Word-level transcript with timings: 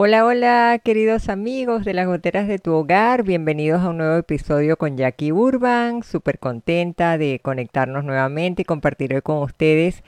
Hola, 0.00 0.24
hola, 0.24 0.80
queridos 0.84 1.28
amigos 1.28 1.84
de 1.84 1.92
las 1.92 2.06
goteras 2.06 2.46
de 2.46 2.60
tu 2.60 2.72
hogar. 2.72 3.24
Bienvenidos 3.24 3.82
a 3.82 3.88
un 3.88 3.96
nuevo 3.96 4.14
episodio 4.14 4.76
con 4.76 4.96
Jackie 4.96 5.32
Urban. 5.32 6.04
Súper 6.04 6.38
contenta 6.38 7.18
de 7.18 7.40
conectarnos 7.42 8.04
nuevamente 8.04 8.62
y 8.62 8.64
compartir 8.64 9.12
hoy 9.12 9.22
con 9.22 9.38
ustedes 9.38 10.04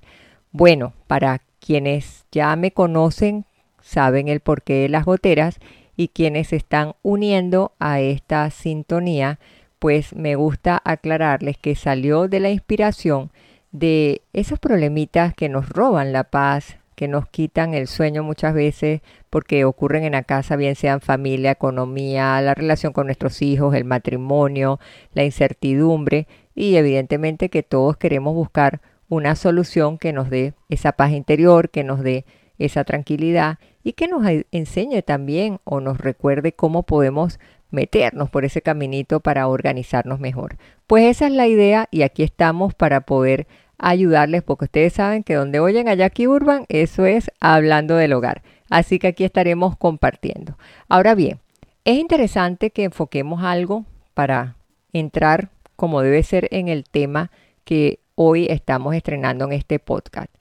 Bueno, 0.52 0.94
para 1.08 1.42
quienes 1.60 2.26
ya 2.32 2.56
me 2.56 2.72
conocen, 2.72 3.46
saben 3.82 4.28
el 4.28 4.40
porqué 4.40 4.76
de 4.76 4.90
las 4.90 5.06
goteras 5.06 5.60
y 5.98 6.10
quienes 6.10 6.54
están 6.54 6.94
uniendo 7.02 7.74
a 7.80 8.00
esta 8.00 8.50
sintonía, 8.52 9.40
pues 9.80 10.16
me 10.16 10.36
gusta 10.36 10.82
aclararles 10.86 11.58
que 11.58 11.76
salió 11.76 12.28
de 12.28 12.40
la 12.40 12.52
inspiración 12.52 13.32
de 13.72 14.22
esos 14.34 14.60
problemitas 14.60 15.34
que 15.34 15.50
nos 15.50 15.68
roban 15.68 16.14
la 16.14 16.26
paz, 16.26 16.78
que 16.96 17.08
nos 17.08 17.28
quitan 17.28 17.74
el 17.74 17.88
sueño 17.88 18.24
muchas 18.24 18.54
veces 18.54 19.02
porque 19.30 19.66
ocurren 19.66 20.04
en 20.04 20.14
la 20.14 20.24
casa, 20.24 20.56
bien 20.56 20.76
sean 20.76 21.02
familia, 21.02 21.52
economía, 21.52 22.42
la 22.42 22.54
relación 22.54 22.94
con 22.94 23.08
nuestros 23.08 23.42
hijos, 23.42 23.76
el 23.76 23.86
matrimonio, 23.86 24.80
la 25.14 25.24
incertidumbre 25.24 26.28
y 26.56 26.76
evidentemente 26.78 27.50
que 27.50 27.64
todos 27.64 27.98
queremos 27.98 28.34
buscar 28.34 28.82
una 29.10 29.36
solución 29.36 29.98
que 29.98 30.14
nos 30.14 30.30
dé 30.30 30.54
esa 30.70 30.94
paz 30.94 31.12
interior, 31.12 31.70
que 31.70 31.84
nos 31.84 32.02
dé 32.02 32.26
esa 32.58 32.84
tranquilidad 32.86 33.60
y 33.84 33.94
que 33.94 34.08
nos 34.08 34.26
enseñe 34.52 35.02
también 35.04 35.60
o 35.64 35.80
nos 35.80 36.00
recuerde 36.00 36.54
cómo 36.54 36.84
podemos 36.84 37.40
meternos 37.72 38.30
por 38.30 38.46
ese 38.46 38.62
caminito 38.62 39.20
para 39.20 39.48
organizarnos 39.48 40.20
mejor. 40.20 40.58
Pues 40.88 41.06
esa 41.06 41.28
es 41.28 41.34
la 41.34 41.48
idea 41.48 41.88
y 41.92 42.02
aquí 42.04 42.24
estamos 42.24 42.74
para 42.74 43.02
poder 43.02 43.48
ayudarles 43.78 44.44
porque 44.44 44.66
ustedes 44.66 44.94
saben 44.94 45.24
que 45.24 45.36
donde 45.36 45.60
oyen 45.60 45.88
a 45.88 45.94
Jackie 45.94 46.28
Urban, 46.28 46.66
eso 46.70 47.06
es 47.06 47.32
hablando 47.40 47.96
del 47.96 48.14
hogar. 48.14 48.42
Así 48.70 49.00
que 49.00 49.08
aquí 49.08 49.24
estaremos 49.24 49.78
compartiendo. 49.78 50.58
Ahora 50.90 51.16
bien, 51.16 51.40
es 51.84 51.98
interesante 51.98 52.72
que 52.72 52.86
enfoquemos 52.86 53.44
algo 53.44 53.86
para 54.14 54.56
entrar 54.92 55.50
como 55.76 56.02
debe 56.02 56.24
ser 56.24 56.48
en 56.52 56.68
el 56.68 56.84
tema 56.84 57.32
que 57.64 58.00
hoy 58.16 58.48
estamos 58.50 58.96
estrenando 58.96 59.46
en 59.46 59.52
este 59.52 59.80
podcast. 59.80 60.34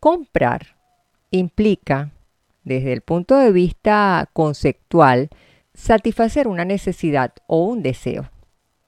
Comprar 0.00 0.76
implica, 1.30 2.12
desde 2.62 2.92
el 2.92 3.00
punto 3.00 3.36
de 3.36 3.52
vista 3.52 4.28
conceptual, 4.32 5.28
satisfacer 5.74 6.48
una 6.48 6.64
necesidad 6.64 7.32
o 7.46 7.64
un 7.64 7.82
deseo. 7.82 8.30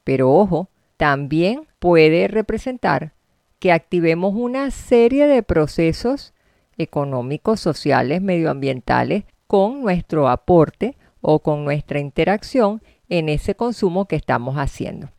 Pero 0.05 0.33
ojo, 0.33 0.71
también 0.97 1.67
puede 1.79 2.29
representar 2.29 3.13
que 3.59 3.73
activemos 3.73 4.35
una 4.35 4.71
serie 4.71 5.27
de 5.27 5.43
procesos 5.43 6.35
económicos, 6.77 7.61
sociales, 7.61 8.23
medioambientales 8.23 9.25
con 9.47 9.83
nuestro 9.83 10.29
aporte 10.29 10.97
o 11.21 11.41
con 11.41 11.65
nuestra 11.65 11.99
interacción 11.99 12.83
en 13.09 13.29
ese 13.29 13.55
consumo 13.55 14.07
que 14.07 14.17
estamos 14.17 14.57
haciendo. 14.57 15.11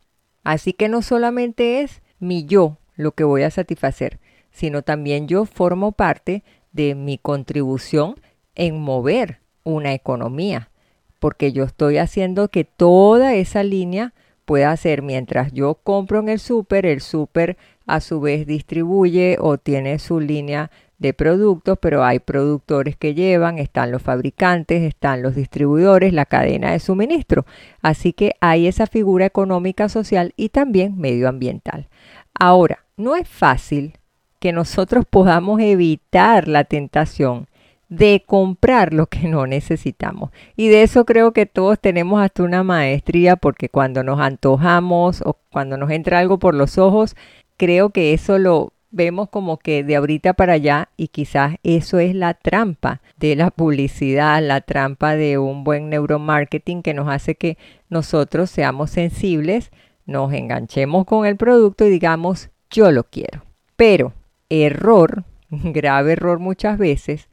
Así 0.44 0.74
que 0.74 0.88
no 0.88 1.02
solamente 1.02 1.82
es 1.82 2.02
mi 2.20 2.46
yo 2.46 2.78
lo 2.96 3.12
que 3.12 3.24
voy 3.24 3.44
a 3.44 3.52
satisfacer, 3.52 4.20
sino 4.52 4.82
también 4.82 5.28
yo 5.28 5.46
formo 5.46 5.92
parte 5.92 6.44
de 6.72 6.96
mi 6.96 7.18
contribución 7.18 8.16
en 8.56 8.80
mover 8.80 9.42
una 9.64 9.94
economía, 9.94 10.72
porque 11.20 11.52
yo 11.52 11.64
estoy 11.64 11.98
haciendo 11.98 12.50
que 12.50 12.64
toda 12.64 13.34
esa 13.36 13.64
línea 13.64 14.14
pueda 14.50 14.76
ser 14.78 15.04
mientras 15.04 15.54
yo 15.54 15.76
compro 15.76 16.22
en 16.22 16.28
el 16.28 16.40
súper, 16.40 16.88
el 16.88 17.02
súper 17.02 17.56
a 17.86 18.00
su 18.00 18.20
vez 18.20 18.48
distribuye 18.48 19.38
o 19.40 19.60
tiene 19.60 20.00
su 20.00 20.20
línea 20.20 20.72
de 20.98 21.14
productos, 21.14 21.78
pero 21.80 22.04
hay 22.04 22.18
productores 22.18 22.98
que 22.98 23.14
llevan, 23.14 23.60
están 23.60 23.92
los 23.92 24.02
fabricantes, 24.02 24.82
están 24.82 25.22
los 25.22 25.36
distribuidores, 25.36 26.14
la 26.14 26.26
cadena 26.26 26.72
de 26.72 26.80
suministro. 26.80 27.46
Así 27.84 28.12
que 28.12 28.34
hay 28.42 28.66
esa 28.66 28.88
figura 28.88 29.28
económica, 29.28 29.88
social 29.88 30.34
y 30.36 30.50
también 30.50 30.98
medioambiental. 30.98 31.88
Ahora, 32.34 32.86
no 32.98 33.16
es 33.16 33.30
fácil 33.30 34.00
que 34.40 34.52
nosotros 34.52 35.06
podamos 35.12 35.62
evitar 35.62 36.48
la 36.48 36.64
tentación 36.64 37.49
de 37.90 38.24
comprar 38.26 38.94
lo 38.94 39.08
que 39.08 39.28
no 39.28 39.48
necesitamos. 39.48 40.32
Y 40.56 40.70
de 40.70 40.84
eso 40.84 41.06
creo 41.06 41.34
que 41.34 41.46
todos 41.46 41.80
tenemos 41.80 42.22
hasta 42.22 42.44
una 42.44 42.64
maestría 42.64 43.36
porque 43.36 43.70
cuando 43.70 44.04
nos 44.04 44.20
antojamos 44.20 45.22
o 45.26 45.38
cuando 45.52 45.76
nos 45.76 45.90
entra 45.92 46.20
algo 46.20 46.38
por 46.40 46.54
los 46.56 46.78
ojos, 46.78 47.16
creo 47.58 47.90
que 47.90 48.14
eso 48.14 48.38
lo 48.38 48.74
vemos 48.92 49.30
como 49.30 49.58
que 49.58 49.84
de 49.84 49.96
ahorita 49.96 50.34
para 50.34 50.54
allá 50.54 50.90
y 50.98 51.10
quizás 51.10 51.56
eso 51.64 52.00
es 52.00 52.16
la 52.16 52.34
trampa 52.34 53.02
de 53.18 53.36
la 53.36 53.52
publicidad, 53.52 54.42
la 54.42 54.62
trampa 54.62 55.16
de 55.16 55.38
un 55.38 55.64
buen 55.64 55.90
neuromarketing 55.90 56.82
que 56.82 56.94
nos 56.94 57.08
hace 57.08 57.36
que 57.36 57.58
nosotros 57.90 58.50
seamos 58.50 58.92
sensibles, 58.92 59.72
nos 60.06 60.34
enganchemos 60.34 61.06
con 61.06 61.26
el 61.26 61.38
producto 61.38 61.86
y 61.86 61.90
digamos 61.90 62.50
yo 62.70 62.92
lo 62.92 63.04
quiero. 63.04 63.44
Pero 63.76 64.14
error, 64.50 65.24
grave 65.50 66.14
error 66.14 66.40
muchas 66.40 66.78
veces, 66.78 67.30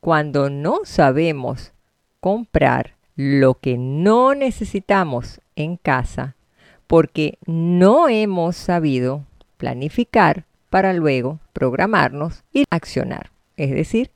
cuando 0.00 0.50
no 0.50 0.80
sabemos 0.84 1.72
comprar 2.20 2.94
lo 3.16 3.54
que 3.54 3.76
no 3.76 4.34
necesitamos 4.34 5.40
en 5.56 5.76
casa 5.76 6.36
porque 6.86 7.38
no 7.46 8.08
hemos 8.08 8.56
sabido 8.56 9.24
planificar 9.58 10.44
para 10.70 10.92
luego 10.92 11.38
programarnos 11.52 12.42
y 12.52 12.64
accionar, 12.70 13.30
es 13.56 13.70
decir, 13.70 14.10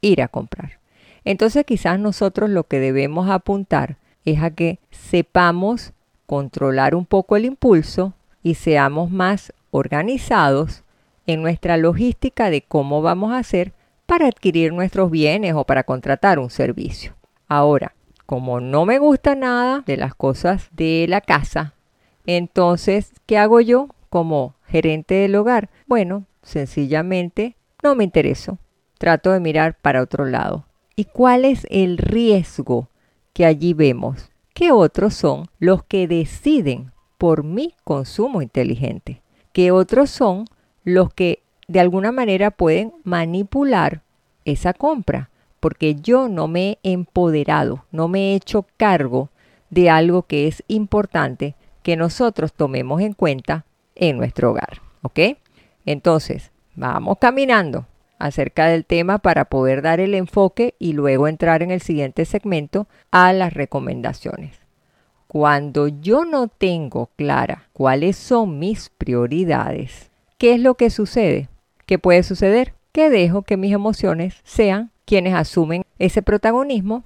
ir 0.00 0.22
a 0.22 0.28
comprar. 0.28 0.78
Entonces 1.24 1.64
quizás 1.64 2.00
nosotros 2.00 2.50
lo 2.50 2.64
que 2.64 2.80
debemos 2.80 3.30
apuntar 3.30 3.96
es 4.24 4.42
a 4.42 4.50
que 4.50 4.78
sepamos 4.90 5.92
controlar 6.26 6.94
un 6.94 7.06
poco 7.06 7.36
el 7.36 7.44
impulso 7.44 8.12
y 8.42 8.54
seamos 8.54 9.10
más 9.10 9.52
organizados 9.70 10.82
en 11.26 11.42
nuestra 11.42 11.76
logística 11.76 12.50
de 12.50 12.62
cómo 12.62 13.02
vamos 13.02 13.32
a 13.32 13.38
hacer 13.38 13.72
para 14.08 14.26
adquirir 14.26 14.72
nuestros 14.72 15.12
bienes 15.12 15.54
o 15.54 15.64
para 15.64 15.84
contratar 15.84 16.40
un 16.40 16.48
servicio. 16.48 17.14
Ahora, 17.46 17.94
como 18.26 18.58
no 18.58 18.86
me 18.86 18.98
gusta 18.98 19.36
nada 19.36 19.84
de 19.86 19.98
las 19.98 20.16
cosas 20.16 20.68
de 20.72 21.06
la 21.08 21.20
casa, 21.20 21.74
entonces, 22.26 23.12
¿qué 23.26 23.38
hago 23.38 23.60
yo? 23.60 23.88
como 24.08 24.54
gerente 24.66 25.14
del 25.14 25.36
hogar? 25.36 25.70
Bueno, 25.86 26.24
sencillamente 26.42 27.56
no 27.82 27.94
me 27.94 28.04
intereso. 28.04 28.58
Trato 28.98 29.32
de 29.32 29.40
mirar 29.40 29.78
para 29.80 30.02
otro 30.02 30.24
lado. 30.24 30.66
¿Y 30.96 31.04
cuál 31.04 31.44
es 31.44 31.66
el 31.70 31.98
riesgo 31.98 32.88
que 33.32 33.44
allí 33.44 33.74
vemos? 33.74 34.30
Que 34.54 34.72
otros 34.72 35.14
son 35.14 35.48
los 35.58 35.84
que 35.84 36.08
deciden 36.08 36.92
por 37.16 37.44
mi 37.44 37.74
consumo 37.84 38.42
inteligente. 38.42 39.22
Que 39.52 39.70
otros 39.70 40.10
son 40.10 40.46
los 40.82 41.12
que 41.12 41.42
de 41.68 41.80
alguna 41.80 42.12
manera 42.12 42.50
pueden 42.50 42.94
manipular 43.04 44.00
esa 44.44 44.72
compra 44.72 45.28
porque 45.60 45.96
yo 45.96 46.28
no 46.28 46.48
me 46.48 46.78
he 46.82 46.92
empoderado, 46.92 47.84
no 47.92 48.08
me 48.08 48.32
he 48.32 48.34
hecho 48.34 48.66
cargo 48.76 49.28
de 49.70 49.90
algo 49.90 50.22
que 50.22 50.48
es 50.48 50.64
importante 50.66 51.54
que 51.82 51.96
nosotros 51.96 52.54
tomemos 52.54 53.02
en 53.02 53.12
cuenta 53.12 53.66
en 53.94 54.16
nuestro 54.16 54.50
hogar. 54.50 54.80
¿Ok? 55.02 55.20
Entonces, 55.84 56.52
vamos 56.74 57.18
caminando 57.20 57.86
acerca 58.18 58.66
del 58.66 58.84
tema 58.84 59.18
para 59.18 59.44
poder 59.46 59.82
dar 59.82 60.00
el 60.00 60.14
enfoque 60.14 60.74
y 60.78 60.92
luego 60.92 61.28
entrar 61.28 61.62
en 61.62 61.70
el 61.70 61.80
siguiente 61.80 62.24
segmento 62.24 62.86
a 63.10 63.32
las 63.32 63.52
recomendaciones. 63.52 64.58
Cuando 65.26 65.88
yo 65.88 66.24
no 66.24 66.48
tengo 66.48 67.10
clara 67.16 67.68
cuáles 67.74 68.16
son 68.16 68.58
mis 68.58 68.88
prioridades, 68.88 70.10
¿qué 70.38 70.54
es 70.54 70.60
lo 70.60 70.74
que 70.74 70.88
sucede? 70.88 71.48
¿Qué 71.88 71.98
puede 71.98 72.22
suceder? 72.22 72.74
Que 72.92 73.08
dejo 73.08 73.40
que 73.40 73.56
mis 73.56 73.72
emociones 73.72 74.42
sean 74.44 74.90
quienes 75.06 75.32
asumen 75.32 75.86
ese 75.98 76.20
protagonismo, 76.20 77.04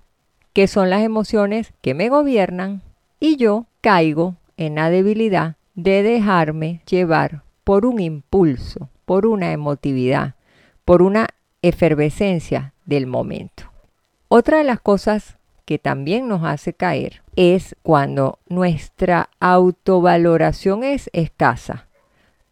que 0.53 0.67
son 0.67 0.91
las 0.91 1.03
emociones 1.03 1.73
que 1.83 1.95
me 1.95 2.09
gobiernan, 2.09 2.83
y 3.21 3.37
yo 3.37 3.67
caigo 3.81 4.35
en 4.57 4.75
la 4.75 4.91
debilidad 4.91 5.55
de 5.77 6.03
dejarme 6.03 6.81
llevar 6.91 7.45
por 7.63 7.87
un 7.87 8.01
impulso, 8.01 8.89
por 9.05 9.25
una 9.25 9.53
emotividad, 9.53 10.35
por 10.85 11.03
una 11.03 11.29
efervescencia 11.63 12.75
del 12.85 13.07
momento. 13.07 13.71
Otra 14.27 14.59
de 14.59 14.65
las 14.65 14.81
cosas 14.81 15.37
que 15.65 15.79
también 15.79 16.27
nos 16.27 16.43
hace 16.43 16.73
caer 16.73 17.23
es 17.37 17.77
cuando 17.85 18.41
nuestra 18.49 19.29
autovaloración 19.39 20.83
es 20.83 21.09
escasa, 21.13 21.87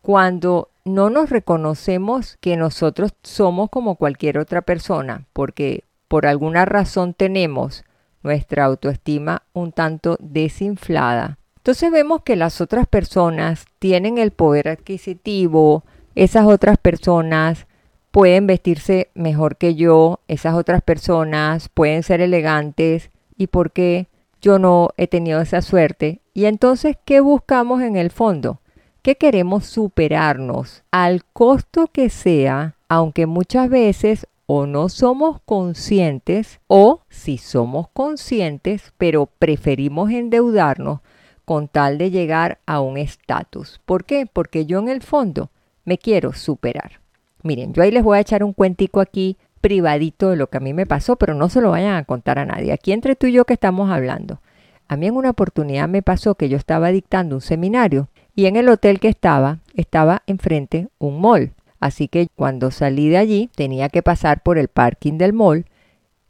cuando 0.01 0.69
no 0.95 1.11
nos 1.11 1.31
reconocemos 1.31 2.37
que 2.41 2.57
nosotros 2.57 3.13
somos 3.23 3.71
como 3.71 3.97
cualquier 3.97 4.39
otra 4.39 4.63
persona, 4.63 5.27
porque 5.33 5.85
por 6.09 6.27
alguna 6.27 6.65
razón 6.65 7.15
tenemos 7.15 7.85
nuestra 8.23 8.65
autoestima 8.65 9.43
un 9.53 9.73
tanto 9.73 10.17
desinflada. 10.21 11.39
Entonces 11.57 11.91
vemos 11.91 12.23
que 12.23 12.37
las 12.37 12.61
otras 12.61 12.87
personas 12.87 13.67
tienen 13.79 14.19
el 14.19 14.31
poder 14.31 14.69
adquisitivo, 14.69 15.85
esas 16.15 16.47
otras 16.47 16.79
personas 16.79 17.67
pueden 18.11 18.47
vestirse 18.47 19.11
mejor 19.15 19.57
que 19.57 19.75
yo, 19.75 20.21
esas 20.27 20.55
otras 20.55 20.83
personas 20.83 21.69
pueden 21.69 22.03
ser 22.03 22.21
elegantes 22.21 23.11
y 23.37 23.47
por 23.47 23.73
qué 23.73 24.09
yo 24.41 24.59
no 24.59 24.91
he 24.97 25.07
tenido 25.07 25.41
esa 25.41 25.63
suerte. 25.63 26.23
Y 26.35 26.47
entonces, 26.47 26.97
¿qué 27.05 27.21
buscamos 27.21 27.83
en 27.83 27.97
el 27.97 28.11
fondo? 28.11 28.61
Que 29.03 29.17
queremos 29.17 29.65
superarnos 29.65 30.83
al 30.91 31.25
costo 31.25 31.87
que 31.87 32.11
sea, 32.11 32.77
aunque 32.89 33.27
muchas 33.27 33.71
veces 33.71 34.27
o 34.47 34.67
no 34.67 34.89
somos 34.89 35.41
conscientes 35.45 36.61
o 36.67 37.03
si 37.09 37.39
somos 37.39 37.89
conscientes, 37.93 38.93
pero 38.99 39.27
preferimos 39.27 40.11
endeudarnos 40.11 41.01
con 41.45 41.69
tal 41.69 41.99
de 41.99 42.11
llegar 42.11 42.59
a 42.67 42.81
un 42.81 42.99
estatus. 42.99 43.81
¿Por 43.87 44.05
qué? 44.05 44.27
Porque 44.31 44.67
yo 44.67 44.81
en 44.81 44.89
el 44.89 45.03
fondo 45.03 45.51
me 45.85 45.99
quiero 45.99 46.33
superar. 46.33 47.01
Miren, 47.43 47.73
yo 47.73 47.83
ahí 47.83 47.91
les 47.91 48.03
voy 48.03 48.19
a 48.19 48.21
echar 48.21 48.45
un 48.45 48.53
cuentico 48.53 49.01
aquí 49.01 49.39
privadito 49.61 50.31
de 50.31 50.37
lo 50.37 50.49
que 50.49 50.59
a 50.59 50.61
mí 50.61 50.75
me 50.75 50.87
pasó, 50.87 51.17
pero 51.17 51.35
no 51.35 51.49
se 51.49 51.61
lo 51.61 51.71
vayan 51.71 51.95
a 51.95 52.05
contar 52.05 52.39
a 52.39 52.45
nadie. 52.45 52.73
Aquí 52.73 52.93
entre 52.93 53.17
tú 53.17 53.29
y 53.29 53.33
yo 53.33 53.45
que 53.45 53.55
estamos 53.55 53.91
hablando. 53.91 54.41
A 54.89 54.97
mí 54.97 55.07
en 55.07 55.15
una 55.15 55.31
oportunidad 55.31 55.89
me 55.89 56.03
pasó 56.03 56.35
que 56.35 56.49
yo 56.49 56.57
estaba 56.57 56.89
dictando 56.91 57.37
un 57.37 57.41
seminario 57.41 58.09
y 58.41 58.47
en 58.47 58.57
el 58.57 58.71
hotel 58.71 59.01
que 59.01 59.09
estaba 59.09 59.59
estaba 59.75 60.23
enfrente 60.27 60.89
un 60.99 61.21
mall. 61.21 61.53
Así 61.79 62.09
que 62.09 62.29
cuando 62.35 62.71
salí 62.71 63.11
de 63.11 63.19
allí 63.19 63.51
tenía 63.55 63.91
que 63.91 64.03
pasar 64.03 64.43
por 64.43 64.57
el 64.57 64.69
parking 64.69 65.19
del 65.19 65.35
mall. 65.35 65.67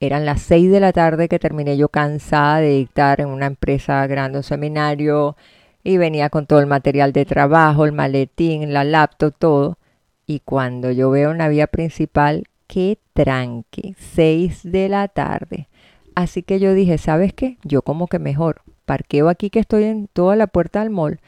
Eran 0.00 0.26
las 0.26 0.42
seis 0.42 0.72
de 0.72 0.80
la 0.80 0.92
tarde 0.92 1.28
que 1.28 1.38
terminé 1.38 1.76
yo 1.76 1.88
cansada 1.88 2.58
de 2.58 2.70
dictar 2.70 3.20
en 3.20 3.28
una 3.28 3.46
empresa 3.46 4.04
grande 4.08 4.38
un 4.38 4.42
seminario 4.42 5.36
y 5.84 5.98
venía 5.98 6.30
con 6.30 6.46
todo 6.46 6.58
el 6.58 6.66
material 6.66 7.12
de 7.12 7.26
trabajo, 7.26 7.84
el 7.84 7.92
maletín, 7.92 8.72
la 8.72 8.82
laptop, 8.82 9.32
todo. 9.38 9.78
Y 10.26 10.40
cuando 10.40 10.90
yo 10.90 11.10
veo 11.10 11.30
una 11.30 11.46
vía 11.46 11.68
principal, 11.68 12.42
qué 12.66 12.98
tranque, 13.12 13.94
6 13.96 14.62
de 14.64 14.88
la 14.88 15.06
tarde. 15.06 15.68
Así 16.16 16.42
que 16.42 16.58
yo 16.58 16.74
dije, 16.74 16.98
¿sabes 16.98 17.32
qué? 17.34 17.56
Yo 17.62 17.82
como 17.82 18.08
que 18.08 18.18
mejor 18.18 18.62
parqueo 18.84 19.28
aquí 19.28 19.48
que 19.50 19.60
estoy 19.60 19.84
en 19.84 20.08
toda 20.08 20.34
la 20.34 20.48
puerta 20.48 20.80
del 20.80 20.90
mall, 20.90 21.20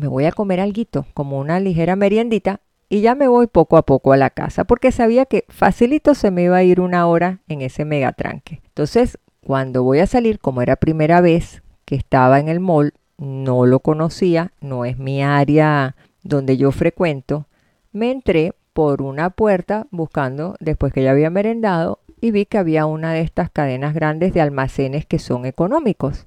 me 0.00 0.08
voy 0.08 0.24
a 0.24 0.32
comer 0.32 0.60
algo, 0.60 1.06
como 1.12 1.38
una 1.38 1.60
ligera 1.60 1.94
meriendita, 1.94 2.60
y 2.88 3.02
ya 3.02 3.14
me 3.14 3.28
voy 3.28 3.46
poco 3.46 3.76
a 3.76 3.82
poco 3.82 4.12
a 4.12 4.16
la 4.16 4.30
casa, 4.30 4.64
porque 4.64 4.92
sabía 4.92 5.26
que 5.26 5.44
facilito 5.48 6.14
se 6.14 6.30
me 6.30 6.44
iba 6.44 6.56
a 6.56 6.62
ir 6.62 6.80
una 6.80 7.06
hora 7.06 7.40
en 7.48 7.60
ese 7.60 7.84
mega 7.84 8.12
tranque. 8.12 8.62
Entonces, 8.68 9.18
cuando 9.44 9.82
voy 9.82 9.98
a 9.98 10.06
salir, 10.06 10.40
como 10.40 10.62
era 10.62 10.76
primera 10.76 11.20
vez 11.20 11.62
que 11.84 11.96
estaba 11.96 12.40
en 12.40 12.48
el 12.48 12.60
mall, 12.60 12.94
no 13.18 13.66
lo 13.66 13.80
conocía, 13.80 14.52
no 14.60 14.86
es 14.86 14.98
mi 14.98 15.22
área 15.22 15.96
donde 16.22 16.56
yo 16.56 16.72
frecuento, 16.72 17.46
me 17.92 18.10
entré 18.10 18.54
por 18.72 19.02
una 19.02 19.28
puerta 19.30 19.86
buscando 19.90 20.56
después 20.60 20.92
que 20.94 21.02
ya 21.02 21.10
había 21.10 21.28
merendado 21.28 22.00
y 22.22 22.30
vi 22.30 22.46
que 22.46 22.58
había 22.58 22.86
una 22.86 23.12
de 23.12 23.20
estas 23.20 23.50
cadenas 23.50 23.94
grandes 23.94 24.32
de 24.32 24.40
almacenes 24.40 25.04
que 25.04 25.18
son 25.18 25.44
económicos. 25.44 26.26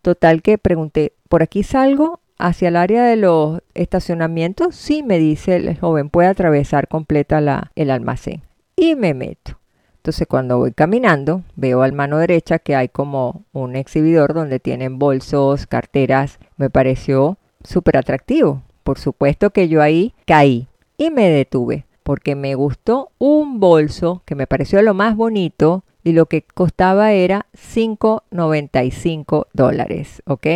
Total 0.00 0.40
que 0.40 0.56
pregunté, 0.56 1.12
¿por 1.28 1.42
aquí 1.42 1.62
salgo 1.62 2.20
hacia 2.40 2.68
el 2.68 2.76
área 2.76 3.04
de 3.04 3.16
los 3.16 3.60
estacionamientos? 3.74 4.74
Sí, 4.74 5.02
me 5.02 5.18
dice 5.18 5.56
el 5.56 5.78
joven, 5.78 6.10
puede 6.10 6.28
atravesar 6.28 6.88
completa 6.88 7.40
la, 7.40 7.70
el 7.76 7.90
almacén. 7.90 8.42
Y 8.76 8.96
me 8.96 9.14
meto. 9.14 9.58
Entonces 9.96 10.26
cuando 10.26 10.58
voy 10.58 10.72
caminando, 10.72 11.42
veo 11.56 11.82
al 11.82 11.92
mano 11.92 12.18
derecha 12.18 12.58
que 12.58 12.74
hay 12.74 12.88
como 12.88 13.44
un 13.52 13.76
exhibidor 13.76 14.32
donde 14.32 14.58
tienen 14.58 14.98
bolsos, 14.98 15.66
carteras. 15.66 16.38
Me 16.56 16.70
pareció 16.70 17.36
súper 17.62 17.98
atractivo. 17.98 18.62
Por 18.82 18.98
supuesto 18.98 19.50
que 19.50 19.68
yo 19.68 19.82
ahí 19.82 20.14
caí 20.24 20.68
y 20.96 21.10
me 21.10 21.28
detuve 21.28 21.84
porque 22.02 22.34
me 22.34 22.54
gustó 22.54 23.12
un 23.18 23.60
bolso 23.60 24.22
que 24.24 24.34
me 24.34 24.46
pareció 24.46 24.82
lo 24.82 24.94
más 24.94 25.14
bonito 25.16 25.84
y 26.02 26.12
lo 26.12 26.26
que 26.26 26.42
costaba 26.42 27.12
era 27.12 27.46
5.95 27.52 29.46
dólares, 29.52 30.22
¿ok? 30.26 30.46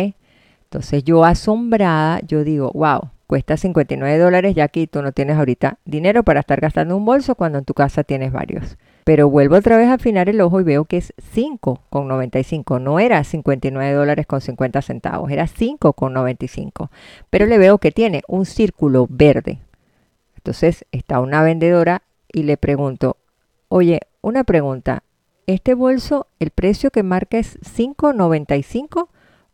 Entonces 0.75 1.05
yo 1.05 1.23
asombrada, 1.23 2.19
yo 2.27 2.43
digo, 2.43 2.69
wow, 2.73 3.11
cuesta 3.27 3.55
59 3.55 4.17
dólares 4.17 4.55
ya 4.55 4.67
que 4.67 4.85
tú 4.87 5.01
no 5.01 5.13
tienes 5.13 5.37
ahorita 5.37 5.79
dinero 5.85 6.23
para 6.23 6.41
estar 6.41 6.59
gastando 6.59 6.97
un 6.97 7.05
bolso 7.05 7.35
cuando 7.35 7.59
en 7.59 7.63
tu 7.63 7.73
casa 7.73 8.03
tienes 8.03 8.33
varios. 8.33 8.77
Pero 9.05 9.29
vuelvo 9.29 9.55
otra 9.55 9.77
vez 9.77 9.87
a 9.87 9.93
afinar 9.93 10.27
el 10.27 10.41
ojo 10.41 10.59
y 10.59 10.65
veo 10.65 10.83
que 10.83 10.97
es 10.97 11.13
5,95. 11.33 12.81
No 12.81 12.99
era 12.99 13.23
59 13.23 13.93
dólares 13.93 14.27
con 14.27 14.41
50 14.41 14.81
centavos, 14.81 15.31
era 15.31 15.47
5,95. 15.47 16.89
Pero 17.29 17.45
le 17.45 17.57
veo 17.57 17.77
que 17.77 17.93
tiene 17.93 18.21
un 18.27 18.45
círculo 18.45 19.07
verde. 19.09 19.59
Entonces 20.35 20.83
está 20.91 21.21
una 21.21 21.41
vendedora 21.41 22.01
y 22.33 22.43
le 22.43 22.57
pregunto, 22.57 23.15
oye, 23.69 24.01
una 24.19 24.43
pregunta, 24.43 25.03
¿este 25.47 25.73
bolso, 25.73 26.27
el 26.41 26.49
precio 26.49 26.91
que 26.91 27.01
marca 27.01 27.37
es 27.37 27.61
5.95 27.61 29.07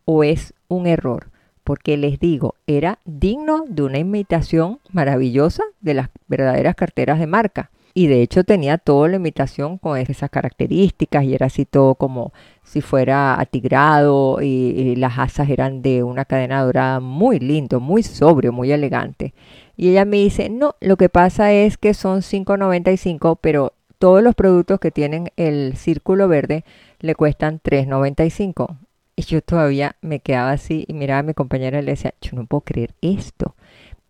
o 0.04 0.24
es 0.24 0.52
un 0.72 0.86
error? 0.86 1.28
Porque 1.64 1.96
les 1.96 2.18
digo, 2.18 2.56
era 2.66 2.98
digno 3.04 3.64
de 3.68 3.82
una 3.82 3.98
imitación 3.98 4.80
maravillosa 4.90 5.62
de 5.80 5.94
las 5.94 6.08
verdaderas 6.26 6.74
carteras 6.74 7.18
de 7.18 7.26
marca. 7.26 7.70
Y 7.94 8.06
de 8.06 8.22
hecho 8.22 8.42
tenía 8.42 8.78
toda 8.78 9.08
la 9.08 9.16
imitación 9.16 9.76
con 9.76 9.98
esas 9.98 10.30
características 10.30 11.24
y 11.24 11.34
era 11.34 11.46
así 11.46 11.66
todo 11.66 11.94
como 11.94 12.32
si 12.62 12.80
fuera 12.80 13.38
atigrado 13.38 14.40
y, 14.40 14.96
las 14.96 15.18
asas 15.18 15.50
eran 15.50 15.82
de 15.82 16.02
una 16.02 16.24
cadena 16.24 16.62
dorada 16.62 17.00
muy 17.00 17.38
lindo, 17.38 17.80
muy 17.80 18.02
sobrio, 18.02 18.52
muy 18.52 18.72
elegante. 18.72 19.34
Y 19.76 19.90
ella 19.90 20.04
me 20.04 20.18
dice, 20.18 20.48
no, 20.48 20.74
lo 20.80 20.96
que 20.96 21.08
pasa 21.08 21.52
es 21.52 21.76
que 21.76 21.92
son 21.92 22.20
5.95, 22.20 23.38
pero 23.40 23.74
todos 23.98 24.22
los 24.22 24.34
productos 24.34 24.80
que 24.80 24.90
tienen 24.90 25.30
el 25.36 25.76
círculo 25.76 26.28
verde 26.28 26.64
le 27.00 27.14
cuestan 27.14 27.60
3.95. 27.62 28.76
Y 29.16 29.22
yo 29.22 29.42
todavía 29.42 29.96
me 30.00 30.20
quedaba 30.20 30.52
así 30.52 30.84
y 30.88 30.94
miraba 30.94 31.20
a 31.20 31.22
mi 31.22 31.34
compañera 31.34 31.80
y 31.80 31.82
le 31.82 31.92
decía, 31.92 32.14
yo 32.20 32.36
no 32.36 32.46
puedo 32.46 32.62
creer 32.62 32.94
esto. 33.00 33.54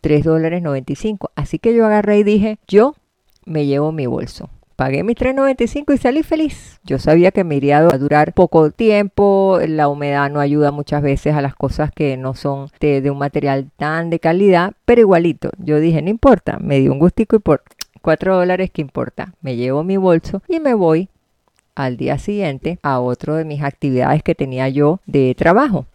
3 0.01 0.23
dólares 0.23 0.61
95. 0.61 1.31
Así 1.35 1.59
que 1.59 1.73
yo 1.73 1.85
agarré 1.85 2.19
y 2.19 2.23
dije, 2.23 2.59
yo 2.67 2.95
me 3.45 3.65
llevo 3.65 3.91
mi 3.91 4.05
bolso. 4.05 4.49
Pagué 4.75 5.03
mis 5.03 5.15
3.95 5.15 5.93
y 5.93 5.97
salí 5.97 6.23
feliz. 6.23 6.79
Yo 6.83 6.97
sabía 6.97 7.31
que 7.31 7.43
me 7.43 7.55
iría 7.55 7.77
a 7.77 7.97
durar 7.97 8.33
poco 8.33 8.71
tiempo, 8.71 9.59
la 9.67 9.87
humedad 9.87 10.31
no 10.31 10.39
ayuda 10.39 10.71
muchas 10.71 11.03
veces 11.03 11.35
a 11.35 11.41
las 11.41 11.55
cosas 11.55 11.91
que 11.91 12.17
no 12.17 12.33
son 12.33 12.69
de, 12.79 13.07
un 13.11 13.19
material 13.19 13.69
tan 13.77 14.09
de 14.09 14.19
calidad, 14.19 14.73
pero 14.85 15.01
igualito. 15.01 15.51
Yo 15.59 15.79
dije, 15.79 16.01
no 16.01 16.09
importa, 16.09 16.57
me 16.59 16.79
dio 16.79 16.91
un 16.91 16.99
gustico 16.99 17.35
y 17.35 17.39
por 17.39 17.61
4 18.01 18.35
dólares 18.35 18.71
que 18.71 18.81
importa. 18.81 19.35
Me 19.41 19.55
llevo 19.55 19.83
mi 19.83 19.97
bolso 19.97 20.41
y 20.47 20.59
me 20.59 20.73
voy 20.73 21.09
al 21.75 21.97
día 21.97 22.17
siguiente 22.17 22.79
a 22.83 22.99
otro 22.99 23.35
de 23.35 23.45
mis 23.45 23.63
actividades 23.63 24.23
que 24.23 24.35
tenía 24.35 24.69
yo 24.69 24.99
de 25.05 25.33
trabajo. 25.35 25.85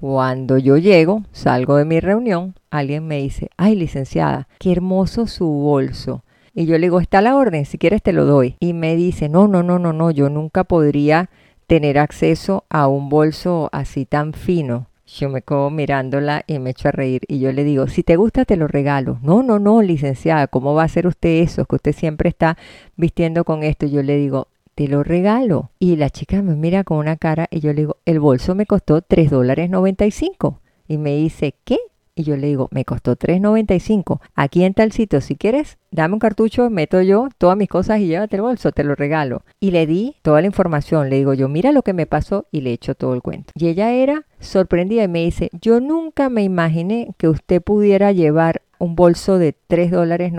Cuando 0.00 0.58
yo 0.58 0.76
llego, 0.76 1.24
salgo 1.32 1.76
de 1.76 1.84
mi 1.84 1.98
reunión, 1.98 2.54
alguien 2.70 3.06
me 3.06 3.18
dice, 3.18 3.50
ay 3.56 3.74
licenciada, 3.74 4.46
qué 4.58 4.70
hermoso 4.70 5.26
su 5.26 5.46
bolso 5.46 6.22
Y 6.54 6.66
yo 6.66 6.74
le 6.78 6.86
digo, 6.86 7.00
está 7.00 7.20
la 7.20 7.36
orden, 7.36 7.66
si 7.66 7.78
quieres 7.78 8.02
te 8.02 8.12
lo 8.12 8.24
doy. 8.24 8.56
Y 8.60 8.74
me 8.74 8.94
dice, 8.94 9.28
no, 9.28 9.48
no, 9.48 9.62
no, 9.62 9.78
no, 9.78 9.92
no, 9.92 10.10
yo 10.10 10.28
nunca 10.30 10.64
podría 10.64 11.30
tener 11.66 11.98
acceso 11.98 12.64
a 12.70 12.86
un 12.88 13.08
bolso 13.08 13.68
así 13.72 14.04
tan 14.04 14.32
fino. 14.32 14.86
Yo 15.06 15.30
me 15.30 15.42
quedo 15.42 15.70
mirándola 15.70 16.44
y 16.46 16.58
me 16.58 16.70
echo 16.70 16.88
a 16.88 16.92
reír 16.92 17.22
y 17.28 17.38
yo 17.38 17.50
le 17.50 17.64
digo, 17.64 17.88
si 17.88 18.02
te 18.02 18.16
gusta 18.16 18.44
te 18.44 18.56
lo 18.56 18.68
regalo. 18.68 19.18
No, 19.22 19.42
no, 19.42 19.58
no, 19.58 19.82
licenciada, 19.82 20.46
¿cómo 20.48 20.74
va 20.74 20.82
a 20.82 20.86
hacer 20.86 21.06
usted 21.06 21.42
eso? 21.42 21.64
Que 21.64 21.76
usted 21.76 21.92
siempre 21.94 22.28
está 22.28 22.58
vistiendo 22.96 23.44
con 23.44 23.62
esto. 23.62 23.86
Yo 23.86 24.02
le 24.02 24.16
digo, 24.16 24.48
te 24.78 24.86
lo 24.86 25.02
regalo. 25.02 25.72
Y 25.80 25.96
la 25.96 26.08
chica 26.08 26.40
me 26.40 26.54
mira 26.54 26.84
con 26.84 26.98
una 26.98 27.16
cara 27.16 27.48
y 27.50 27.58
yo 27.58 27.72
le 27.72 27.80
digo, 27.80 27.96
el 28.04 28.20
bolso 28.20 28.54
me 28.54 28.64
costó 28.64 29.02
3 29.02 29.28
dólares 29.28 29.70
95. 29.70 30.60
Y 30.86 30.98
me 30.98 31.16
dice, 31.16 31.56
¿qué? 31.64 31.78
Y 32.14 32.22
yo 32.22 32.36
le 32.36 32.46
digo, 32.46 32.68
me 32.70 32.84
costó 32.84 33.16
$3.95. 33.16 34.20
Aquí 34.36 34.62
en 34.62 34.74
tal 34.74 34.92
sitio, 34.92 35.20
si 35.20 35.34
quieres, 35.34 35.78
dame 35.90 36.14
un 36.14 36.20
cartucho, 36.20 36.70
meto 36.70 37.02
yo 37.02 37.28
todas 37.38 37.56
mis 37.56 37.68
cosas 37.68 37.98
y 37.98 38.06
llévate 38.06 38.36
el 38.36 38.42
bolso, 38.42 38.70
te 38.70 38.84
lo 38.84 38.94
regalo. 38.94 39.42
Y 39.58 39.72
le 39.72 39.84
di 39.88 40.14
toda 40.22 40.42
la 40.42 40.46
información. 40.46 41.10
Le 41.10 41.16
digo 41.16 41.34
yo, 41.34 41.48
mira 41.48 41.72
lo 41.72 41.82
que 41.82 41.92
me 41.92 42.06
pasó 42.06 42.46
y 42.52 42.60
le 42.60 42.72
echo 42.72 42.94
todo 42.94 43.14
el 43.14 43.22
cuento. 43.22 43.52
Y 43.56 43.66
ella 43.66 43.90
era 43.90 44.26
sorprendida 44.38 45.02
y 45.02 45.08
me 45.08 45.24
dice, 45.24 45.50
yo 45.60 45.80
nunca 45.80 46.28
me 46.28 46.44
imaginé 46.44 47.16
que 47.18 47.28
usted 47.28 47.60
pudiera 47.60 48.12
llevar 48.12 48.62
un 48.78 48.94
bolso 48.94 49.38
de 49.38 49.56
$3.95. 49.68 49.90
dólares 49.90 50.32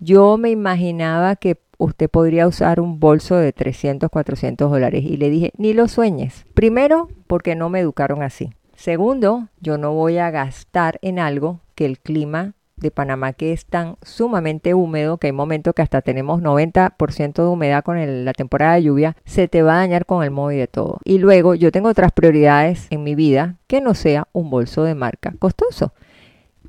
Yo 0.00 0.36
me 0.36 0.50
imaginaba 0.50 1.36
que 1.36 1.56
usted 1.80 2.08
podría 2.08 2.46
usar 2.46 2.80
un 2.80 3.00
bolso 3.00 3.36
de 3.36 3.52
300, 3.52 4.10
400 4.10 4.70
dólares. 4.70 5.04
Y 5.04 5.16
le 5.16 5.30
dije, 5.30 5.52
ni 5.56 5.72
lo 5.72 5.88
sueñes. 5.88 6.46
Primero, 6.54 7.08
porque 7.26 7.56
no 7.56 7.68
me 7.70 7.80
educaron 7.80 8.22
así. 8.22 8.52
Segundo, 8.76 9.48
yo 9.60 9.78
no 9.78 9.92
voy 9.92 10.18
a 10.18 10.30
gastar 10.30 10.98
en 11.02 11.18
algo 11.18 11.60
que 11.74 11.86
el 11.86 11.98
clima 11.98 12.54
de 12.80 12.90
Panamá 12.90 13.32
que 13.32 13.52
es 13.52 13.66
tan 13.66 13.96
sumamente 14.02 14.74
húmedo 14.74 15.18
que 15.18 15.28
hay 15.28 15.32
momentos 15.32 15.74
que 15.74 15.82
hasta 15.82 16.00
tenemos 16.00 16.42
90% 16.42 17.34
de 17.34 17.48
humedad 17.48 17.84
con 17.84 18.24
la 18.24 18.32
temporada 18.32 18.74
de 18.74 18.84
lluvia, 18.84 19.16
se 19.24 19.48
te 19.48 19.62
va 19.62 19.74
a 19.74 19.78
dañar 19.78 20.06
con 20.06 20.24
el 20.24 20.30
móvil 20.30 20.58
de 20.58 20.66
todo. 20.66 20.98
Y 21.04 21.18
luego 21.18 21.54
yo 21.54 21.70
tengo 21.72 21.90
otras 21.90 22.12
prioridades 22.12 22.86
en 22.90 23.04
mi 23.04 23.14
vida 23.14 23.56
que 23.66 23.80
no 23.80 23.94
sea 23.94 24.28
un 24.32 24.50
bolso 24.50 24.82
de 24.82 24.94
marca 24.94 25.34
costoso. 25.38 25.92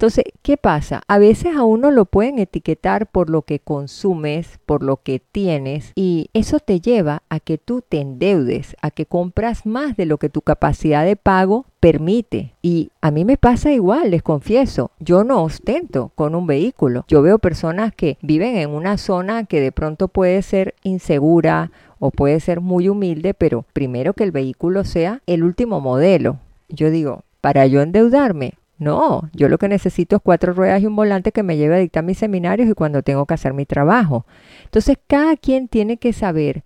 Entonces, 0.01 0.25
¿qué 0.41 0.57
pasa? 0.57 1.03
A 1.07 1.19
veces 1.19 1.55
a 1.55 1.63
uno 1.63 1.91
lo 1.91 2.05
pueden 2.05 2.39
etiquetar 2.39 3.05
por 3.05 3.29
lo 3.29 3.43
que 3.43 3.59
consumes, 3.59 4.57
por 4.65 4.81
lo 4.81 4.97
que 4.97 5.19
tienes, 5.19 5.91
y 5.93 6.31
eso 6.33 6.57
te 6.57 6.81
lleva 6.81 7.21
a 7.29 7.39
que 7.39 7.59
tú 7.59 7.83
te 7.87 8.01
endeudes, 8.01 8.75
a 8.81 8.89
que 8.89 9.05
compras 9.05 9.67
más 9.67 9.95
de 9.95 10.07
lo 10.07 10.17
que 10.17 10.29
tu 10.29 10.41
capacidad 10.41 11.05
de 11.05 11.17
pago 11.17 11.65
permite. 11.79 12.55
Y 12.63 12.89
a 12.99 13.11
mí 13.11 13.25
me 13.25 13.37
pasa 13.37 13.73
igual, 13.73 14.09
les 14.09 14.23
confieso, 14.23 14.89
yo 14.99 15.23
no 15.23 15.43
ostento 15.43 16.11
con 16.15 16.33
un 16.33 16.47
vehículo. 16.47 17.05
Yo 17.07 17.21
veo 17.21 17.37
personas 17.37 17.93
que 17.93 18.17
viven 18.23 18.57
en 18.57 18.71
una 18.71 18.97
zona 18.97 19.43
que 19.43 19.61
de 19.61 19.71
pronto 19.71 20.07
puede 20.07 20.41
ser 20.41 20.73
insegura 20.81 21.69
o 21.99 22.09
puede 22.09 22.39
ser 22.39 22.59
muy 22.59 22.89
humilde, 22.89 23.35
pero 23.35 23.65
primero 23.71 24.13
que 24.13 24.23
el 24.23 24.31
vehículo 24.31 24.83
sea 24.83 25.21
el 25.27 25.43
último 25.43 25.79
modelo. 25.79 26.39
Yo 26.69 26.89
digo, 26.89 27.23
para 27.39 27.67
yo 27.67 27.83
endeudarme, 27.83 28.53
no, 28.81 29.29
yo 29.33 29.47
lo 29.47 29.59
que 29.59 29.67
necesito 29.67 30.15
es 30.15 30.21
cuatro 30.23 30.53
ruedas 30.53 30.81
y 30.81 30.87
un 30.87 30.95
volante 30.95 31.31
que 31.31 31.43
me 31.43 31.55
lleve 31.55 31.75
a 31.75 31.79
dictar 31.79 32.03
mis 32.03 32.17
seminarios 32.17 32.67
y 32.67 32.73
cuando 32.73 33.03
tengo 33.03 33.27
que 33.27 33.35
hacer 33.35 33.53
mi 33.53 33.67
trabajo. 33.67 34.25
Entonces, 34.63 34.97
cada 35.05 35.37
quien 35.37 35.67
tiene 35.67 35.97
que 35.97 36.13
saber 36.13 36.63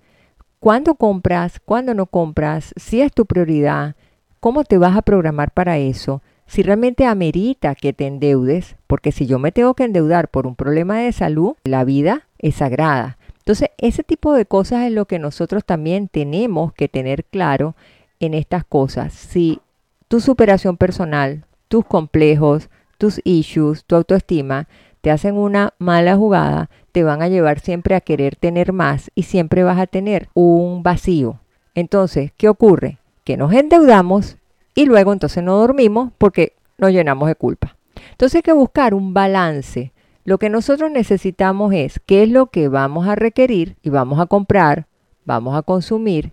cuándo 0.62 0.96
compras, 0.96 1.60
cuándo 1.60 1.94
no 1.94 2.06
compras, 2.06 2.74
si 2.78 3.02
es 3.02 3.12
tu 3.12 3.26
prioridad, 3.26 3.98
cómo 4.40 4.64
te 4.64 4.78
vas 4.78 4.96
a 4.96 5.02
programar 5.02 5.52
para 5.52 5.78
eso, 5.78 6.22
si 6.48 6.64
realmente 6.64 7.06
amerita 7.06 7.76
que 7.76 7.92
te 7.92 8.08
endeudes, 8.08 8.78
porque 8.88 9.12
si 9.12 9.26
yo 9.26 9.38
me 9.38 9.52
tengo 9.52 9.74
que 9.74 9.84
endeudar 9.84 10.30
por 10.30 10.48
un 10.48 10.56
problema 10.56 11.00
de 11.00 11.12
salud, 11.12 11.56
la 11.66 11.84
vida 11.84 12.30
es 12.40 12.56
sagrada. 12.56 13.18
Entonces, 13.40 13.72
ese 13.78 14.04
tipo 14.04 14.32
de 14.32 14.46
cosas 14.46 14.86
es 14.86 14.94
lo 14.94 15.06
que 15.06 15.20
nosotros 15.20 15.66
también 15.66 16.08
tenemos 16.08 16.72
que 16.72 16.88
tener 16.88 17.26
claro 17.26 17.76
en 18.22 18.34
estas 18.34 18.64
cosas. 18.64 19.12
Si 19.12 19.60
tu 20.08 20.22
superación 20.22 20.78
personal, 20.78 21.44
tus 21.76 21.84
complejos, 21.84 22.70
tus 22.98 23.20
issues, 23.26 23.84
tu 23.84 23.98
autoestima, 23.98 24.70
te 25.02 25.12
hacen 25.12 25.36
una 25.36 25.74
mala 25.78 26.16
jugada, 26.16 26.70
te 26.94 27.04
van 27.04 27.22
a 27.22 27.28
llevar 27.28 27.60
siempre 27.60 27.96
a 27.96 28.00
querer 28.00 28.38
tener 28.38 28.72
más 28.72 29.12
y 29.14 29.24
siempre 29.24 29.66
vas 29.66 29.78
a 29.78 29.86
tener 29.86 30.30
un 30.34 30.84
vacío. 30.84 31.42
Entonces, 31.74 32.32
¿qué 32.38 32.48
ocurre? 32.48 33.00
Que 33.26 33.36
nos 33.36 33.52
endeudamos 33.52 34.38
y 34.74 34.86
luego 34.86 35.12
entonces 35.12 35.44
no 35.44 35.58
dormimos 35.58 36.14
porque 36.18 36.54
nos 36.78 36.92
llenamos 36.92 37.28
de 37.28 37.36
culpa. 37.36 37.76
Entonces 38.12 38.38
hay 38.38 38.44
que 38.44 38.54
buscar 38.54 38.94
un 38.94 39.14
balance. 39.14 39.92
Lo 40.24 40.38
que 40.38 40.50
nosotros 40.50 40.90
necesitamos 40.90 41.74
es 41.74 42.00
qué 42.06 42.24
es 42.24 42.30
lo 42.30 42.46
que 42.46 42.70
vamos 42.70 43.06
a 43.06 43.16
requerir 43.16 43.76
y 43.84 43.90
vamos 43.90 44.22
a 44.22 44.28
comprar, 44.28 44.88
vamos 45.26 45.58
a 45.58 45.62
consumir, 45.62 46.32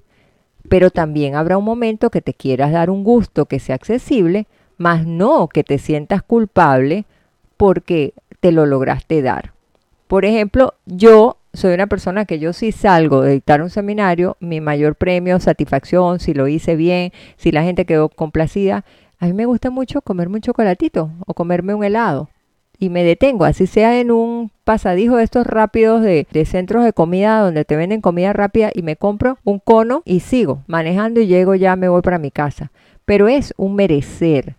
pero 0.68 0.92
también 0.92 1.34
habrá 1.34 1.58
un 1.58 1.64
momento 1.64 2.10
que 2.10 2.22
te 2.22 2.32
quieras 2.32 2.70
dar 2.70 2.90
un 2.90 3.02
gusto 3.02 3.46
que 3.46 3.58
sea 3.58 3.74
accesible 3.74 4.46
más 4.82 5.06
no 5.06 5.48
que 5.48 5.64
te 5.64 5.78
sientas 5.78 6.22
culpable 6.22 7.06
porque 7.56 8.12
te 8.40 8.52
lo 8.52 8.66
lograste 8.66 9.22
dar. 9.22 9.52
Por 10.08 10.24
ejemplo, 10.26 10.74
yo 10.84 11.38
soy 11.54 11.74
una 11.74 11.86
persona 11.86 12.24
que 12.24 12.38
yo 12.38 12.52
si 12.52 12.72
salgo 12.72 13.22
de 13.22 13.32
dictar 13.32 13.62
un 13.62 13.70
seminario, 13.70 14.36
mi 14.40 14.60
mayor 14.60 14.96
premio, 14.96 15.38
satisfacción, 15.40 16.20
si 16.20 16.34
lo 16.34 16.48
hice 16.48 16.76
bien, 16.76 17.12
si 17.36 17.52
la 17.52 17.62
gente 17.62 17.86
quedó 17.86 18.08
complacida, 18.08 18.84
a 19.18 19.26
mí 19.26 19.32
me 19.32 19.46
gusta 19.46 19.70
mucho 19.70 20.02
comerme 20.02 20.36
un 20.36 20.40
chocolatito 20.42 21.10
o 21.26 21.34
comerme 21.34 21.74
un 21.74 21.84
helado. 21.84 22.28
Y 22.78 22.88
me 22.88 23.04
detengo, 23.04 23.44
así 23.44 23.68
sea 23.68 24.00
en 24.00 24.10
un 24.10 24.50
pasadijo 24.64 25.16
de 25.16 25.24
estos 25.24 25.46
rápidos 25.46 26.02
de, 26.02 26.26
de 26.32 26.44
centros 26.44 26.84
de 26.84 26.92
comida 26.92 27.38
donde 27.38 27.64
te 27.64 27.76
venden 27.76 28.00
comida 28.00 28.32
rápida 28.32 28.72
y 28.74 28.82
me 28.82 28.96
compro 28.96 29.38
un 29.44 29.60
cono 29.60 30.02
y 30.04 30.20
sigo 30.20 30.64
manejando 30.66 31.20
y 31.20 31.28
llego 31.28 31.54
ya, 31.54 31.76
me 31.76 31.88
voy 31.88 32.02
para 32.02 32.18
mi 32.18 32.32
casa. 32.32 32.72
Pero 33.04 33.28
es 33.28 33.54
un 33.56 33.76
merecer, 33.76 34.56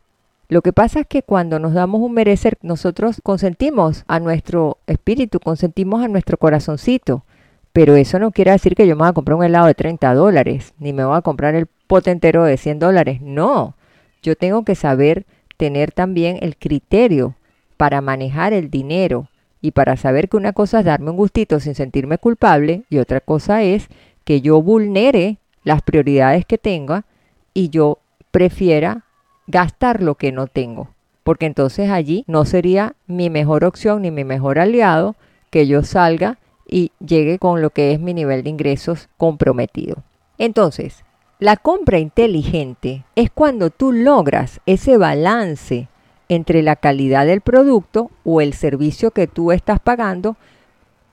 lo 0.49 0.61
que 0.61 0.73
pasa 0.73 1.01
es 1.01 1.07
que 1.07 1.23
cuando 1.23 1.59
nos 1.59 1.73
damos 1.73 2.01
un 2.01 2.13
merecer, 2.13 2.57
nosotros 2.61 3.21
consentimos 3.23 4.03
a 4.07 4.19
nuestro 4.19 4.77
espíritu, 4.87 5.39
consentimos 5.39 6.03
a 6.03 6.07
nuestro 6.07 6.37
corazoncito. 6.37 7.23
Pero 7.71 7.95
eso 7.95 8.19
no 8.19 8.31
quiere 8.31 8.51
decir 8.51 8.75
que 8.75 8.85
yo 8.85 8.95
me 8.95 9.01
voy 9.01 9.09
a 9.09 9.13
comprar 9.13 9.37
un 9.37 9.43
helado 9.43 9.65
de 9.65 9.73
30 9.73 10.13
dólares, 10.13 10.73
ni 10.77 10.93
me 10.93 11.05
voy 11.05 11.17
a 11.17 11.21
comprar 11.21 11.55
el 11.55 11.65
pote 11.87 12.11
entero 12.11 12.43
de 12.43 12.57
100 12.57 12.77
dólares. 12.77 13.21
No, 13.21 13.75
yo 14.21 14.35
tengo 14.35 14.63
que 14.63 14.75
saber 14.75 15.25
tener 15.57 15.91
también 15.91 16.37
el 16.41 16.55
criterio 16.55 17.35
para 17.77 18.01
manejar 18.01 18.53
el 18.53 18.69
dinero 18.69 19.29
y 19.59 19.71
para 19.71 19.97
saber 19.97 20.29
que 20.29 20.37
una 20.37 20.53
cosa 20.53 20.79
es 20.79 20.85
darme 20.85 21.09
un 21.09 21.17
gustito 21.17 21.59
sin 21.59 21.73
sentirme 21.73 22.17
culpable 22.17 22.83
y 22.89 22.97
otra 22.99 23.21
cosa 23.21 23.63
es 23.63 23.87
que 24.23 24.41
yo 24.41 24.61
vulnere 24.61 25.37
las 25.63 25.81
prioridades 25.81 26.45
que 26.45 26.57
tenga 26.57 27.05
y 27.53 27.69
yo 27.69 27.99
prefiera 28.31 29.05
gastar 29.47 30.01
lo 30.01 30.15
que 30.15 30.31
no 30.31 30.47
tengo, 30.47 30.89
porque 31.23 31.45
entonces 31.45 31.89
allí 31.89 32.23
no 32.27 32.45
sería 32.45 32.95
mi 33.07 33.29
mejor 33.29 33.65
opción 33.65 34.01
ni 34.01 34.11
mi 34.11 34.23
mejor 34.23 34.59
aliado 34.59 35.15
que 35.49 35.67
yo 35.67 35.83
salga 35.83 36.37
y 36.67 36.91
llegue 36.99 37.39
con 37.39 37.61
lo 37.61 37.69
que 37.69 37.91
es 37.91 37.99
mi 37.99 38.13
nivel 38.13 38.43
de 38.43 38.49
ingresos 38.49 39.09
comprometido. 39.17 39.97
Entonces, 40.37 41.03
la 41.39 41.57
compra 41.57 41.99
inteligente 41.99 43.03
es 43.15 43.29
cuando 43.29 43.69
tú 43.69 43.91
logras 43.91 44.61
ese 44.65 44.97
balance 44.97 45.87
entre 46.29 46.63
la 46.63 46.75
calidad 46.75 47.25
del 47.25 47.41
producto 47.41 48.09
o 48.23 48.41
el 48.41 48.53
servicio 48.53 49.11
que 49.11 49.27
tú 49.27 49.51
estás 49.51 49.79
pagando 49.79 50.37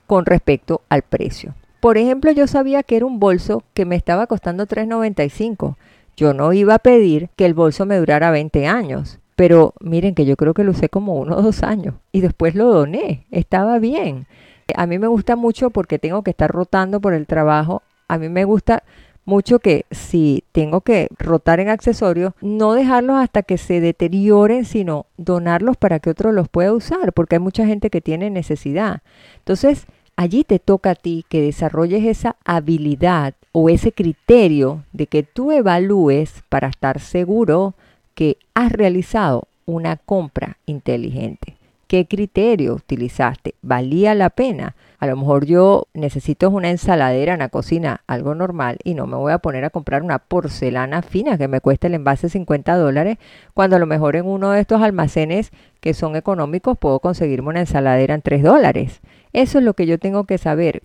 con 0.07 0.25
respecto 0.25 0.81
al 0.89 1.01
precio. 1.01 1.53
Por 1.79 1.97
ejemplo, 1.97 2.31
yo 2.31 2.47
sabía 2.47 2.83
que 2.83 2.95
era 2.95 3.05
un 3.05 3.19
bolso 3.19 3.63
que 3.73 3.85
me 3.85 3.95
estaba 3.95 4.27
costando 4.27 4.67
$3.95 4.67 5.75
yo 6.15 6.33
no 6.33 6.53
iba 6.53 6.75
a 6.75 6.79
pedir 6.79 7.29
que 7.35 7.45
el 7.45 7.53
bolso 7.53 7.85
me 7.85 7.97
durara 7.97 8.31
20 8.31 8.67
años, 8.67 9.19
pero 9.35 9.73
miren 9.79 10.15
que 10.15 10.25
yo 10.25 10.35
creo 10.35 10.53
que 10.53 10.63
lo 10.63 10.71
usé 10.71 10.89
como 10.89 11.15
uno 11.15 11.37
o 11.37 11.41
dos 11.41 11.63
años 11.63 11.95
y 12.11 12.21
después 12.21 12.55
lo 12.55 12.65
doné, 12.65 13.25
estaba 13.31 13.79
bien. 13.79 14.27
A 14.75 14.85
mí 14.85 14.99
me 14.99 15.07
gusta 15.07 15.35
mucho 15.35 15.69
porque 15.69 15.99
tengo 15.99 16.23
que 16.23 16.31
estar 16.31 16.49
rotando 16.51 17.01
por 17.01 17.13
el 17.13 17.27
trabajo. 17.27 17.81
A 18.07 18.17
mí 18.17 18.29
me 18.29 18.45
gusta 18.45 18.83
mucho 19.25 19.59
que 19.59 19.85
si 19.91 20.43
tengo 20.51 20.81
que 20.81 21.07
rotar 21.17 21.59
en 21.59 21.69
accesorios, 21.69 22.33
no 22.41 22.73
dejarlos 22.73 23.17
hasta 23.17 23.43
que 23.43 23.57
se 23.57 23.79
deterioren, 23.79 24.65
sino 24.65 25.05
donarlos 25.17 25.77
para 25.77 25.99
que 25.99 26.09
otro 26.09 26.31
los 26.31 26.49
pueda 26.49 26.73
usar, 26.73 27.13
porque 27.13 27.35
hay 27.35 27.39
mucha 27.39 27.65
gente 27.65 27.89
que 27.89 28.01
tiene 28.01 28.29
necesidad. 28.29 29.01
Entonces, 29.39 29.85
allí 30.15 30.43
te 30.43 30.59
toca 30.59 30.91
a 30.91 30.95
ti 30.95 31.25
que 31.29 31.41
desarrolles 31.41 32.05
esa 32.05 32.35
habilidad 32.45 33.33
o 33.51 33.69
ese 33.69 33.91
criterio 33.91 34.83
de 34.93 35.07
que 35.07 35.23
tú 35.23 35.51
evalúes 35.51 36.43
para 36.49 36.67
estar 36.67 36.99
seguro 36.99 37.73
que 38.15 38.37
has 38.53 38.71
realizado 38.71 39.47
una 39.65 39.97
compra 39.97 40.57
inteligente. 40.65 41.57
¿Qué 41.87 42.05
criterio 42.05 42.75
utilizaste? 42.75 43.55
¿Valía 43.61 44.15
la 44.15 44.29
pena? 44.29 44.75
A 44.99 45.07
lo 45.07 45.17
mejor 45.17 45.45
yo 45.45 45.87
necesito 45.93 46.49
una 46.49 46.69
ensaladera 46.69 47.33
en 47.33 47.39
la 47.39 47.49
cocina, 47.49 48.01
algo 48.07 48.33
normal, 48.33 48.77
y 48.85 48.93
no 48.93 49.07
me 49.07 49.17
voy 49.17 49.33
a 49.33 49.39
poner 49.39 49.65
a 49.65 49.71
comprar 49.71 50.01
una 50.01 50.19
porcelana 50.19 51.01
fina 51.01 51.37
que 51.37 51.49
me 51.49 51.59
cueste 51.59 51.87
el 51.87 51.95
envase 51.95 52.29
50 52.29 52.77
dólares, 52.77 53.17
cuando 53.53 53.75
a 53.75 53.79
lo 53.79 53.87
mejor 53.87 54.15
en 54.15 54.25
uno 54.25 54.51
de 54.51 54.61
estos 54.61 54.81
almacenes 54.81 55.51
que 55.81 55.93
son 55.93 56.15
económicos 56.15 56.77
puedo 56.77 56.99
conseguirme 56.99 57.49
una 57.49 57.59
ensaladera 57.59 58.15
en 58.15 58.21
3 58.21 58.43
dólares. 58.43 59.01
Eso 59.33 59.59
es 59.59 59.63
lo 59.63 59.73
que 59.73 59.85
yo 59.85 59.97
tengo 59.97 60.25
que 60.25 60.37
saber. 60.37 60.83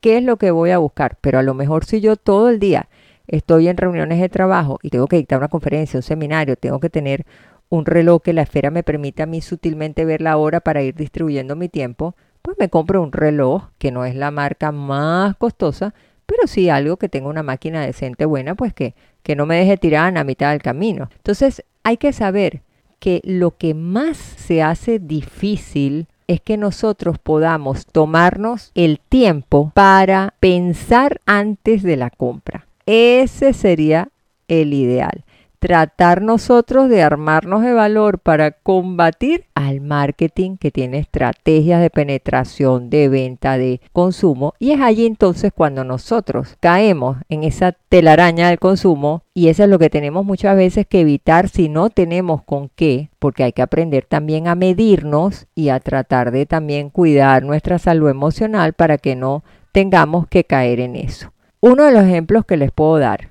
¿Qué 0.00 0.18
es 0.18 0.24
lo 0.24 0.36
que 0.36 0.50
voy 0.50 0.70
a 0.70 0.78
buscar? 0.78 1.18
Pero 1.20 1.38
a 1.38 1.42
lo 1.42 1.54
mejor 1.54 1.84
si 1.84 2.00
yo 2.00 2.16
todo 2.16 2.48
el 2.48 2.58
día 2.58 2.88
estoy 3.26 3.68
en 3.68 3.76
reuniones 3.76 4.20
de 4.20 4.28
trabajo 4.28 4.78
y 4.82 4.90
tengo 4.90 5.06
que 5.06 5.16
dictar 5.16 5.38
una 5.38 5.48
conferencia, 5.48 5.98
un 5.98 6.02
seminario, 6.02 6.56
tengo 6.56 6.80
que 6.80 6.90
tener 6.90 7.26
un 7.68 7.84
reloj 7.84 8.22
que 8.22 8.32
la 8.32 8.42
esfera 8.42 8.70
me 8.70 8.82
permita 8.82 9.24
a 9.24 9.26
mí 9.26 9.42
sutilmente 9.42 10.04
ver 10.04 10.22
la 10.22 10.36
hora 10.36 10.60
para 10.60 10.82
ir 10.82 10.94
distribuyendo 10.94 11.54
mi 11.54 11.68
tiempo, 11.68 12.14
pues 12.42 12.56
me 12.58 12.70
compro 12.70 13.02
un 13.02 13.12
reloj 13.12 13.68
que 13.78 13.90
no 13.90 14.04
es 14.04 14.14
la 14.14 14.30
marca 14.30 14.72
más 14.72 15.36
costosa, 15.36 15.94
pero 16.24 16.46
sí 16.46 16.70
algo 16.70 16.96
que 16.96 17.08
tenga 17.08 17.28
una 17.28 17.42
máquina 17.42 17.84
decente 17.84 18.24
buena, 18.24 18.54
pues 18.54 18.72
que, 18.72 18.94
que 19.22 19.36
no 19.36 19.44
me 19.44 19.56
deje 19.56 19.76
tirar 19.76 20.16
a 20.16 20.24
mitad 20.24 20.52
del 20.52 20.62
camino. 20.62 21.10
Entonces 21.16 21.64
hay 21.82 21.96
que 21.98 22.12
saber 22.12 22.62
que 22.98 23.20
lo 23.24 23.56
que 23.56 23.74
más 23.74 24.16
se 24.16 24.62
hace 24.62 24.98
difícil 24.98 26.08
es 26.28 26.40
que 26.40 26.56
nosotros 26.56 27.18
podamos 27.18 27.86
tomarnos 27.86 28.70
el 28.74 29.00
tiempo 29.00 29.72
para 29.74 30.34
pensar 30.38 31.20
antes 31.26 31.82
de 31.82 31.96
la 31.96 32.10
compra. 32.10 32.68
Ese 32.86 33.52
sería 33.52 34.10
el 34.46 34.72
ideal 34.72 35.24
tratar 35.58 36.22
nosotros 36.22 36.88
de 36.88 37.02
armarnos 37.02 37.62
de 37.62 37.72
valor 37.72 38.18
para 38.18 38.52
combatir 38.52 39.46
al 39.54 39.80
marketing 39.80 40.56
que 40.56 40.70
tiene 40.70 40.98
estrategias 40.98 41.80
de 41.80 41.90
penetración, 41.90 42.90
de 42.90 43.08
venta, 43.08 43.58
de 43.58 43.80
consumo. 43.92 44.54
Y 44.58 44.70
es 44.72 44.80
allí 44.80 45.06
entonces 45.06 45.52
cuando 45.54 45.84
nosotros 45.84 46.56
caemos 46.60 47.18
en 47.28 47.44
esa 47.44 47.72
telaraña 47.72 48.48
del 48.48 48.58
consumo 48.58 49.22
y 49.34 49.48
eso 49.48 49.64
es 49.64 49.68
lo 49.68 49.78
que 49.78 49.90
tenemos 49.90 50.24
muchas 50.24 50.56
veces 50.56 50.86
que 50.86 51.00
evitar 51.00 51.48
si 51.48 51.68
no 51.68 51.90
tenemos 51.90 52.42
con 52.42 52.70
qué, 52.74 53.10
porque 53.18 53.44
hay 53.44 53.52
que 53.52 53.62
aprender 53.62 54.04
también 54.04 54.48
a 54.48 54.54
medirnos 54.54 55.46
y 55.54 55.70
a 55.70 55.80
tratar 55.80 56.30
de 56.30 56.46
también 56.46 56.90
cuidar 56.90 57.42
nuestra 57.42 57.78
salud 57.78 58.08
emocional 58.08 58.72
para 58.72 58.98
que 58.98 59.16
no 59.16 59.42
tengamos 59.72 60.26
que 60.28 60.44
caer 60.44 60.80
en 60.80 60.96
eso. 60.96 61.32
Uno 61.60 61.84
de 61.84 61.92
los 61.92 62.04
ejemplos 62.04 62.44
que 62.44 62.56
les 62.56 62.70
puedo 62.70 62.98
dar 62.98 63.27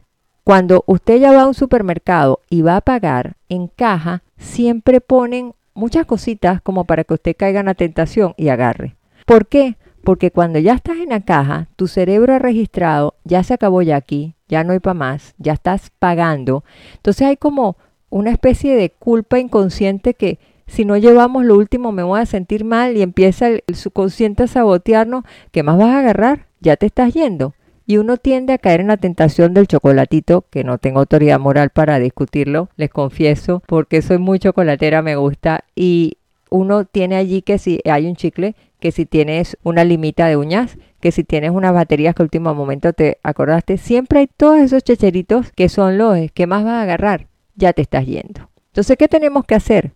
cuando 0.48 0.86
usted 0.88 1.18
ya 1.18 1.34
va 1.34 1.42
a 1.42 1.48
un 1.48 1.54
supermercado 1.54 2.40
y 2.50 2.62
va 2.62 2.78
a 2.78 2.82
pagar 2.82 3.36
en 3.50 3.68
caja, 3.68 4.24
siempre 4.38 5.02
ponen 5.02 5.56
muchas 5.74 6.06
cositas 6.06 6.62
como 6.62 6.86
para 6.86 7.04
que 7.04 7.16
usted 7.16 7.36
caiga 7.36 7.60
en 7.60 7.66
la 7.66 7.74
tentación 7.74 8.34
y 8.38 8.48
agarre. 8.48 8.96
¿Por 9.26 9.48
qué? 9.48 9.76
Porque 10.06 10.32
cuando 10.32 10.58
ya 10.60 10.72
estás 10.72 11.00
en 11.00 11.10
la 11.10 11.20
caja, 11.20 11.68
tu 11.76 11.90
cerebro 11.90 12.34
ha 12.34 12.40
registrado, 12.40 13.16
ya 13.26 13.44
se 13.44 13.56
acabó 13.56 13.82
ya 13.82 13.98
aquí, 13.98 14.36
ya 14.48 14.64
no 14.64 14.72
hay 14.72 14.80
para 14.80 14.94
más, 14.94 15.36
ya 15.38 15.52
estás 15.52 15.92
pagando. 16.00 16.64
Entonces 16.96 17.28
hay 17.28 17.36
como 17.36 17.76
una 18.10 18.32
especie 18.32 18.74
de 18.78 18.90
culpa 18.90 19.40
inconsciente 19.40 20.14
que 20.14 20.40
si 20.66 20.86
no 20.86 20.96
llevamos 20.96 21.44
lo 21.44 21.58
último 21.58 21.92
me 21.92 22.04
voy 22.04 22.22
a 22.22 22.26
sentir 22.26 22.64
mal 22.64 22.96
y 22.96 23.02
empieza 23.02 23.50
el, 23.50 23.64
subconsciente 23.74 24.44
a 24.44 24.48
sabotearnos, 24.48 25.26
¿qué 25.52 25.62
más 25.62 25.78
vas 25.78 25.90
a 25.90 26.00
agarrar? 26.00 26.48
Ya 26.62 26.78
te 26.78 26.86
estás 26.86 27.14
yendo 27.14 27.54
y 27.88 27.98
uno 27.98 28.18
tiende 28.18 28.54
a 28.54 28.58
caer 28.58 28.82
en 28.82 28.88
la 28.88 28.98
tentación 28.98 29.54
del 29.54 29.68
chocolatito, 29.68 30.46
que 30.52 30.66
no 30.66 30.78
tengo 30.78 31.00
autoridad 31.00 31.40
moral 31.40 31.70
para 31.70 32.00
discutirlo, 32.00 32.70
les 32.76 32.90
confieso, 32.90 33.64
porque 33.66 34.02
soy 34.02 34.18
muy 34.18 34.40
chocolatera, 34.40 35.02
me 35.02 35.16
gusta, 35.16 35.64
y 35.74 36.18
uno 36.50 36.84
tiene 36.84 37.16
allí 37.16 37.42
que 37.42 37.58
si 37.58 37.80
hay 37.90 38.06
un 38.06 38.18
chicle, 38.18 38.56
que 38.80 38.92
si 38.92 39.06
tienes 39.06 39.58
una 39.64 39.86
limita 39.86 40.28
de 40.28 40.36
uñas, 40.36 40.78
que 41.00 41.14
si 41.14 41.24
tienes 41.24 41.52
unas 41.52 41.74
baterías 41.74 42.14
que 42.14 42.24
último 42.24 42.54
momento 42.54 42.92
te 42.92 43.20
acordaste, 43.24 43.78
siempre 43.78 44.20
hay 44.20 44.28
todos 44.28 44.60
esos 44.60 44.84
checheritos 44.84 45.52
que 45.54 45.70
son 45.70 45.98
los 45.98 46.18
que 46.34 46.46
más 46.46 46.66
vas 46.66 46.74
a 46.74 46.82
agarrar, 46.82 47.28
ya 47.56 47.72
te 47.72 47.82
estás 47.82 48.06
yendo. 48.06 48.50
Entonces, 48.68 48.98
¿qué 48.98 49.08
tenemos 49.08 49.46
que 49.46 49.56
hacer? 49.56 49.94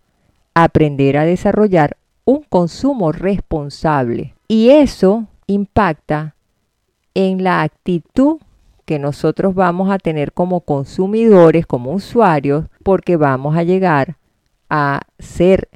Aprender 0.54 1.18
a 1.18 1.24
desarrollar 1.24 1.98
un 2.24 2.42
consumo 2.42 3.12
responsable. 3.12 4.34
Y 4.48 4.70
eso 4.70 5.26
impacta 5.46 6.34
en 7.14 7.42
la 7.44 7.62
actitud 7.62 8.38
que 8.84 8.98
nosotros 8.98 9.54
vamos 9.54 9.90
a 9.90 9.98
tener 9.98 10.32
como 10.32 10.60
consumidores, 10.60 11.66
como 11.66 11.92
usuarios, 11.92 12.66
porque 12.82 13.16
vamos 13.16 13.56
a 13.56 13.62
llegar 13.62 14.16
a 14.68 15.02
ser 15.18 15.68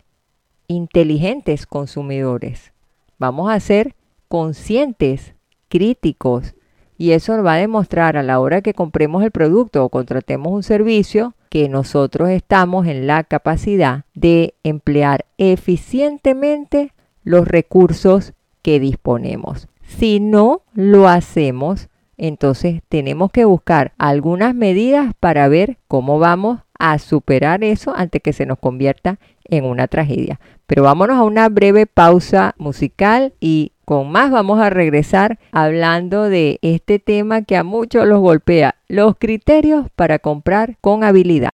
inteligentes 0.68 1.66
consumidores. 1.66 2.72
Vamos 3.18 3.50
a 3.50 3.60
ser 3.60 3.94
conscientes, 4.28 5.34
críticos, 5.68 6.54
y 6.98 7.12
eso 7.12 7.42
va 7.42 7.54
a 7.54 7.58
demostrar 7.58 8.16
a 8.16 8.22
la 8.22 8.40
hora 8.40 8.62
que 8.62 8.74
compremos 8.74 9.22
el 9.22 9.30
producto 9.30 9.84
o 9.84 9.90
contratemos 9.90 10.52
un 10.52 10.62
servicio 10.62 11.34
que 11.50 11.68
nosotros 11.68 12.30
estamos 12.30 12.86
en 12.86 13.06
la 13.06 13.22
capacidad 13.24 14.04
de 14.14 14.54
emplear 14.62 15.26
eficientemente 15.36 16.92
los 17.22 17.46
recursos 17.46 18.32
que 18.62 18.80
disponemos. 18.80 19.68
Si 19.86 20.20
no 20.20 20.62
lo 20.74 21.08
hacemos, 21.08 21.88
entonces 22.16 22.82
tenemos 22.88 23.30
que 23.30 23.44
buscar 23.44 23.92
algunas 23.98 24.54
medidas 24.54 25.12
para 25.20 25.48
ver 25.48 25.78
cómo 25.88 26.18
vamos 26.18 26.60
a 26.78 26.98
superar 26.98 27.64
eso 27.64 27.94
antes 27.96 28.22
que 28.22 28.32
se 28.32 28.46
nos 28.46 28.58
convierta 28.58 29.18
en 29.44 29.64
una 29.64 29.86
tragedia. 29.88 30.40
Pero 30.66 30.82
vámonos 30.82 31.16
a 31.16 31.22
una 31.22 31.48
breve 31.48 31.86
pausa 31.86 32.54
musical 32.58 33.32
y 33.40 33.72
con 33.84 34.10
más 34.10 34.30
vamos 34.30 34.60
a 34.60 34.70
regresar 34.70 35.38
hablando 35.52 36.24
de 36.24 36.58
este 36.62 36.98
tema 36.98 37.42
que 37.42 37.56
a 37.56 37.62
muchos 37.62 38.06
los 38.06 38.20
golpea, 38.20 38.74
los 38.88 39.14
criterios 39.16 39.86
para 39.94 40.18
comprar 40.18 40.76
con 40.80 41.04
habilidad. 41.04 41.50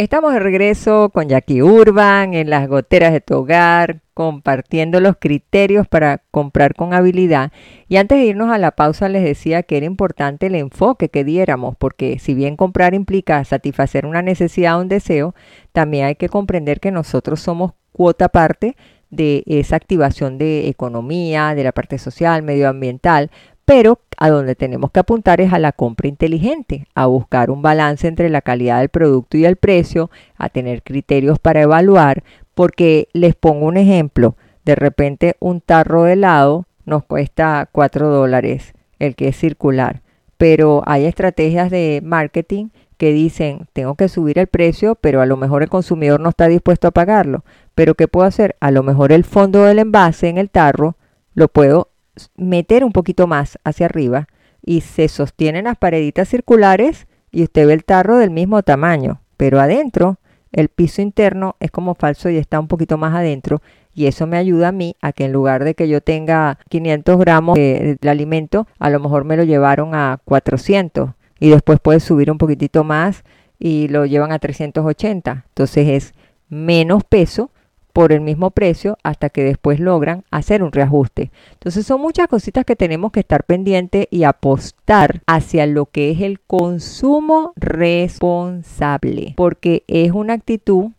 Estamos 0.00 0.32
de 0.32 0.38
regreso 0.38 1.10
con 1.10 1.28
Jackie 1.28 1.60
Urban 1.60 2.32
en 2.32 2.48
las 2.48 2.66
goteras 2.68 3.12
de 3.12 3.20
tu 3.20 3.34
hogar, 3.34 4.00
compartiendo 4.14 4.98
los 4.98 5.16
criterios 5.18 5.86
para 5.86 6.22
comprar 6.30 6.74
con 6.74 6.94
habilidad. 6.94 7.52
Y 7.86 7.96
antes 7.96 8.16
de 8.16 8.24
irnos 8.24 8.50
a 8.50 8.56
la 8.56 8.70
pausa 8.70 9.10
les 9.10 9.22
decía 9.22 9.62
que 9.62 9.76
era 9.76 9.84
importante 9.84 10.46
el 10.46 10.54
enfoque 10.54 11.10
que 11.10 11.22
diéramos, 11.22 11.76
porque 11.76 12.18
si 12.18 12.32
bien 12.32 12.56
comprar 12.56 12.94
implica 12.94 13.44
satisfacer 13.44 14.06
una 14.06 14.22
necesidad 14.22 14.78
o 14.78 14.80
un 14.80 14.88
deseo, 14.88 15.34
también 15.72 16.06
hay 16.06 16.14
que 16.14 16.30
comprender 16.30 16.80
que 16.80 16.92
nosotros 16.92 17.38
somos 17.40 17.72
cuota 17.92 18.30
parte 18.30 18.76
de 19.10 19.42
esa 19.46 19.76
activación 19.76 20.38
de 20.38 20.68
economía, 20.68 21.54
de 21.54 21.64
la 21.64 21.72
parte 21.72 21.98
social, 21.98 22.42
medioambiental, 22.42 23.30
pero 23.70 24.00
a 24.16 24.30
donde 24.30 24.56
tenemos 24.56 24.90
que 24.90 24.98
apuntar 24.98 25.40
es 25.40 25.52
a 25.52 25.60
la 25.60 25.70
compra 25.70 26.08
inteligente, 26.08 26.88
a 26.96 27.06
buscar 27.06 27.52
un 27.52 27.62
balance 27.62 28.08
entre 28.08 28.28
la 28.28 28.40
calidad 28.40 28.80
del 28.80 28.88
producto 28.88 29.36
y 29.36 29.44
el 29.44 29.54
precio, 29.54 30.10
a 30.36 30.48
tener 30.48 30.82
criterios 30.82 31.38
para 31.38 31.60
evaluar, 31.60 32.24
porque 32.56 33.06
les 33.12 33.36
pongo 33.36 33.66
un 33.66 33.76
ejemplo, 33.76 34.34
de 34.64 34.74
repente 34.74 35.36
un 35.38 35.60
tarro 35.60 36.02
de 36.02 36.14
helado 36.14 36.66
nos 36.84 37.04
cuesta 37.04 37.68
4 37.70 38.08
dólares, 38.08 38.74
el 38.98 39.14
que 39.14 39.28
es 39.28 39.36
circular, 39.36 40.02
pero 40.36 40.82
hay 40.86 41.04
estrategias 41.04 41.70
de 41.70 42.00
marketing 42.02 42.70
que 42.96 43.12
dicen, 43.12 43.68
tengo 43.72 43.94
que 43.94 44.08
subir 44.08 44.40
el 44.40 44.48
precio, 44.48 44.96
pero 44.96 45.20
a 45.20 45.26
lo 45.26 45.36
mejor 45.36 45.62
el 45.62 45.68
consumidor 45.68 46.18
no 46.18 46.30
está 46.30 46.48
dispuesto 46.48 46.88
a 46.88 46.90
pagarlo. 46.90 47.44
Pero 47.76 47.94
¿qué 47.94 48.08
puedo 48.08 48.26
hacer? 48.26 48.56
A 48.58 48.72
lo 48.72 48.82
mejor 48.82 49.12
el 49.12 49.22
fondo 49.22 49.62
del 49.62 49.78
envase 49.78 50.28
en 50.28 50.38
el 50.38 50.50
tarro 50.50 50.96
lo 51.34 51.46
puedo 51.46 51.89
meter 52.36 52.84
un 52.84 52.92
poquito 52.92 53.26
más 53.26 53.58
hacia 53.64 53.86
arriba 53.86 54.28
y 54.62 54.82
se 54.82 55.08
sostienen 55.08 55.64
las 55.64 55.78
pareditas 55.78 56.28
circulares 56.28 57.06
y 57.30 57.42
usted 57.42 57.66
ve 57.66 57.72
el 57.72 57.84
tarro 57.84 58.18
del 58.18 58.30
mismo 58.30 58.62
tamaño, 58.62 59.20
pero 59.36 59.60
adentro 59.60 60.18
el 60.52 60.68
piso 60.68 61.00
interno 61.00 61.56
es 61.60 61.70
como 61.70 61.94
falso 61.94 62.28
y 62.28 62.36
está 62.36 62.58
un 62.58 62.68
poquito 62.68 62.98
más 62.98 63.14
adentro 63.14 63.62
y 63.94 64.06
eso 64.06 64.26
me 64.26 64.36
ayuda 64.36 64.68
a 64.68 64.72
mí 64.72 64.96
a 65.00 65.12
que 65.12 65.24
en 65.24 65.32
lugar 65.32 65.64
de 65.64 65.74
que 65.74 65.88
yo 65.88 66.00
tenga 66.00 66.58
500 66.68 67.18
gramos 67.18 67.56
de, 67.56 67.98
alimento, 68.08 68.66
a 68.78 68.90
lo 68.90 69.00
mejor 69.00 69.24
me 69.24 69.36
lo 69.36 69.44
llevaron 69.44 69.94
a 69.94 70.20
400 70.24 71.10
y 71.38 71.50
después 71.50 71.80
puede 71.80 72.00
subir 72.00 72.30
un 72.30 72.38
poquitito 72.38 72.84
más 72.84 73.24
y 73.58 73.88
lo 73.88 74.06
llevan 74.06 74.32
a 74.32 74.38
380. 74.38 75.44
Entonces 75.48 75.88
es 75.88 76.14
menos 76.48 77.04
peso 77.04 77.50
por 77.92 78.12
el 78.12 78.20
mismo 78.20 78.50
precio 78.50 78.98
hasta 79.02 79.30
que 79.30 79.44
después 79.44 79.80
logran 79.80 80.24
hacer 80.30 80.62
un 80.62 80.72
reajuste. 80.72 81.30
Entonces 81.52 81.86
son 81.86 82.00
muchas 82.00 82.28
cositas 82.28 82.64
que 82.64 82.76
tenemos 82.76 83.12
que 83.12 83.20
estar 83.20 83.44
pendientes 83.44 84.06
y 84.10 84.24
apostar 84.24 85.22
hacia 85.26 85.66
lo 85.66 85.86
que 85.86 86.10
es 86.10 86.20
el 86.20 86.40
consumo 86.40 87.52
responsable, 87.56 89.34
porque 89.36 89.84
es 89.86 90.12
una 90.12 90.34
actitud 90.34 90.90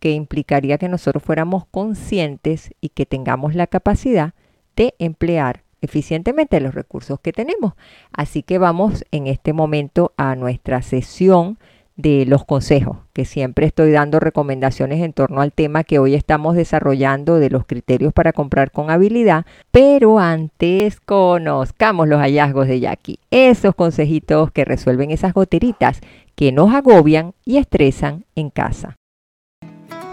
que 0.00 0.12
implicaría 0.12 0.78
que 0.78 0.88
nosotros 0.88 1.22
fuéramos 1.22 1.66
conscientes 1.66 2.70
y 2.80 2.90
que 2.90 3.06
tengamos 3.06 3.54
la 3.54 3.66
capacidad 3.66 4.34
de 4.76 4.94
emplear 4.98 5.62
eficientemente 5.80 6.60
los 6.60 6.74
recursos 6.74 7.20
que 7.20 7.32
tenemos. 7.32 7.74
Así 8.12 8.42
que 8.42 8.58
vamos 8.58 9.04
en 9.10 9.26
este 9.26 9.52
momento 9.52 10.12
a 10.16 10.34
nuestra 10.36 10.82
sesión 10.82 11.58
de 11.98 12.24
los 12.26 12.44
consejos, 12.44 12.98
que 13.12 13.24
siempre 13.24 13.66
estoy 13.66 13.90
dando 13.90 14.20
recomendaciones 14.20 15.02
en 15.02 15.12
torno 15.12 15.40
al 15.40 15.52
tema 15.52 15.82
que 15.82 15.98
hoy 15.98 16.14
estamos 16.14 16.54
desarrollando 16.54 17.40
de 17.40 17.50
los 17.50 17.66
criterios 17.66 18.12
para 18.12 18.32
comprar 18.32 18.70
con 18.70 18.88
habilidad, 18.88 19.44
pero 19.72 20.20
antes 20.20 21.00
conozcamos 21.00 22.08
los 22.08 22.20
hallazgos 22.20 22.68
de 22.68 22.80
Jackie, 22.80 23.18
esos 23.32 23.74
consejitos 23.74 24.52
que 24.52 24.64
resuelven 24.64 25.10
esas 25.10 25.34
goteritas 25.34 26.00
que 26.36 26.52
nos 26.52 26.72
agobian 26.72 27.34
y 27.44 27.56
estresan 27.56 28.24
en 28.36 28.50
casa. 28.50 28.94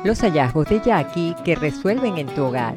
Los 0.04 0.21
hallazgos 0.21 0.67
de 0.67 0.82
Jackie 0.84 1.36
que 1.45 1.56
resuelven 1.56 2.17
en 2.17 2.28
tu 2.28 2.45
hogar. 2.45 2.76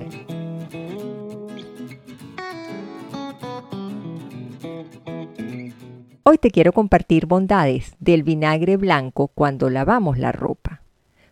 Hoy 6.31 6.37
te 6.37 6.51
quiero 6.51 6.75
compartir 6.75 7.25
bondades 7.25 7.95
del 8.01 8.23
vinagre 8.23 8.77
blanco 8.77 9.29
cuando 9.29 9.71
lavamos 9.71 10.19
la 10.19 10.31
ropa. 10.31 10.83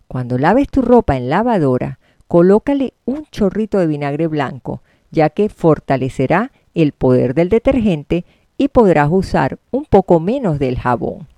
Cuando 0.09 0.39
laves 0.39 0.71
tu 0.71 0.81
ropa 0.81 1.19
en 1.19 1.29
lavadora, 1.29 1.99
colócale 2.29 2.95
un 3.05 3.27
chorrito 3.27 3.79
de 3.79 3.89
vinagre 3.89 4.27
blanco, 4.27 4.81
ya 5.11 5.29
que 5.29 5.51
fortalecerá 5.51 6.51
el 6.73 6.93
poder 6.93 7.35
del 7.35 7.51
detergente 7.51 8.25
y 8.57 8.69
podrás 8.69 9.11
usar 9.13 9.59
un 9.71 9.85
poco 9.85 10.19
menos 10.19 10.59
del 10.59 10.79
jabón. 10.79 11.29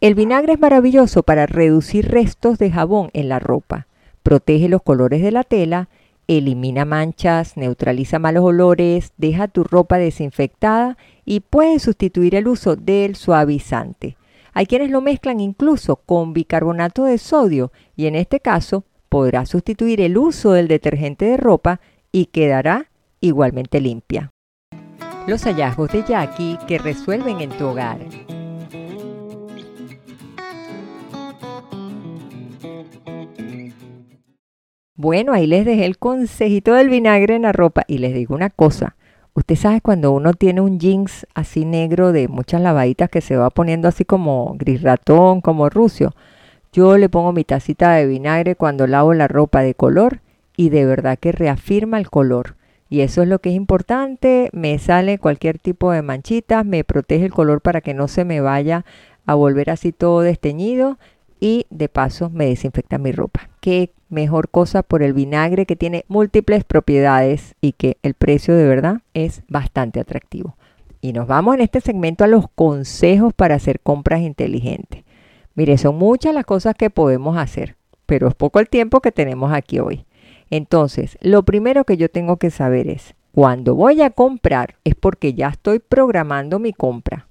El 0.00 0.14
vinagre 0.14 0.52
es 0.52 0.60
maravilloso 0.60 1.24
para 1.24 1.46
reducir 1.46 2.08
restos 2.08 2.56
de 2.58 2.70
jabón 2.70 3.10
en 3.14 3.28
la 3.28 3.40
ropa. 3.40 3.88
Protege 4.22 4.68
los 4.68 4.82
colores 4.82 5.22
de 5.22 5.32
la 5.32 5.42
tela, 5.42 5.88
elimina 6.28 6.84
manchas, 6.84 7.56
neutraliza 7.56 8.20
malos 8.20 8.44
olores, 8.44 9.12
deja 9.16 9.48
tu 9.48 9.64
ropa 9.64 9.98
desinfectada 9.98 10.96
y 11.24 11.40
puede 11.40 11.78
sustituir 11.78 12.34
el 12.34 12.48
uso 12.48 12.76
del 12.76 13.16
suavizante. 13.16 14.16
Hay 14.52 14.66
quienes 14.66 14.90
lo 14.90 15.00
mezclan 15.00 15.40
incluso 15.40 15.96
con 15.96 16.32
bicarbonato 16.32 17.04
de 17.04 17.18
sodio 17.18 17.72
y 17.96 18.06
en 18.06 18.14
este 18.14 18.40
caso 18.40 18.84
podrá 19.08 19.46
sustituir 19.46 20.00
el 20.00 20.18
uso 20.18 20.52
del 20.52 20.68
detergente 20.68 21.24
de 21.24 21.36
ropa 21.36 21.80
y 22.10 22.26
quedará 22.26 22.90
igualmente 23.20 23.80
limpia. 23.80 24.30
Los 25.26 25.44
hallazgos 25.44 25.92
de 25.92 26.02
Jackie 26.02 26.58
que 26.66 26.78
resuelven 26.78 27.40
en 27.40 27.50
tu 27.50 27.66
hogar. 27.66 27.98
Bueno, 34.94 35.32
ahí 35.32 35.46
les 35.46 35.64
dejé 35.64 35.86
el 35.86 35.98
consejito 35.98 36.74
del 36.74 36.88
vinagre 36.88 37.34
en 37.34 37.42
la 37.42 37.52
ropa 37.52 37.82
y 37.88 37.98
les 37.98 38.14
digo 38.14 38.34
una 38.34 38.50
cosa, 38.50 38.96
Usted 39.34 39.56
sabe 39.56 39.80
cuando 39.80 40.12
uno 40.12 40.34
tiene 40.34 40.60
un 40.60 40.78
jeans 40.78 41.26
así 41.34 41.64
negro 41.64 42.12
de 42.12 42.28
muchas 42.28 42.60
lavaditas 42.60 43.08
que 43.08 43.22
se 43.22 43.36
va 43.36 43.48
poniendo 43.48 43.88
así 43.88 44.04
como 44.04 44.54
gris 44.58 44.82
ratón, 44.82 45.40
como 45.40 45.70
rucio. 45.70 46.14
Yo 46.70 46.98
le 46.98 47.08
pongo 47.08 47.32
mi 47.32 47.42
tacita 47.42 47.92
de 47.92 48.06
vinagre 48.06 48.56
cuando 48.56 48.86
lavo 48.86 49.14
la 49.14 49.28
ropa 49.28 49.62
de 49.62 49.74
color 49.74 50.20
y 50.54 50.68
de 50.68 50.84
verdad 50.84 51.18
que 51.18 51.32
reafirma 51.32 51.98
el 51.98 52.10
color. 52.10 52.56
Y 52.90 53.00
eso 53.00 53.22
es 53.22 53.28
lo 53.28 53.38
que 53.38 53.48
es 53.48 53.56
importante. 53.56 54.50
Me 54.52 54.78
sale 54.78 55.18
cualquier 55.18 55.58
tipo 55.58 55.92
de 55.92 56.02
manchitas, 56.02 56.66
me 56.66 56.84
protege 56.84 57.24
el 57.24 57.32
color 57.32 57.62
para 57.62 57.80
que 57.80 57.94
no 57.94 58.08
se 58.08 58.26
me 58.26 58.42
vaya 58.42 58.84
a 59.24 59.34
volver 59.34 59.70
así 59.70 59.92
todo 59.92 60.20
desteñido 60.20 60.98
y 61.42 61.66
de 61.70 61.88
paso 61.88 62.30
me 62.30 62.46
desinfecta 62.46 62.98
mi 62.98 63.10
ropa. 63.10 63.50
Qué 63.60 63.90
mejor 64.08 64.48
cosa 64.48 64.84
por 64.84 65.02
el 65.02 65.12
vinagre 65.12 65.66
que 65.66 65.74
tiene 65.74 66.04
múltiples 66.06 66.62
propiedades 66.62 67.56
y 67.60 67.72
que 67.72 67.96
el 68.04 68.14
precio 68.14 68.54
de 68.54 68.64
verdad 68.64 69.00
es 69.12 69.42
bastante 69.48 69.98
atractivo. 69.98 70.56
Y 71.00 71.12
nos 71.12 71.26
vamos 71.26 71.56
en 71.56 71.62
este 71.62 71.80
segmento 71.80 72.22
a 72.22 72.28
los 72.28 72.46
consejos 72.54 73.34
para 73.34 73.56
hacer 73.56 73.80
compras 73.80 74.20
inteligentes. 74.20 75.02
Mire, 75.56 75.78
son 75.78 75.96
muchas 75.96 76.32
las 76.32 76.44
cosas 76.44 76.76
que 76.76 76.90
podemos 76.90 77.36
hacer, 77.36 77.74
pero 78.06 78.28
es 78.28 78.36
poco 78.36 78.60
el 78.60 78.68
tiempo 78.68 79.00
que 79.00 79.10
tenemos 79.10 79.52
aquí 79.52 79.80
hoy. 79.80 80.04
Entonces, 80.48 81.18
lo 81.22 81.42
primero 81.42 81.82
que 81.82 81.96
yo 81.96 82.08
tengo 82.08 82.36
que 82.36 82.50
saber 82.50 82.86
es, 82.86 83.16
cuando 83.32 83.74
voy 83.74 84.00
a 84.02 84.10
comprar 84.10 84.76
es 84.84 84.94
porque 84.94 85.34
ya 85.34 85.48
estoy 85.48 85.80
programando 85.80 86.60
mi 86.60 86.72
compra. 86.72 87.26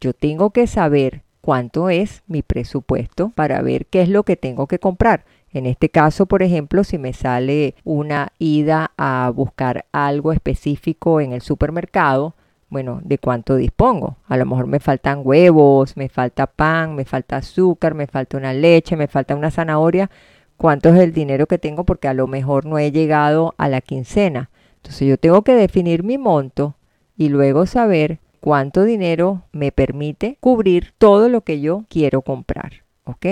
Yo 0.00 0.14
tengo 0.14 0.48
que 0.48 0.66
saber 0.66 1.24
cuánto 1.44 1.90
es 1.90 2.22
mi 2.26 2.40
presupuesto 2.40 3.28
para 3.28 3.60
ver 3.60 3.84
qué 3.84 4.00
es 4.00 4.08
lo 4.08 4.22
que 4.22 4.34
tengo 4.34 4.66
que 4.66 4.78
comprar. 4.78 5.26
En 5.52 5.66
este 5.66 5.90
caso, 5.90 6.24
por 6.24 6.42
ejemplo, 6.42 6.84
si 6.84 6.96
me 6.96 7.12
sale 7.12 7.74
una 7.84 8.32
ida 8.38 8.92
a 8.96 9.30
buscar 9.34 9.84
algo 9.92 10.32
específico 10.32 11.20
en 11.20 11.32
el 11.34 11.42
supermercado, 11.42 12.34
bueno, 12.70 13.02
¿de 13.04 13.18
cuánto 13.18 13.56
dispongo? 13.56 14.16
A 14.26 14.38
lo 14.38 14.46
mejor 14.46 14.66
me 14.68 14.80
faltan 14.80 15.20
huevos, 15.22 15.98
me 15.98 16.08
falta 16.08 16.46
pan, 16.46 16.94
me 16.94 17.04
falta 17.04 17.36
azúcar, 17.36 17.92
me 17.92 18.06
falta 18.06 18.38
una 18.38 18.54
leche, 18.54 18.96
me 18.96 19.06
falta 19.06 19.36
una 19.36 19.50
zanahoria. 19.50 20.10
¿Cuánto 20.56 20.88
es 20.88 20.98
el 20.98 21.12
dinero 21.12 21.46
que 21.46 21.58
tengo? 21.58 21.84
Porque 21.84 22.08
a 22.08 22.14
lo 22.14 22.26
mejor 22.26 22.64
no 22.64 22.78
he 22.78 22.90
llegado 22.90 23.54
a 23.58 23.68
la 23.68 23.82
quincena. 23.82 24.48
Entonces 24.76 25.06
yo 25.06 25.18
tengo 25.18 25.42
que 25.42 25.54
definir 25.54 26.04
mi 26.04 26.16
monto 26.16 26.74
y 27.18 27.28
luego 27.28 27.66
saber 27.66 28.18
cuánto 28.44 28.84
dinero 28.84 29.44
me 29.52 29.72
permite 29.72 30.36
cubrir 30.38 30.92
todo 30.98 31.30
lo 31.30 31.40
que 31.40 31.62
yo 31.62 31.86
quiero 31.88 32.20
comprar. 32.20 32.84
¿Ok? 33.04 33.24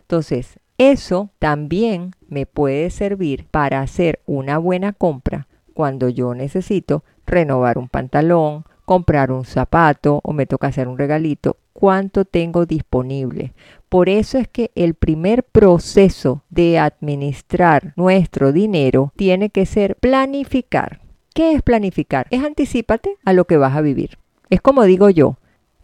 Entonces, 0.00 0.58
eso 0.76 1.30
también 1.38 2.16
me 2.26 2.46
puede 2.46 2.90
servir 2.90 3.46
para 3.52 3.80
hacer 3.80 4.18
una 4.26 4.58
buena 4.58 4.92
compra 4.92 5.46
cuando 5.72 6.08
yo 6.08 6.34
necesito 6.34 7.04
renovar 7.28 7.78
un 7.78 7.88
pantalón, 7.88 8.64
comprar 8.84 9.30
un 9.30 9.44
zapato 9.44 10.18
o 10.24 10.32
me 10.32 10.46
toca 10.46 10.66
hacer 10.66 10.88
un 10.88 10.98
regalito, 10.98 11.58
cuánto 11.72 12.24
tengo 12.24 12.66
disponible. 12.66 13.52
Por 13.88 14.08
eso 14.08 14.36
es 14.36 14.48
que 14.48 14.72
el 14.74 14.94
primer 14.94 15.44
proceso 15.44 16.42
de 16.50 16.80
administrar 16.80 17.92
nuestro 17.94 18.50
dinero 18.50 19.12
tiene 19.14 19.50
que 19.50 19.64
ser 19.64 19.94
planificar. 19.94 21.02
¿Qué 21.34 21.52
es 21.52 21.62
planificar? 21.62 22.26
Es 22.30 22.42
anticiparte 22.42 23.16
a 23.24 23.32
lo 23.32 23.44
que 23.44 23.58
vas 23.58 23.76
a 23.76 23.80
vivir. 23.80 24.18
Es 24.50 24.60
como 24.60 24.84
digo 24.84 25.10
yo, 25.10 25.36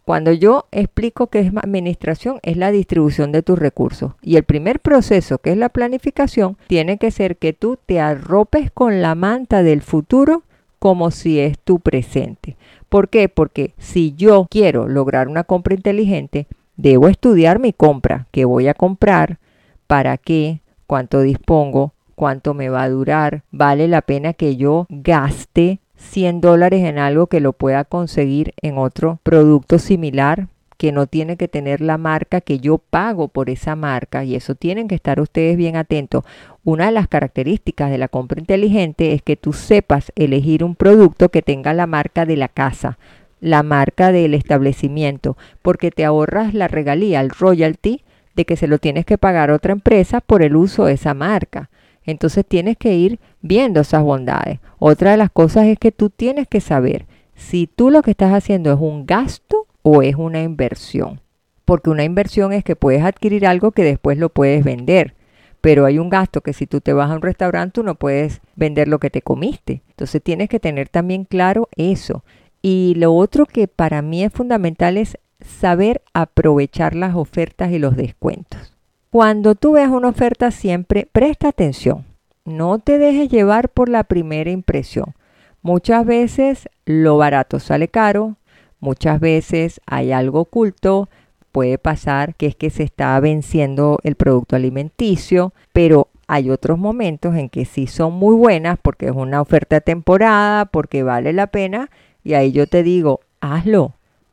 cuando 0.04 0.32
yo 0.32 0.66
explico 0.72 1.28
qué 1.28 1.40
es 1.40 1.52
administración, 1.56 2.40
es 2.42 2.56
la 2.56 2.72
distribución 2.72 3.30
de 3.30 3.42
tus 3.42 3.58
recursos. 3.58 4.12
Y 4.20 4.36
el 4.36 4.42
primer 4.42 4.80
proceso, 4.80 5.38
que 5.38 5.52
es 5.52 5.56
la 5.56 5.68
planificación, 5.68 6.56
tiene 6.66 6.98
que 6.98 7.10
ser 7.10 7.36
que 7.36 7.52
tú 7.52 7.78
te 7.86 8.00
arropes 8.00 8.70
con 8.72 9.00
la 9.00 9.14
manta 9.14 9.62
del 9.62 9.80
futuro 9.80 10.42
como 10.80 11.12
si 11.12 11.38
es 11.38 11.58
tu 11.60 11.78
presente. 11.78 12.56
¿Por 12.88 13.08
qué? 13.08 13.28
Porque 13.28 13.74
si 13.78 14.14
yo 14.14 14.48
quiero 14.50 14.88
lograr 14.88 15.28
una 15.28 15.44
compra 15.44 15.74
inteligente, 15.74 16.48
debo 16.76 17.08
estudiar 17.08 17.60
mi 17.60 17.72
compra, 17.72 18.26
qué 18.32 18.44
voy 18.44 18.66
a 18.66 18.74
comprar, 18.74 19.38
para 19.86 20.18
qué, 20.18 20.62
cuánto 20.88 21.20
dispongo, 21.20 21.94
cuánto 22.16 22.54
me 22.54 22.68
va 22.68 22.82
a 22.82 22.88
durar, 22.88 23.44
vale 23.52 23.86
la 23.86 24.02
pena 24.02 24.32
que 24.32 24.56
yo 24.56 24.86
gaste 24.88 25.78
100 26.02 26.40
dólares 26.40 26.84
en 26.84 26.98
algo 26.98 27.26
que 27.26 27.40
lo 27.40 27.52
pueda 27.52 27.84
conseguir 27.84 28.54
en 28.60 28.78
otro 28.78 29.18
producto 29.22 29.78
similar 29.78 30.48
que 30.76 30.90
no 30.90 31.06
tiene 31.06 31.36
que 31.36 31.46
tener 31.46 31.80
la 31.80 31.96
marca 31.96 32.40
que 32.40 32.58
yo 32.58 32.78
pago 32.78 33.28
por 33.28 33.50
esa 33.50 33.76
marca 33.76 34.24
y 34.24 34.34
eso 34.34 34.56
tienen 34.56 34.88
que 34.88 34.96
estar 34.96 35.20
ustedes 35.20 35.56
bien 35.56 35.76
atentos. 35.76 36.24
Una 36.64 36.86
de 36.86 36.92
las 36.92 37.06
características 37.06 37.88
de 37.88 37.98
la 37.98 38.08
compra 38.08 38.40
inteligente 38.40 39.12
es 39.12 39.22
que 39.22 39.36
tú 39.36 39.52
sepas 39.52 40.10
elegir 40.16 40.64
un 40.64 40.74
producto 40.74 41.28
que 41.28 41.40
tenga 41.40 41.72
la 41.72 41.86
marca 41.86 42.26
de 42.26 42.36
la 42.36 42.48
casa, 42.48 42.98
la 43.40 43.62
marca 43.62 44.10
del 44.10 44.34
establecimiento, 44.34 45.36
porque 45.62 45.92
te 45.92 46.04
ahorras 46.04 46.52
la 46.52 46.66
regalía, 46.66 47.20
el 47.20 47.30
royalty 47.30 48.02
de 48.34 48.44
que 48.44 48.56
se 48.56 48.66
lo 48.66 48.78
tienes 48.78 49.04
que 49.04 49.18
pagar 49.18 49.50
a 49.50 49.54
otra 49.54 49.72
empresa 49.72 50.20
por 50.20 50.42
el 50.42 50.56
uso 50.56 50.86
de 50.86 50.94
esa 50.94 51.14
marca. 51.14 51.70
Entonces 52.04 52.44
tienes 52.46 52.76
que 52.76 52.94
ir 52.94 53.20
viendo 53.40 53.80
esas 53.80 54.02
bondades. 54.02 54.60
Otra 54.78 55.12
de 55.12 55.16
las 55.16 55.30
cosas 55.30 55.66
es 55.66 55.78
que 55.78 55.92
tú 55.92 56.10
tienes 56.10 56.48
que 56.48 56.60
saber 56.60 57.06
si 57.34 57.66
tú 57.66 57.90
lo 57.90 58.02
que 58.02 58.12
estás 58.12 58.32
haciendo 58.32 58.72
es 58.72 58.80
un 58.80 59.06
gasto 59.06 59.66
o 59.82 60.02
es 60.02 60.16
una 60.16 60.42
inversión. 60.42 61.20
Porque 61.64 61.90
una 61.90 62.04
inversión 62.04 62.52
es 62.52 62.64
que 62.64 62.76
puedes 62.76 63.02
adquirir 63.02 63.46
algo 63.46 63.72
que 63.72 63.84
después 63.84 64.18
lo 64.18 64.28
puedes 64.28 64.64
vender. 64.64 65.14
Pero 65.60 65.84
hay 65.84 65.98
un 65.98 66.10
gasto 66.10 66.40
que 66.40 66.52
si 66.52 66.66
tú 66.66 66.80
te 66.80 66.92
vas 66.92 67.10
a 67.10 67.14
un 67.14 67.22
restaurante 67.22 67.74
tú 67.74 67.82
no 67.84 67.94
puedes 67.94 68.40
vender 68.56 68.88
lo 68.88 68.98
que 68.98 69.10
te 69.10 69.22
comiste. 69.22 69.82
Entonces 69.90 70.22
tienes 70.22 70.48
que 70.48 70.60
tener 70.60 70.88
también 70.88 71.24
claro 71.24 71.68
eso. 71.76 72.24
Y 72.62 72.94
lo 72.96 73.14
otro 73.14 73.46
que 73.46 73.68
para 73.68 74.02
mí 74.02 74.24
es 74.24 74.32
fundamental 74.32 74.96
es 74.96 75.18
saber 75.40 76.02
aprovechar 76.14 76.94
las 76.94 77.14
ofertas 77.14 77.72
y 77.72 77.78
los 77.78 77.96
descuentos. 77.96 78.71
Cuando 79.12 79.56
tú 79.56 79.72
veas 79.72 79.90
una 79.90 80.08
oferta 80.08 80.50
siempre 80.50 81.06
presta 81.12 81.48
atención. 81.48 82.06
No 82.46 82.78
te 82.78 82.96
dejes 82.96 83.28
llevar 83.28 83.68
por 83.68 83.90
la 83.90 84.04
primera 84.04 84.50
impresión. 84.50 85.12
Muchas 85.60 86.06
veces 86.06 86.70
lo 86.86 87.18
barato 87.18 87.60
sale 87.60 87.88
caro, 87.88 88.36
muchas 88.80 89.20
veces 89.20 89.82
hay 89.84 90.12
algo 90.12 90.40
oculto, 90.40 91.10
puede 91.52 91.76
pasar 91.76 92.34
que 92.36 92.46
es 92.46 92.56
que 92.56 92.70
se 92.70 92.84
está 92.84 93.20
venciendo 93.20 93.98
el 94.02 94.14
producto 94.14 94.56
alimenticio, 94.56 95.52
pero 95.74 96.08
hay 96.26 96.48
otros 96.48 96.78
momentos 96.78 97.36
en 97.36 97.50
que 97.50 97.66
sí 97.66 97.86
son 97.88 98.14
muy 98.14 98.34
buenas 98.34 98.78
porque 98.80 99.08
es 99.08 99.12
una 99.12 99.42
oferta 99.42 99.82
temporada, 99.82 100.64
porque 100.64 101.02
vale 101.02 101.34
la 101.34 101.48
pena 101.48 101.90
y 102.24 102.32
ahí 102.32 102.50
yo 102.50 102.66
te 102.66 102.82
digo, 102.82 103.20
hazlo, 103.42 103.92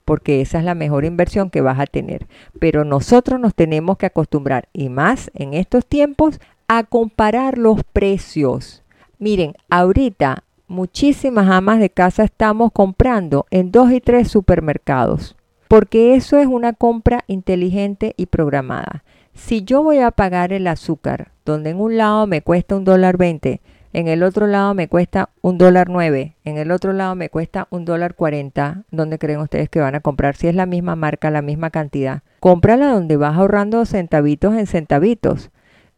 porque 0.09 0.41
esa 0.41 0.57
es 0.57 0.63
la 0.63 0.73
mejor 0.73 1.05
inversión 1.05 1.51
que 1.51 1.61
vas 1.61 1.79
a 1.79 1.85
tener. 1.85 2.25
Pero 2.57 2.83
nosotros 2.83 3.39
nos 3.39 3.53
tenemos 3.53 3.99
que 3.99 4.07
acostumbrar, 4.07 4.67
y 4.73 4.89
más 4.89 5.29
en 5.35 5.53
estos 5.53 5.85
tiempos, 5.85 6.39
a 6.67 6.83
comparar 6.83 7.59
los 7.59 7.83
precios. 7.83 8.81
Miren, 9.19 9.53
ahorita 9.69 10.45
muchísimas 10.67 11.47
amas 11.47 11.79
de 11.79 11.91
casa 11.91 12.23
estamos 12.23 12.71
comprando 12.71 13.45
en 13.51 13.71
dos 13.71 13.91
y 13.91 14.01
tres 14.01 14.29
supermercados, 14.29 15.35
porque 15.67 16.15
eso 16.15 16.39
es 16.39 16.47
una 16.47 16.73
compra 16.73 17.23
inteligente 17.27 18.15
y 18.17 18.25
programada. 18.25 19.03
Si 19.35 19.63
yo 19.63 19.83
voy 19.83 19.99
a 19.99 20.09
pagar 20.09 20.53
el 20.53 20.65
azúcar, 20.65 21.33
donde 21.45 21.69
en 21.69 21.79
un 21.79 21.97
lado 21.97 22.25
me 22.25 22.41
cuesta 22.41 22.75
un 22.75 22.83
dólar 22.83 23.17
veinte, 23.17 23.61
en 23.93 24.07
el 24.07 24.23
otro 24.23 24.47
lado 24.47 24.73
me 24.73 24.87
cuesta 24.87 25.29
un 25.41 25.57
dólar 25.57 25.89
nueve, 25.89 26.35
en 26.45 26.57
el 26.57 26.71
otro 26.71 26.93
lado 26.93 27.15
me 27.15 27.29
cuesta 27.29 27.67
un 27.71 27.85
dólar 27.85 28.15
cuarenta, 28.15 28.83
¿dónde 28.91 29.17
creen 29.17 29.39
ustedes 29.39 29.69
que 29.69 29.79
van 29.79 29.95
a 29.95 29.99
comprar? 29.99 30.35
Si 30.35 30.47
es 30.47 30.55
la 30.55 30.65
misma 30.65 30.95
marca, 30.95 31.31
la 31.31 31.41
misma 31.41 31.69
cantidad, 31.69 32.21
cómprala 32.39 32.91
donde 32.91 33.17
vas 33.17 33.35
ahorrando 33.35 33.85
centavitos 33.85 34.55
en 34.55 34.67
centavitos. 34.67 35.49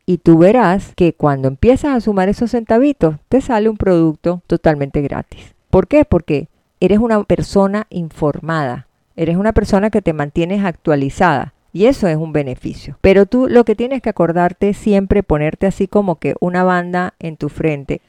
Y 0.06 0.18
tú 0.18 0.38
verás 0.40 0.94
que 0.96 1.14
cuando 1.14 1.48
empiezas 1.48 1.96
a 1.96 2.02
sumar 2.02 2.28
esos 2.28 2.52
centavitos, 2.52 3.16
te 3.30 3.40
sale 3.40 3.70
un 3.70 3.78
producto 3.78 4.42
totalmente 4.48 5.02
gratis. 5.02 5.54
¿Por 5.70 5.88
qué? 5.88 6.06
Porque 6.06 6.50
eres 6.80 7.00
una 7.00 7.24
persona 7.24 7.88
informada, 7.90 8.88
eres 9.16 9.38
una 9.38 9.54
persona 9.54 9.90
que 9.90 10.02
te 10.02 10.14
mantienes 10.14 10.66
actualizada. 10.66 11.54
Y 11.74 11.86
eso 11.86 12.08
es 12.08 12.18
un 12.18 12.34
beneficio. 12.34 12.98
Pero 13.02 13.26
tú 13.26 13.48
lo 13.48 13.64
que 13.64 13.76
tienes 13.76 14.02
que 14.02 14.10
acordarte 14.10 14.74
siempre, 14.74 15.24
ponerte 15.24 15.68
así 15.68 15.88
como 15.88 16.20
que 16.20 16.36
una 16.40 16.64
banda 16.64 17.14
en 17.20 17.38
tu 17.38 17.50
frente. 17.50 18.02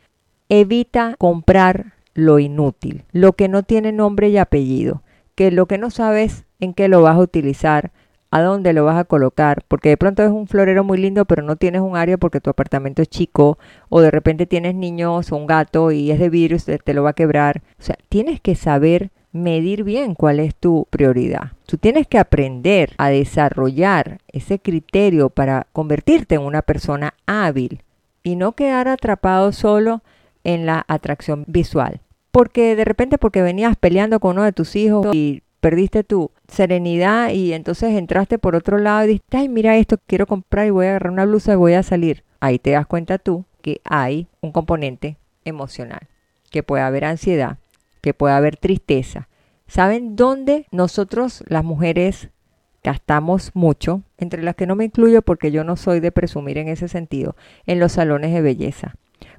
Evita 0.49 1.15
comprar 1.19 1.95
lo 2.15 2.39
inútil, 2.39 3.05
lo 3.13 3.33
que 3.35 3.49
no 3.49 3.63
tiene 3.63 3.93
nombre 3.93 4.29
y 4.29 4.37
apellido, 4.39 5.03
que 5.35 5.51
lo 5.51 5.67
que 5.67 5.79
no 5.79 5.91
sabes 5.91 6.45
en 6.61 6.75
qué 6.75 6.89
lo 6.89 7.03
vas 7.03 7.17
a 7.17 7.21
utilizar, 7.21 7.91
a 8.31 8.41
dónde 8.41 8.73
lo 8.73 8.85
vas 8.85 8.99
a 8.99 9.05
colocar, 9.05 9.63
porque 9.69 9.91
de 9.91 9.97
pronto 9.97 10.23
es 10.23 10.31
un 10.31 10.47
florero 10.47 10.85
muy 10.85 10.99
lindo, 10.99 11.27
pero 11.27 11.43
no 11.43 11.57
tienes 11.57 11.83
un 11.83 11.97
área 11.97 12.17
porque 12.17 12.41
tu 12.41 12.51
apartamento 12.51 13.03
es 13.03 13.09
chico, 13.09 13.59
o 13.89 14.01
de 14.01 14.11
repente 14.11 14.47
tienes 14.47 14.75
niños 14.75 15.33
o 15.33 15.37
un 15.37 15.47
gato 15.47 15.91
y 15.93 16.11
es 16.11 16.19
de 16.19 16.31
virus, 16.31 16.65
te 16.65 16.95
lo 16.95 17.03
va 17.03 17.11
a 17.11 17.15
quebrar. 17.15 17.63
O 17.79 17.83
sea, 17.83 17.97
tienes 18.09 18.41
que 18.41 18.55
saber 18.55 19.11
medir 19.33 19.83
bien 19.85 20.15
cuál 20.15 20.41
es 20.41 20.55
tu 20.55 20.87
prioridad. 20.91 21.53
Tú 21.67 21.79
tienes 21.79 22.07
que 22.07 22.19
aprender 22.19 22.95
a 22.99 23.09
desarrollar 23.09 24.19
ese 24.29 24.59
criterio 24.59 25.31
para 25.31 25.67
convertirte 25.73 26.35
en 26.35 26.43
una 26.43 26.63
persona 26.63 27.15
hábil 27.27 27.83
y 28.23 28.37
no 28.37 28.53
quedar 28.53 28.89
atrapado 28.89 29.53
solo 29.53 30.03
en 30.45 30.67
la 30.67 30.85
atracción 30.89 31.45
visual. 31.47 32.01
Porque 32.31 32.77
de 32.77 32.85
repente 32.85 33.19
porque 33.19 33.43
venías 33.43 33.77
peleando 33.77 34.21
con 34.21 34.33
uno 34.33 34.45
de 34.45 34.53
tus 34.53 34.77
hijos 34.77 35.07
y 35.13 35.43
perdiste 35.61 36.03
tu 36.03 36.31
serenidad 36.49 37.31
y 37.31 37.53
entonces 37.53 37.97
entraste 37.97 38.39
por 38.39 38.57
otro 38.57 38.79
lado 38.79 39.05
y 39.05 39.09
dijiste, 39.09 39.37
ay, 39.37 39.49
mira 39.49 39.77
esto, 39.77 39.97
quiero 40.07 40.27
comprar 40.27 40.67
y 40.67 40.71
voy 40.71 40.87
a 40.87 40.91
agarrar 40.91 41.13
una 41.13 41.25
blusa 41.25 41.53
y 41.53 41.57
voy 41.57 41.75
a 41.75 41.83
salir. 41.83 42.25
Ahí 42.41 42.59
te 42.59 42.73
das 42.73 42.87
cuenta 42.87 43.19
tú 43.19 43.45
que 43.61 43.81
hay 43.85 44.27
un 44.41 44.51
componente 44.51 45.17
emocional, 45.45 46.09
que 46.51 46.63
puede 46.63 46.83
haber 46.83 47.05
ansiedad, 47.05 47.59
que 48.03 48.13
puede 48.13 48.35
haber 48.35 48.57
tristeza. 48.57 49.29
¿Saben 49.67 50.17
dónde 50.17 50.67
nosotros 50.71 51.43
las 51.47 51.65
mujeres 51.65 52.29
gastamos 52.85 53.53
mucho? 53.55 54.03
Entre 54.19 54.43
las 54.43 54.55
que 54.55 54.67
no 54.67 54.77
me 54.77 54.85
incluyo 54.85 55.23
porque 55.23 55.51
yo 55.51 55.65
no 55.65 55.77
soy 55.77 56.01
de 56.01 56.13
presumir 56.13 56.59
en 56.59 56.69
ese 56.69 56.89
sentido, 56.89 57.37
en 57.65 57.81
los 57.81 57.93
salones 57.93 58.35
de 58.35 58.43
belleza. 58.43 58.97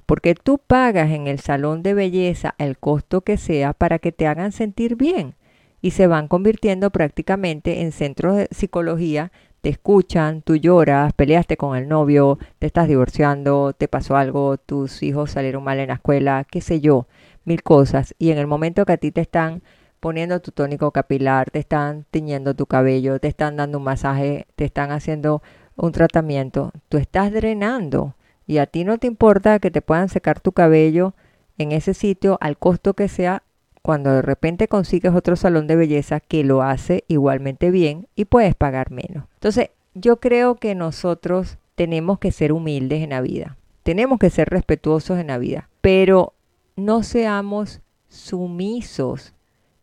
Porque 0.08 0.34
tú 0.34 0.58
pagas 0.58 1.12
en 1.12 1.28
el 1.28 1.40
salón 1.40 1.84
de 1.84 1.94
belleza 1.94 2.56
el 2.58 2.78
costo 2.78 3.22
que 3.22 3.38
sea 3.38 3.74
para 3.74 4.00
que 4.00 4.12
te 4.12 4.26
hagan 4.26 4.52
sentir 4.52 4.96
bien 4.96 5.36
y 5.84 5.92
se 5.92 6.08
van 6.08 6.28
convirtiendo 6.28 6.90
prácticamente 6.90 7.82
en 7.82 7.92
centros 7.92 8.38
de 8.38 8.48
psicología. 8.52 9.32
Te 9.62 9.70
escuchan, 9.70 10.42
tú 10.42 10.56
lloras, 10.56 11.14
peleaste 11.14 11.58
con 11.58 11.78
el 11.78 11.88
novio, 11.88 12.40
te 12.60 12.68
estás 12.68 12.88
divorciando, 12.88 13.74
te 13.74 13.88
pasó 13.88 14.18
algo, 14.18 14.58
tus 14.58 15.04
hijos 15.04 15.32
salieron 15.32 15.64
mal 15.64 15.80
en 15.80 15.90
la 15.90 15.96
escuela, 15.96 16.46
qué 16.50 16.60
sé 16.60 16.82
yo, 16.82 17.08
mil 17.46 17.64
cosas. 17.64 18.16
Y 18.20 18.32
en 18.32 18.38
el 18.38 18.48
momento 18.48 18.86
que 18.86 18.94
a 18.94 18.98
ti 18.98 19.12
te 19.12 19.22
están 19.22 19.64
poniendo 20.00 20.42
tu 20.42 20.52
tónico 20.52 20.92
capilar, 20.92 21.50
te 21.50 21.60
están 21.60 22.06
tiñendo 22.12 22.54
tu 22.56 22.66
cabello, 22.66 23.20
te 23.20 23.30
están 23.30 23.56
dando 23.56 23.78
un 23.78 23.86
masaje, 23.86 24.48
te 24.56 24.66
están 24.66 24.92
haciendo 24.92 25.42
un 25.76 25.92
tratamiento, 25.92 26.72
tú 26.90 26.98
estás 26.98 27.32
drenando 27.32 28.16
y 28.46 28.58
a 28.58 28.66
ti 28.66 28.84
no 28.84 28.98
te 28.98 29.08
importa 29.08 29.60
que 29.60 29.72
te 29.72 29.82
puedan 29.82 30.10
secar 30.10 30.40
tu 30.40 30.52
cabello 30.52 31.14
en 31.58 31.72
ese 31.72 31.94
sitio 31.94 32.38
al 32.42 32.58
costo 32.58 32.94
que 32.94 33.08
sea 33.08 33.44
cuando 33.82 34.12
de 34.12 34.22
repente 34.22 34.68
consigues 34.68 35.14
otro 35.14 35.36
salón 35.36 35.68
de 35.68 35.76
belleza 35.76 36.20
que 36.20 36.44
lo 36.44 36.62
hace 36.62 37.04
igualmente 37.08 37.72
bien 37.72 38.08
y 38.16 38.26
puedes 38.26 38.56
pagar 38.56 38.92
menos. 38.92 39.26
Entonces, 39.36 39.70
yo 39.94 40.20
creo 40.20 40.56
que 40.56 40.74
nosotros 40.76 41.58
tenemos 41.76 42.20
que 42.20 42.32
ser 42.32 42.54
humildes 42.54 43.04
en 43.04 43.12
la 43.12 43.22
vida, 43.22 43.58
tenemos 43.84 44.20
que 44.20 44.30
ser 44.30 44.50
respetuosos 44.50 45.20
en 45.20 45.28
la 45.28 45.38
vida, 45.38 45.70
pero 45.82 46.34
no 46.76 47.04
seamos 47.04 47.82
sumisos 48.08 49.34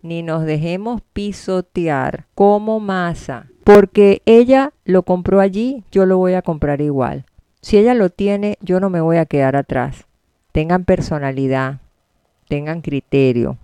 ni 0.03 0.22
nos 0.22 0.44
dejemos 0.44 1.03
pisotear 1.12 2.26
como 2.35 2.81
masa, 2.81 3.46
porque 3.64 4.22
ella 4.24 4.72
lo 4.85 5.03
compró 5.03 5.40
allí, 5.40 5.85
yo 5.90 6.07
lo 6.07 6.18
voy 6.18 6.35
a 6.35 6.42
comprar 6.42 6.81
igual. 6.81 7.24
Si 7.61 7.76
ella 7.76 7.94
lo 7.94 8.09
tiene, 8.09 8.57
yo 8.62 8.81
no 8.81 8.88
me 8.88 9.00
voy 9.00 9.18
a 9.18 9.26
quedar 9.26 9.57
atrás. 9.57 10.07
Tengan 10.53 10.85
personalidad, 10.85 11.81
tengan 12.48 12.81
criterio, 12.81 13.59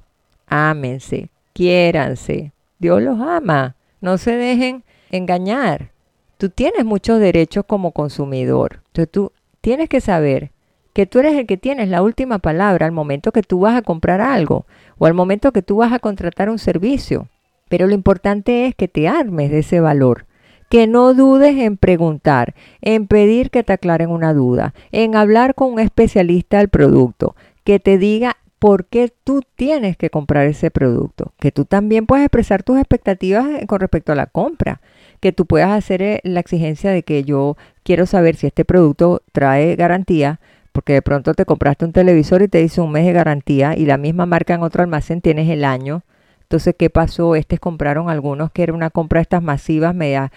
ámense, 0.46 1.30
quiéranse. 1.52 2.52
Dios 2.78 3.02
los 3.02 3.20
ama. 3.20 3.74
No 4.00 4.18
se 4.18 4.32
dejen 4.32 4.84
engañar. 5.10 5.90
Tú 6.36 6.50
tienes 6.50 6.84
muchos 6.84 7.18
derechos 7.18 7.64
como 7.66 7.92
consumidor. 7.92 8.82
Entonces 8.88 9.10
tú 9.10 9.32
tienes 9.62 9.88
que 9.88 10.02
saber 10.02 10.50
que 10.96 11.04
tú 11.04 11.18
eres 11.18 11.34
el 11.34 11.44
que 11.44 11.58
tienes 11.58 11.90
la 11.90 12.00
última 12.00 12.38
palabra 12.38 12.86
al 12.86 12.92
momento 12.92 13.30
que 13.30 13.42
tú 13.42 13.60
vas 13.60 13.76
a 13.76 13.82
comprar 13.82 14.22
algo 14.22 14.64
o 14.96 15.04
al 15.04 15.12
momento 15.12 15.52
que 15.52 15.60
tú 15.60 15.76
vas 15.76 15.92
a 15.92 15.98
contratar 15.98 16.48
un 16.48 16.58
servicio. 16.58 17.28
Pero 17.68 17.86
lo 17.86 17.92
importante 17.92 18.66
es 18.66 18.74
que 18.74 18.88
te 18.88 19.06
armes 19.06 19.50
de 19.50 19.58
ese 19.58 19.80
valor, 19.80 20.24
que 20.70 20.86
no 20.86 21.12
dudes 21.12 21.54
en 21.58 21.76
preguntar, 21.76 22.54
en 22.80 23.08
pedir 23.08 23.50
que 23.50 23.62
te 23.62 23.74
aclaren 23.74 24.08
una 24.08 24.32
duda, 24.32 24.72
en 24.90 25.16
hablar 25.16 25.54
con 25.54 25.74
un 25.74 25.80
especialista 25.80 26.60
del 26.60 26.70
producto, 26.70 27.36
que 27.62 27.78
te 27.78 27.98
diga 27.98 28.38
por 28.58 28.86
qué 28.86 29.12
tú 29.22 29.42
tienes 29.54 29.98
que 29.98 30.08
comprar 30.08 30.46
ese 30.46 30.70
producto, 30.70 31.34
que 31.38 31.52
tú 31.52 31.66
también 31.66 32.06
puedes 32.06 32.24
expresar 32.24 32.62
tus 32.62 32.78
expectativas 32.78 33.44
eh, 33.50 33.66
con 33.66 33.80
respecto 33.80 34.12
a 34.12 34.16
la 34.16 34.28
compra, 34.28 34.80
que 35.20 35.32
tú 35.32 35.44
puedas 35.44 35.72
hacer 35.72 36.00
eh, 36.00 36.20
la 36.24 36.40
exigencia 36.40 36.90
de 36.90 37.02
que 37.02 37.22
yo 37.22 37.58
quiero 37.82 38.06
saber 38.06 38.36
si 38.36 38.46
este 38.46 38.64
producto 38.64 39.20
trae 39.32 39.76
garantía, 39.76 40.40
porque 40.76 40.92
de 40.92 41.00
pronto 41.00 41.32
te 41.32 41.46
compraste 41.46 41.86
un 41.86 41.92
televisor 41.92 42.42
y 42.42 42.48
te 42.48 42.58
dice 42.58 42.82
un 42.82 42.92
mes 42.92 43.06
de 43.06 43.14
garantía 43.14 43.74
y 43.74 43.86
la 43.86 43.96
misma 43.96 44.26
marca 44.26 44.52
en 44.52 44.62
otro 44.62 44.82
almacén 44.82 45.22
tienes 45.22 45.48
el 45.48 45.64
año. 45.64 46.02
Entonces, 46.42 46.74
¿qué 46.78 46.90
pasó? 46.90 47.34
Estos 47.34 47.60
compraron 47.60 48.10
algunos 48.10 48.50
que 48.52 48.62
era 48.62 48.74
una 48.74 48.90
compra 48.90 49.22
estas 49.22 49.42
masivas, 49.42 49.94
medias, 49.94 50.30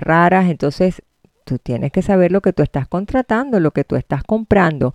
raras. 0.00 0.48
Entonces, 0.48 1.02
tú 1.44 1.58
tienes 1.58 1.92
que 1.92 2.00
saber 2.00 2.32
lo 2.32 2.40
que 2.40 2.54
tú 2.54 2.62
estás 2.62 2.88
contratando, 2.88 3.60
lo 3.60 3.72
que 3.72 3.84
tú 3.84 3.96
estás 3.96 4.24
comprando. 4.24 4.94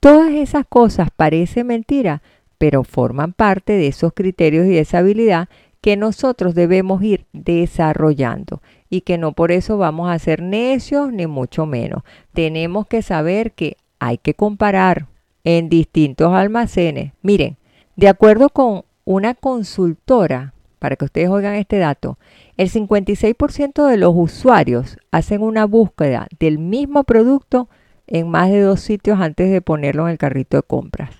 Todas 0.00 0.32
esas 0.32 0.66
cosas 0.66 1.10
parecen 1.14 1.68
mentira, 1.68 2.20
pero 2.58 2.82
forman 2.82 3.32
parte 3.32 3.74
de 3.74 3.86
esos 3.86 4.12
criterios 4.12 4.66
y 4.66 4.70
de 4.70 4.80
esa 4.80 4.98
habilidad 4.98 5.48
que 5.80 5.96
nosotros 5.96 6.56
debemos 6.56 7.00
ir 7.04 7.26
desarrollando 7.32 8.60
y 8.90 9.02
que 9.02 9.18
no 9.18 9.34
por 9.34 9.52
eso 9.52 9.78
vamos 9.78 10.10
a 10.10 10.18
ser 10.18 10.42
necios 10.42 11.12
ni 11.12 11.28
mucho 11.28 11.64
menos. 11.64 12.02
Tenemos 12.32 12.88
que 12.88 13.02
saber 13.02 13.52
que 13.52 13.76
hay 13.98 14.18
que 14.18 14.34
comparar 14.34 15.06
en 15.44 15.68
distintos 15.68 16.32
almacenes. 16.32 17.12
Miren, 17.22 17.56
de 17.96 18.08
acuerdo 18.08 18.50
con 18.50 18.84
una 19.04 19.34
consultora, 19.34 20.54
para 20.78 20.96
que 20.96 21.04
ustedes 21.04 21.28
oigan 21.28 21.54
este 21.54 21.78
dato, 21.78 22.18
el 22.56 22.70
56% 22.70 23.86
de 23.86 23.96
los 23.96 24.12
usuarios 24.14 24.98
hacen 25.10 25.42
una 25.42 25.64
búsqueda 25.64 26.26
del 26.38 26.58
mismo 26.58 27.04
producto 27.04 27.68
en 28.06 28.28
más 28.28 28.50
de 28.50 28.60
dos 28.60 28.80
sitios 28.80 29.20
antes 29.20 29.50
de 29.50 29.60
ponerlo 29.60 30.06
en 30.06 30.12
el 30.12 30.18
carrito 30.18 30.56
de 30.56 30.62
compras. 30.62 31.10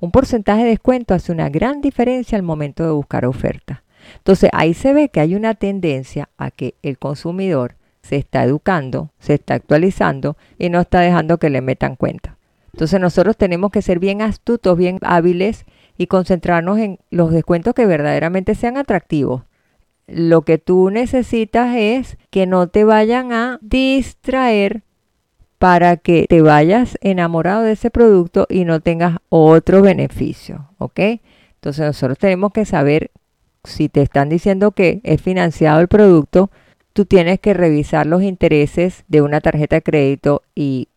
Un 0.00 0.10
porcentaje 0.10 0.64
de 0.64 0.70
descuento 0.70 1.14
hace 1.14 1.32
una 1.32 1.48
gran 1.48 1.80
diferencia 1.80 2.36
al 2.36 2.42
momento 2.42 2.84
de 2.84 2.92
buscar 2.92 3.24
ofertas. 3.24 3.82
Entonces 4.16 4.50
ahí 4.52 4.74
se 4.74 4.92
ve 4.92 5.08
que 5.08 5.20
hay 5.20 5.34
una 5.34 5.54
tendencia 5.54 6.28
a 6.36 6.50
que 6.50 6.74
el 6.82 6.98
consumidor 6.98 7.76
se 8.02 8.16
está 8.16 8.44
educando, 8.44 9.10
se 9.18 9.34
está 9.34 9.54
actualizando 9.54 10.36
y 10.58 10.68
no 10.68 10.80
está 10.80 11.00
dejando 11.00 11.38
que 11.38 11.50
le 11.50 11.60
metan 11.60 11.96
cuenta. 11.96 12.36
Entonces 12.72 13.00
nosotros 13.00 13.36
tenemos 13.36 13.70
que 13.70 13.82
ser 13.82 13.98
bien 13.98 14.22
astutos, 14.22 14.76
bien 14.76 14.98
hábiles 15.02 15.66
y 15.98 16.06
concentrarnos 16.06 16.78
en 16.78 16.98
los 17.10 17.30
descuentos 17.30 17.74
que 17.74 17.86
verdaderamente 17.86 18.54
sean 18.54 18.76
atractivos. 18.76 19.42
Lo 20.06 20.42
que 20.42 20.58
tú 20.58 20.90
necesitas 20.90 21.76
es 21.76 22.18
que 22.30 22.46
no 22.46 22.68
te 22.68 22.84
vayan 22.84 23.32
a 23.32 23.58
distraer 23.62 24.82
para 25.58 25.96
que 25.96 26.26
te 26.28 26.42
vayas 26.42 26.98
enamorado 27.02 27.62
de 27.62 27.72
ese 27.72 27.90
producto 27.90 28.46
y 28.50 28.64
no 28.64 28.80
tengas 28.80 29.18
otro 29.28 29.80
beneficio, 29.80 30.70
¿ok? 30.78 30.98
Entonces 31.54 31.86
nosotros 31.86 32.18
tenemos 32.18 32.52
que 32.52 32.64
saber 32.64 33.12
si 33.62 33.88
te 33.88 34.02
están 34.02 34.28
diciendo 34.28 34.72
que 34.72 35.00
es 35.04 35.22
financiado 35.22 35.80
el 35.80 35.86
producto, 35.86 36.50
tú 36.92 37.04
tienes 37.04 37.40
que 37.40 37.54
revisar 37.54 38.06
los 38.06 38.22
intereses 38.22 39.04
de 39.08 39.22
una 39.22 39.40
tarjeta 39.40 39.76
de 39.76 39.82
crédito 39.82 40.42
y 40.54 40.88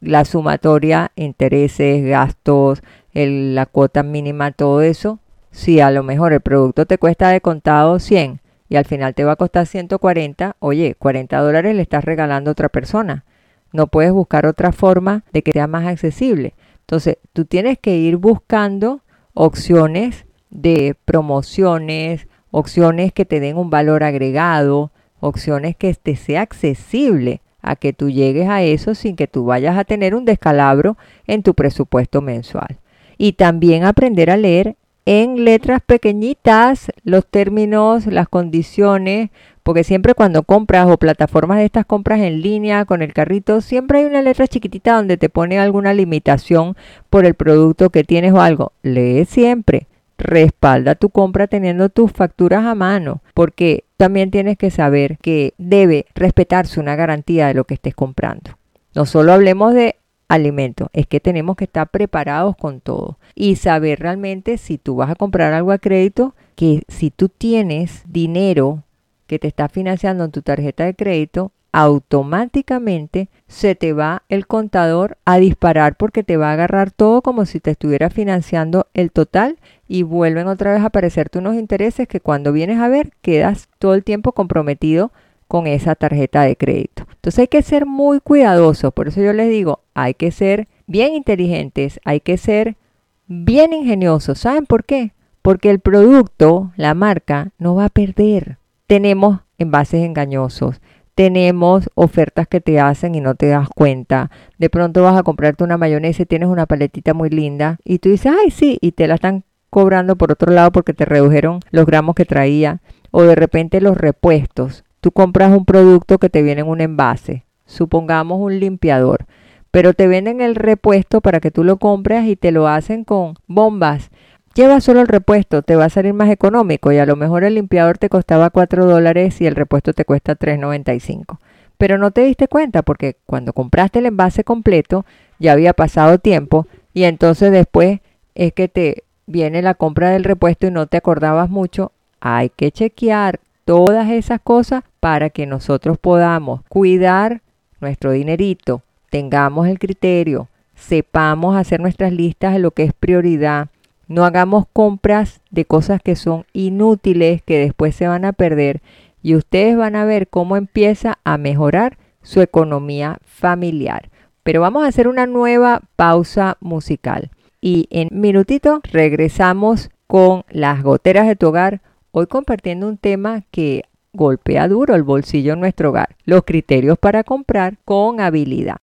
la 0.00 0.24
sumatoria, 0.24 1.12
intereses, 1.16 2.04
gastos, 2.04 2.82
la 3.12 3.66
cuota 3.66 4.02
mínima, 4.02 4.52
todo 4.52 4.82
eso. 4.82 5.18
Si 5.50 5.80
a 5.80 5.90
lo 5.90 6.02
mejor 6.02 6.32
el 6.32 6.40
producto 6.40 6.86
te 6.86 6.98
cuesta 6.98 7.28
de 7.28 7.40
contado 7.40 7.98
100 7.98 8.40
y 8.68 8.76
al 8.76 8.84
final 8.84 9.14
te 9.14 9.24
va 9.24 9.32
a 9.32 9.36
costar 9.36 9.66
140, 9.66 10.56
oye, 10.58 10.94
40 10.96 11.38
dólares 11.38 11.76
le 11.76 11.82
estás 11.82 12.04
regalando 12.04 12.50
a 12.50 12.52
otra 12.52 12.68
persona. 12.68 13.24
No 13.72 13.86
puedes 13.86 14.12
buscar 14.12 14.46
otra 14.46 14.72
forma 14.72 15.24
de 15.32 15.42
que 15.42 15.52
sea 15.52 15.66
más 15.66 15.86
accesible. 15.86 16.54
Entonces, 16.80 17.18
tú 17.32 17.44
tienes 17.44 17.78
que 17.78 17.96
ir 17.96 18.16
buscando 18.16 19.00
opciones 19.32 20.26
de 20.50 20.96
promociones, 21.04 22.28
opciones 22.50 23.12
que 23.12 23.24
te 23.24 23.40
den 23.40 23.56
un 23.56 23.70
valor 23.70 24.04
agregado, 24.04 24.92
opciones 25.20 25.76
que 25.76 25.92
te 25.94 26.16
sea 26.16 26.42
accesible 26.42 27.40
a 27.62 27.76
que 27.76 27.92
tú 27.92 28.10
llegues 28.10 28.48
a 28.48 28.62
eso 28.62 28.94
sin 28.94 29.16
que 29.16 29.26
tú 29.26 29.46
vayas 29.46 29.78
a 29.78 29.84
tener 29.84 30.14
un 30.14 30.24
descalabro 30.24 30.96
en 31.26 31.42
tu 31.42 31.54
presupuesto 31.54 32.20
mensual. 32.20 32.78
Y 33.16 33.32
también 33.32 33.84
aprender 33.84 34.30
a 34.30 34.36
leer 34.36 34.76
en 35.06 35.44
letras 35.44 35.80
pequeñitas 35.84 36.90
los 37.02 37.26
términos, 37.26 38.06
las 38.06 38.28
condiciones, 38.28 39.30
porque 39.62 39.84
siempre 39.84 40.14
cuando 40.14 40.42
compras 40.42 40.86
o 40.88 40.98
plataformas 40.98 41.58
de 41.58 41.64
estas 41.64 41.86
compras 41.86 42.20
en 42.20 42.42
línea 42.42 42.84
con 42.84 43.02
el 43.02 43.12
carrito, 43.12 43.60
siempre 43.60 44.00
hay 44.00 44.04
una 44.04 44.22
letra 44.22 44.46
chiquitita 44.46 44.96
donde 44.96 45.16
te 45.16 45.28
pone 45.28 45.58
alguna 45.58 45.94
limitación 45.94 46.76
por 47.08 47.24
el 47.24 47.34
producto 47.34 47.90
que 47.90 48.04
tienes 48.04 48.32
o 48.32 48.40
algo. 48.40 48.72
Lee 48.82 49.24
siempre 49.24 49.86
respalda 50.16 50.94
tu 50.94 51.10
compra 51.10 51.46
teniendo 51.46 51.88
tus 51.88 52.12
facturas 52.12 52.64
a 52.64 52.74
mano, 52.74 53.22
porque 53.34 53.83
también 53.96 54.30
tienes 54.30 54.56
que 54.58 54.70
saber 54.70 55.18
que 55.18 55.54
debe 55.58 56.06
respetarse 56.14 56.80
una 56.80 56.96
garantía 56.96 57.46
de 57.48 57.54
lo 57.54 57.64
que 57.64 57.74
estés 57.74 57.94
comprando. 57.94 58.58
No 58.94 59.06
solo 59.06 59.32
hablemos 59.32 59.74
de 59.74 59.96
alimentos, 60.28 60.88
es 60.92 61.06
que 61.06 61.20
tenemos 61.20 61.56
que 61.56 61.64
estar 61.64 61.88
preparados 61.88 62.56
con 62.56 62.80
todo 62.80 63.18
y 63.34 63.56
saber 63.56 64.00
realmente 64.00 64.58
si 64.58 64.78
tú 64.78 64.96
vas 64.96 65.10
a 65.10 65.16
comprar 65.16 65.52
algo 65.52 65.72
a 65.72 65.78
crédito, 65.78 66.34
que 66.56 66.82
si 66.88 67.10
tú 67.10 67.28
tienes 67.28 68.02
dinero 68.06 68.82
que 69.26 69.38
te 69.38 69.48
está 69.48 69.68
financiando 69.68 70.24
en 70.24 70.30
tu 70.30 70.42
tarjeta 70.42 70.84
de 70.84 70.94
crédito, 70.94 71.52
automáticamente 71.72 73.28
se 73.48 73.74
te 73.74 73.92
va 73.92 74.22
el 74.28 74.46
contador 74.46 75.18
a 75.24 75.38
disparar 75.38 75.96
porque 75.96 76.22
te 76.22 76.36
va 76.36 76.50
a 76.50 76.52
agarrar 76.52 76.92
todo 76.92 77.20
como 77.20 77.46
si 77.46 77.58
te 77.58 77.72
estuviera 77.72 78.10
financiando 78.10 78.86
el 78.94 79.10
total 79.10 79.58
y 79.88 80.04
vuelven 80.04 80.46
otra 80.46 80.72
vez 80.72 80.82
a 80.82 80.86
aparecerte 80.86 81.40
unos 81.40 81.56
intereses 81.56 82.06
que 82.06 82.20
cuando 82.20 82.52
vienes 82.52 82.78
a 82.78 82.86
ver 82.86 83.10
quedas 83.22 83.68
todo 83.84 83.92
el 83.92 84.02
tiempo 84.02 84.32
comprometido 84.32 85.12
con 85.46 85.66
esa 85.66 85.94
tarjeta 85.94 86.40
de 86.40 86.56
crédito. 86.56 87.04
Entonces 87.16 87.40
hay 87.40 87.48
que 87.48 87.60
ser 87.60 87.84
muy 87.84 88.18
cuidadosos, 88.18 88.94
por 88.94 89.08
eso 89.08 89.20
yo 89.20 89.34
les 89.34 89.50
digo, 89.50 89.80
hay 89.92 90.14
que 90.14 90.30
ser 90.30 90.68
bien 90.86 91.12
inteligentes, 91.12 92.00
hay 92.06 92.20
que 92.20 92.38
ser 92.38 92.78
bien 93.26 93.74
ingeniosos. 93.74 94.38
¿Saben 94.38 94.64
por 94.64 94.84
qué? 94.84 95.12
Porque 95.42 95.68
el 95.68 95.80
producto, 95.80 96.72
la 96.76 96.94
marca, 96.94 97.50
no 97.58 97.74
va 97.74 97.84
a 97.84 97.90
perder. 97.90 98.56
Tenemos 98.86 99.40
envases 99.58 100.02
engañosos, 100.02 100.80
tenemos 101.14 101.90
ofertas 101.94 102.48
que 102.48 102.62
te 102.62 102.80
hacen 102.80 103.14
y 103.14 103.20
no 103.20 103.34
te 103.34 103.48
das 103.48 103.68
cuenta. 103.68 104.30
De 104.56 104.70
pronto 104.70 105.02
vas 105.02 105.18
a 105.18 105.24
comprarte 105.24 105.62
una 105.62 105.76
mayonesa 105.76 106.22
y 106.22 106.26
tienes 106.26 106.48
una 106.48 106.64
paletita 106.64 107.12
muy 107.12 107.28
linda 107.28 107.76
y 107.84 107.98
tú 107.98 108.08
dices, 108.08 108.32
ay, 108.34 108.50
sí, 108.50 108.78
y 108.80 108.92
te 108.92 109.06
la 109.08 109.16
están 109.16 109.44
cobrando 109.68 110.16
por 110.16 110.32
otro 110.32 110.50
lado 110.50 110.72
porque 110.72 110.94
te 110.94 111.04
redujeron 111.04 111.60
los 111.70 111.84
gramos 111.84 112.14
que 112.14 112.24
traía. 112.24 112.80
O 113.16 113.22
de 113.22 113.34
repente 113.34 113.80
los 113.80 113.96
repuestos. 113.96 114.84
Tú 115.00 115.12
compras 115.12 115.56
un 115.56 115.64
producto 115.64 116.18
que 116.18 116.30
te 116.30 116.42
viene 116.42 116.62
en 116.62 116.68
un 116.68 116.80
envase, 116.80 117.44
supongamos 117.66 118.40
un 118.40 118.58
limpiador, 118.58 119.26
pero 119.70 119.92
te 119.92 120.06
venden 120.08 120.40
el 120.40 120.54
repuesto 120.54 121.20
para 121.20 121.40
que 121.40 121.50
tú 121.50 121.62
lo 121.62 121.76
compres 121.76 122.26
y 122.26 122.36
te 122.36 122.52
lo 122.52 122.66
hacen 122.66 123.04
con 123.04 123.34
bombas 123.46 124.10
Lleva 124.54 124.80
solo 124.80 125.00
el 125.00 125.08
repuesto, 125.08 125.62
te 125.62 125.74
va 125.74 125.86
a 125.86 125.90
salir 125.90 126.14
más 126.14 126.30
económico 126.30 126.92
y 126.92 126.98
a 126.98 127.06
lo 127.06 127.16
mejor 127.16 127.42
el 127.42 127.56
limpiador 127.56 127.98
te 127.98 128.08
costaba 128.08 128.50
4 128.50 128.86
dólares 128.86 129.40
y 129.40 129.46
el 129.46 129.56
repuesto 129.56 129.92
te 129.92 130.04
cuesta 130.04 130.36
3.95. 130.36 131.38
Pero 131.76 131.98
no 131.98 132.12
te 132.12 132.20
diste 132.20 132.46
cuenta 132.46 132.82
porque 132.82 133.16
cuando 133.26 133.52
compraste 133.52 133.98
el 133.98 134.06
envase 134.06 134.44
completo 134.44 135.04
ya 135.40 135.52
había 135.52 135.72
pasado 135.72 136.18
tiempo 136.18 136.68
y 136.92 137.02
entonces 137.02 137.50
después 137.50 137.98
es 138.36 138.52
que 138.52 138.68
te 138.68 139.02
viene 139.26 139.60
la 139.60 139.74
compra 139.74 140.10
del 140.10 140.22
repuesto 140.22 140.68
y 140.68 140.70
no 140.70 140.86
te 140.86 140.98
acordabas 140.98 141.50
mucho. 141.50 141.90
Hay 142.26 142.48
que 142.48 142.72
chequear 142.72 143.40
todas 143.64 144.10
esas 144.10 144.40
cosas 144.40 144.82
para 144.98 145.28
que 145.30 145.46
nosotros 145.46 145.98
podamos 145.98 146.62
cuidar 146.68 147.42
nuestro 147.80 148.12
dinerito, 148.12 148.82
tengamos 149.10 149.68
el 149.68 149.78
criterio, 149.78 150.48
sepamos 150.74 151.56
hacer 151.56 151.80
nuestras 151.80 152.12
listas 152.12 152.54
de 152.54 152.58
lo 152.60 152.70
que 152.70 152.84
es 152.84 152.92
prioridad 152.92 153.68
no 154.06 154.24
hagamos 154.24 154.66
compras 154.72 155.40
de 155.50 155.64
cosas 155.64 156.00
que 156.02 156.16
son 156.16 156.44
inútiles, 156.52 157.42
que 157.42 157.58
después 157.58 157.94
se 157.96 158.06
van 158.06 158.24
a 158.24 158.32
perder 158.32 158.82
y 159.22 159.34
ustedes 159.34 159.76
van 159.76 159.96
a 159.96 160.04
ver 160.04 160.28
cómo 160.28 160.56
empieza 160.56 161.18
a 161.24 161.38
mejorar 161.38 161.96
su 162.22 162.42
economía 162.42 163.18
familiar. 163.24 164.10
Pero 164.42 164.60
vamos 164.60 164.84
a 164.84 164.88
hacer 164.88 165.08
una 165.08 165.26
nueva 165.26 165.80
pausa 165.96 166.58
musical 166.60 167.30
y 167.60 167.88
en 167.90 168.08
minutito 168.12 168.80
regresamos 168.84 169.90
con 170.06 170.44
las 170.50 170.82
goteras 170.82 171.26
de 171.26 171.36
tu 171.36 171.48
hogar, 171.48 171.80
hoy 172.16 172.28
compartiendo 172.28 172.88
un 172.88 172.96
tema 172.96 173.42
que 173.50 173.82
golpea 174.12 174.68
duro 174.68 174.94
el 174.94 175.02
bolsillo 175.02 175.54
en 175.54 175.60
nuestro 175.60 175.90
hogar, 175.90 176.16
los 176.24 176.44
criterios 176.44 176.96
para 176.96 177.24
comprar 177.24 177.76
con 177.84 178.20
habilidad. 178.20 178.76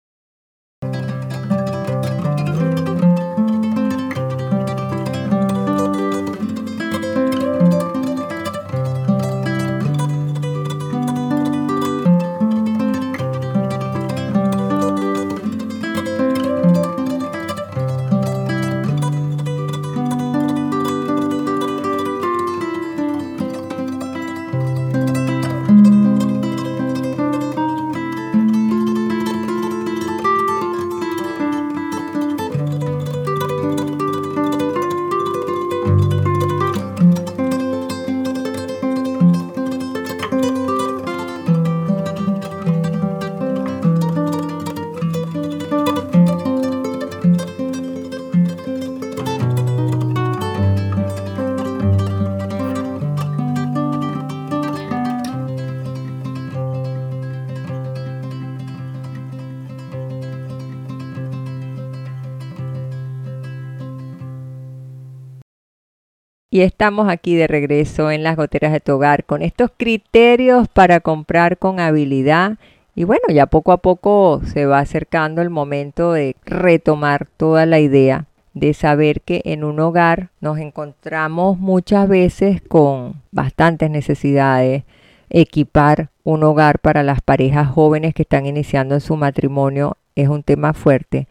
Estamos 66.60 67.08
aquí 67.08 67.34
de 67.36 67.46
regreso 67.46 68.10
en 68.10 68.22
las 68.22 68.36
goteras 68.36 68.72
de 68.72 68.80
tu 68.80 68.92
hogar 68.92 69.24
con 69.24 69.42
estos 69.42 69.70
criterios 69.76 70.68
para 70.68 71.00
comprar 71.00 71.58
con 71.58 71.80
habilidad. 71.80 72.58
Y 72.94 73.04
bueno, 73.04 73.24
ya 73.28 73.46
poco 73.46 73.72
a 73.72 73.78
poco 73.78 74.40
se 74.44 74.66
va 74.66 74.80
acercando 74.80 75.42
el 75.42 75.50
momento 75.50 76.12
de 76.12 76.36
retomar 76.44 77.26
toda 77.36 77.66
la 77.66 77.80
idea 77.80 78.26
de 78.54 78.74
saber 78.74 79.20
que 79.20 79.42
en 79.44 79.62
un 79.62 79.78
hogar 79.80 80.30
nos 80.40 80.58
encontramos 80.58 81.58
muchas 81.58 82.08
veces 82.08 82.60
con 82.60 83.22
bastantes 83.30 83.90
necesidades. 83.90 84.84
Equipar 85.30 86.08
un 86.24 86.42
hogar 86.42 86.78
para 86.78 87.02
las 87.02 87.20
parejas 87.20 87.68
jóvenes 87.68 88.14
que 88.14 88.22
están 88.22 88.46
iniciando 88.46 88.94
en 88.94 89.00
su 89.00 89.16
matrimonio 89.16 89.96
es 90.14 90.28
un 90.28 90.42
tema 90.42 90.72
fuerte 90.72 91.28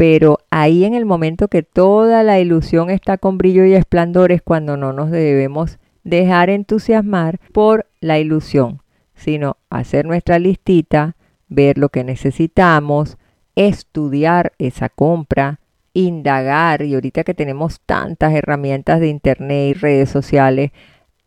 pero 0.00 0.38
ahí 0.48 0.86
en 0.86 0.94
el 0.94 1.04
momento 1.04 1.48
que 1.48 1.62
toda 1.62 2.22
la 2.22 2.40
ilusión 2.40 2.88
está 2.88 3.18
con 3.18 3.36
brillo 3.36 3.66
y 3.66 3.74
esplendor 3.74 4.32
es 4.32 4.40
cuando 4.40 4.78
no 4.78 4.94
nos 4.94 5.10
debemos 5.10 5.78
dejar 6.04 6.48
entusiasmar 6.48 7.38
por 7.52 7.86
la 8.00 8.18
ilusión, 8.18 8.80
sino 9.14 9.58
hacer 9.68 10.06
nuestra 10.06 10.38
listita, 10.38 11.16
ver 11.50 11.76
lo 11.76 11.90
que 11.90 12.02
necesitamos, 12.02 13.18
estudiar 13.56 14.54
esa 14.56 14.88
compra, 14.88 15.60
indagar, 15.92 16.80
y 16.80 16.94
ahorita 16.94 17.22
que 17.22 17.34
tenemos 17.34 17.82
tantas 17.84 18.32
herramientas 18.32 19.00
de 19.00 19.08
internet 19.08 19.76
y 19.76 19.78
redes 19.78 20.08
sociales, 20.08 20.70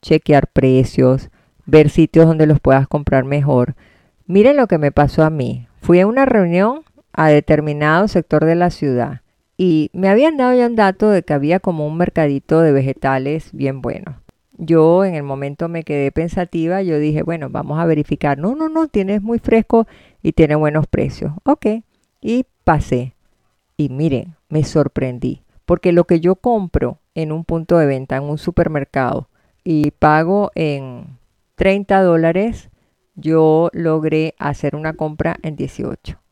chequear 0.02 0.48
precios, 0.48 1.30
ver 1.68 1.92
sitios 1.92 2.26
donde 2.26 2.48
los 2.48 2.60
puedas 2.60 2.88
comprar 2.88 3.24
mejor. 3.24 3.76
Miren 4.26 4.58
lo 4.58 4.66
que 4.66 4.80
me 4.80 4.92
pasó 4.92 5.24
a 5.24 5.30
mí. 5.30 5.68
Fui 5.80 6.00
a 6.00 6.08
una 6.08 6.26
reunión 6.26 6.82
a 7.14 7.30
determinado 7.30 8.08
sector 8.08 8.46
de 8.46 8.56
la 8.56 8.70
ciudad 8.70 9.22
y 9.58 9.92
me 9.94 10.10
habían 10.10 10.38
dado 10.38 10.54
ya 10.56 10.68
un 10.68 10.76
dato 10.76 11.10
de 11.10 11.24
que 11.24 11.34
había 11.34 11.60
como 11.60 11.86
un 11.88 11.98
mercadito 11.98 12.62
de 12.62 12.72
vegetales 12.72 13.50
bien 13.54 13.82
bueno. 13.82 14.22
Yo 14.58 15.04
en 15.04 15.16
el 15.16 15.24
momento 15.24 15.68
me 15.68 15.84
quedé 15.84 16.12
pensativa, 16.12 16.82
yo 16.82 17.00
dije, 17.00 17.24
bueno, 17.24 17.50
vamos 17.50 17.80
a 17.80 17.86
verificar. 17.86 18.38
No, 18.38 18.56
no, 18.56 18.70
no, 18.70 18.88
tienes 18.88 19.22
muy 19.22 19.40
fresco 19.40 19.88
y 20.22 20.34
tiene 20.34 20.56
buenos 20.56 20.88
precios. 20.88 21.34
Ok, 21.44 21.66
y 22.22 22.46
pasé. 22.64 23.16
Y 23.78 23.90
miren, 23.90 24.36
me 24.50 24.64
sorprendí, 24.64 25.44
porque 25.66 25.92
lo 25.92 26.06
que 26.06 26.20
yo 26.20 26.36
compro 26.36 27.00
en 27.16 27.32
un 27.32 27.46
punto 27.46 27.78
de 27.78 27.88
venta, 27.88 28.18
en 28.18 28.24
un 28.24 28.38
supermercado, 28.38 29.28
y 29.64 29.92
pago 29.92 30.52
en 30.56 31.18
30 31.56 32.02
dólares, 32.02 32.70
yo 33.16 33.70
logré 33.74 34.36
hacer 34.38 34.76
una 34.76 34.94
compra 34.94 35.38
en 35.42 35.56
18. 35.56 36.23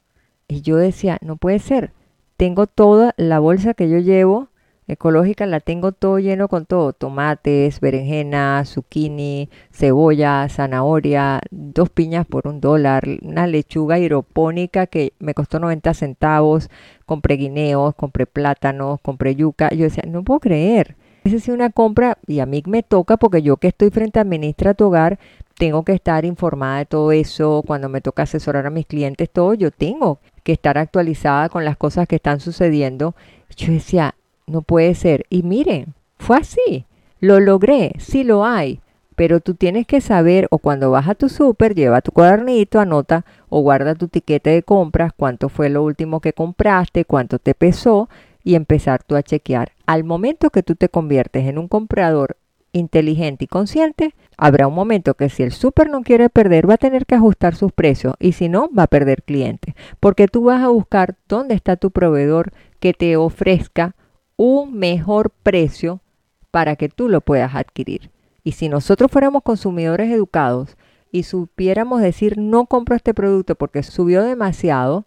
Y 0.52 0.64
yo 0.64 0.76
decía, 0.76 1.18
no 1.22 1.38
puede 1.38 1.60
ser. 1.60 1.94
Tengo 2.36 2.68
toda 2.68 3.14
la 3.16 3.40
bolsa 3.40 3.74
que 3.74 3.90
yo 3.90 4.00
llevo 4.00 4.50
ecológica, 4.86 5.46
la 5.46 5.62
tengo 5.62 5.94
todo 5.94 6.20
lleno 6.20 6.50
con 6.50 6.66
todo. 6.66 6.92
Tomates, 6.92 7.80
berenjena, 7.80 8.66
zucchini, 8.66 9.50
cebolla, 9.72 10.50
zanahoria, 10.50 11.40
dos 11.52 11.90
piñas 11.90 12.26
por 12.26 12.50
un 12.50 12.60
dólar, 12.60 13.08
una 13.22 13.48
lechuga 13.48 13.98
hidropónica 13.98 14.88
que 14.88 15.14
me 15.20 15.34
costó 15.34 15.58
90 15.58 15.94
centavos. 15.94 16.70
Compré 17.06 17.38
guineos, 17.38 17.96
compré 17.96 18.26
plátanos, 18.26 19.00
compré 19.00 19.36
yuca. 19.36 19.70
Yo 19.70 19.86
decía, 19.86 20.04
no 20.06 20.26
puedo 20.26 20.42
creer. 20.42 20.98
Esa 21.24 21.36
es 21.36 21.48
una 21.48 21.70
compra 21.70 22.18
y 22.28 22.40
a 22.40 22.46
mí 22.46 22.62
me 22.66 22.84
toca 22.84 23.16
porque 23.16 23.42
yo 23.42 23.56
que 23.58 23.68
estoy 23.68 23.90
frente 23.92 24.20
a 24.20 24.24
Ministra 24.26 24.74
tu 24.74 24.88
hogar, 24.88 25.18
tengo 25.62 25.84
que 25.84 25.94
estar 25.94 26.26
informada 26.26 26.80
de 26.80 26.86
todo 26.88 27.12
eso. 27.12 27.64
Cuando 27.68 27.88
me 27.88 28.02
toca 28.02 28.24
asesorar 28.24 28.66
a 28.66 28.72
mis 28.72 28.88
clientes, 28.88 29.30
todo, 29.30 29.54
yo 29.54 29.70
tengo 29.70 30.18
que 30.42 30.54
estar 30.54 30.80
actualizada 30.80 31.50
con 31.50 31.66
las 31.66 31.78
cosas 31.78 32.08
que 32.08 32.16
están 32.16 32.40
sucediendo. 32.40 33.14
Yo 33.56 33.72
decía, 33.72 34.16
no 34.48 34.64
puede 34.64 34.96
ser. 34.96 35.28
Y 35.30 35.44
miren, 35.44 35.94
fue 36.18 36.38
así. 36.38 36.88
Lo 37.20 37.40
logré, 37.40 37.94
sí 38.00 38.24
lo 38.24 38.44
hay. 38.44 38.80
Pero 39.16 39.40
tú 39.40 39.54
tienes 39.54 39.86
que 39.86 40.02
saber, 40.02 40.48
o 40.50 40.58
cuando 40.58 40.90
vas 40.90 41.08
a 41.08 41.14
tu 41.14 41.30
súper, 41.30 41.76
lleva 41.76 42.02
tu 42.02 42.12
cuadernito, 42.12 42.80
anota 42.80 43.24
o 43.48 43.62
guarda 43.62 43.94
tu 43.94 44.08
tiquete 44.08 44.50
de 44.50 44.64
compras, 44.64 45.12
cuánto 45.16 45.48
fue 45.48 45.70
lo 45.70 45.84
último 45.84 46.22
que 46.22 46.34
compraste, 46.34 47.06
cuánto 47.06 47.38
te 47.38 47.54
pesó 47.54 48.10
y 48.44 48.56
empezar 48.56 49.04
tú 49.04 49.16
a 49.16 49.22
chequear. 49.22 49.74
Al 49.86 50.06
momento 50.06 50.50
que 50.50 50.64
tú 50.64 50.74
te 50.74 50.90
conviertes 50.90 51.46
en 51.46 51.60
un 51.60 51.68
comprador 51.68 52.38
inteligente 52.74 53.46
y 53.46 53.48
consciente, 53.48 54.16
habrá 54.42 54.68
un 54.68 54.74
momento 54.74 55.14
que 55.14 55.30
si 55.30 55.44
el 55.44 55.52
súper 55.52 55.92
no 55.92 56.02
quiere 56.02 56.28
perder, 56.28 56.68
va 56.68 56.74
a 56.74 56.78
tener 56.78 57.06
que 57.06 57.14
ajustar 57.14 57.56
sus 57.56 57.72
precios 57.72 58.16
y 58.20 58.32
si 58.32 58.50
no, 58.50 58.72
va 58.74 58.84
a 58.84 58.88
perder 58.88 59.22
clientes. 59.22 59.76
Porque 60.00 60.28
tú 60.28 60.46
vas 60.46 60.64
a 60.64 60.70
buscar 60.70 61.16
dónde 61.28 61.54
está 61.54 61.76
tu 61.76 61.92
proveedor 61.92 62.52
que 62.80 62.94
te 62.94 63.18
ofrezca 63.18 63.96
un 64.38 64.74
mejor 64.74 65.30
precio 65.30 66.02
para 66.50 66.76
que 66.76 66.90
tú 66.90 67.08
lo 67.08 67.22
puedas 67.22 67.54
adquirir. 67.54 68.10
Y 68.44 68.54
si 68.54 68.68
nosotros 68.68 69.12
fuéramos 69.12 69.44
consumidores 69.44 70.12
educados 70.12 70.76
y 71.12 71.22
supiéramos 71.22 72.02
decir 72.02 72.40
no 72.40 72.66
compro 72.66 72.96
este 72.96 73.14
producto 73.14 73.54
porque 73.54 73.84
subió 73.84 74.24
demasiado, 74.24 75.06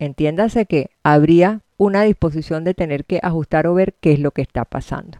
entiéndase 0.00 0.66
que 0.66 0.90
habría 1.04 1.60
una 1.76 2.02
disposición 2.02 2.64
de 2.64 2.74
tener 2.74 3.04
que 3.04 3.20
ajustar 3.22 3.68
o 3.68 3.74
ver 3.74 3.94
qué 4.00 4.12
es 4.12 4.18
lo 4.18 4.32
que 4.32 4.42
está 4.42 4.64
pasando. 4.64 5.18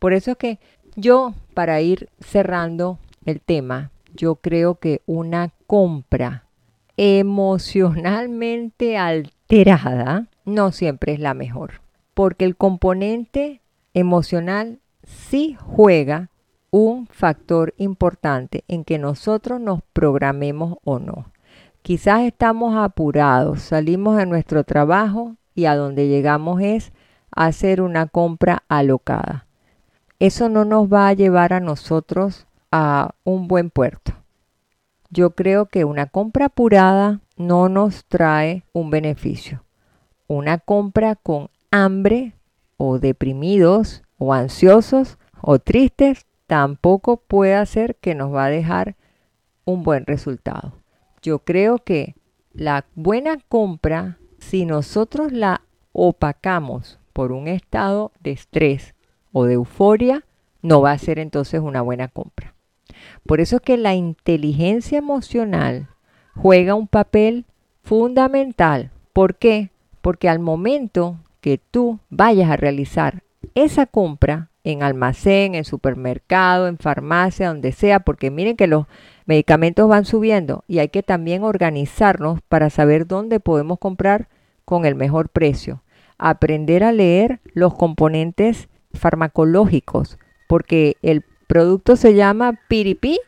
Por 0.00 0.14
eso 0.14 0.32
es 0.32 0.36
que 0.36 0.58
yo, 0.96 1.34
para 1.54 1.80
ir 1.80 2.08
cerrando 2.20 2.98
el 3.24 3.40
tema, 3.40 3.90
yo 4.14 4.36
creo 4.36 4.76
que 4.76 5.02
una 5.06 5.52
compra 5.66 6.44
emocionalmente 6.96 8.96
alterada 8.98 10.28
no 10.44 10.72
siempre 10.72 11.14
es 11.14 11.20
la 11.20 11.34
mejor, 11.34 11.80
porque 12.14 12.44
el 12.44 12.56
componente 12.56 13.60
emocional 13.94 14.80
sí 15.02 15.56
juega 15.58 16.30
un 16.70 17.06
factor 17.06 17.74
importante 17.76 18.64
en 18.68 18.84
que 18.84 18.98
nosotros 18.98 19.60
nos 19.60 19.80
programemos 19.92 20.78
o 20.84 20.98
no. 20.98 21.26
Quizás 21.82 22.22
estamos 22.22 22.76
apurados, 22.76 23.62
salimos 23.62 24.16
de 24.16 24.26
nuestro 24.26 24.64
trabajo 24.64 25.36
y 25.54 25.66
a 25.66 25.76
donde 25.76 26.08
llegamos 26.08 26.60
es 26.62 26.92
a 27.30 27.46
hacer 27.46 27.80
una 27.80 28.06
compra 28.06 28.64
alocada 28.68 29.46
eso 30.18 30.48
no 30.48 30.64
nos 30.64 30.92
va 30.92 31.08
a 31.08 31.12
llevar 31.12 31.52
a 31.52 31.60
nosotros 31.60 32.46
a 32.76 33.14
un 33.22 33.46
buen 33.46 33.70
puerto. 33.70 34.14
Yo 35.08 35.30
creo 35.36 35.66
que 35.66 35.84
una 35.84 36.06
compra 36.06 36.46
apurada 36.46 37.20
no 37.36 37.68
nos 37.68 38.04
trae 38.06 38.64
un 38.72 38.90
beneficio. 38.90 39.62
Una 40.26 40.58
compra 40.58 41.14
con 41.14 41.50
hambre 41.70 42.34
o 42.76 42.98
deprimidos 42.98 44.02
o 44.18 44.34
ansiosos 44.34 45.18
o 45.40 45.60
tristes 45.60 46.26
tampoco 46.48 47.18
puede 47.18 47.54
hacer 47.54 47.94
que 47.94 48.16
nos 48.16 48.34
va 48.34 48.46
a 48.46 48.50
dejar 48.50 48.96
un 49.64 49.84
buen 49.84 50.04
resultado. 50.04 50.72
Yo 51.22 51.38
creo 51.38 51.78
que 51.78 52.16
la 52.52 52.86
buena 52.96 53.38
compra, 53.48 54.18
si 54.40 54.66
nosotros 54.66 55.30
la 55.30 55.60
opacamos 55.92 56.98
por 57.12 57.30
un 57.30 57.46
estado 57.46 58.10
de 58.18 58.32
estrés 58.32 58.96
o 59.30 59.44
de 59.44 59.54
euforia, 59.54 60.24
no 60.60 60.80
va 60.80 60.90
a 60.90 60.98
ser 60.98 61.20
entonces 61.20 61.60
una 61.60 61.80
buena 61.80 62.08
compra. 62.08 62.53
Por 63.26 63.40
eso 63.40 63.56
es 63.56 63.62
que 63.62 63.76
la 63.76 63.94
inteligencia 63.94 64.98
emocional 64.98 65.88
juega 66.34 66.74
un 66.74 66.88
papel 66.88 67.46
fundamental. 67.82 68.90
¿Por 69.12 69.36
qué? 69.36 69.70
Porque 70.02 70.28
al 70.28 70.40
momento 70.40 71.18
que 71.40 71.58
tú 71.58 72.00
vayas 72.10 72.50
a 72.50 72.56
realizar 72.56 73.22
esa 73.54 73.86
compra 73.86 74.50
en 74.64 74.82
almacén, 74.82 75.54
en 75.54 75.64
supermercado, 75.64 76.68
en 76.68 76.78
farmacia, 76.78 77.48
donde 77.48 77.72
sea, 77.72 78.00
porque 78.00 78.30
miren 78.30 78.56
que 78.56 78.66
los 78.66 78.86
medicamentos 79.26 79.88
van 79.88 80.04
subiendo 80.04 80.64
y 80.66 80.78
hay 80.78 80.88
que 80.88 81.02
también 81.02 81.44
organizarnos 81.44 82.40
para 82.48 82.70
saber 82.70 83.06
dónde 83.06 83.40
podemos 83.40 83.78
comprar 83.78 84.28
con 84.64 84.86
el 84.86 84.94
mejor 84.94 85.28
precio. 85.28 85.82
Aprender 86.16 86.84
a 86.84 86.92
leer 86.92 87.40
los 87.52 87.74
componentes 87.74 88.68
farmacológicos, 88.94 90.18
porque 90.48 90.96
el 91.02 91.24
producto 91.54 91.94
se 91.94 92.14
llama 92.14 92.58
piripí 92.66 93.20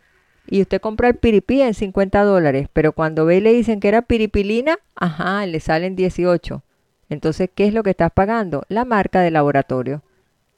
y 0.49 0.61
usted 0.61 0.81
compra 0.81 1.07
el 1.07 1.15
piripí 1.15 1.63
en 1.63 1.75
50 1.75 2.25
dólares, 2.25 2.67
pero 2.73 2.91
cuando 2.91 3.25
ve 3.25 3.37
y 3.37 3.41
le 3.41 3.53
dicen 3.53 3.79
que 3.79 3.87
era 3.87 4.03
piripilina, 4.03 4.81
ajá, 4.97 5.47
le 5.47 5.61
salen 5.61 5.95
18. 5.95 6.61
Entonces, 7.09 7.49
¿qué 7.55 7.69
es 7.69 7.73
lo 7.73 7.85
que 7.85 7.91
estás 7.91 8.11
pagando? 8.11 8.65
La 8.69 8.85
marca 8.85 9.21
de 9.21 9.31
laboratorio. 9.31 10.03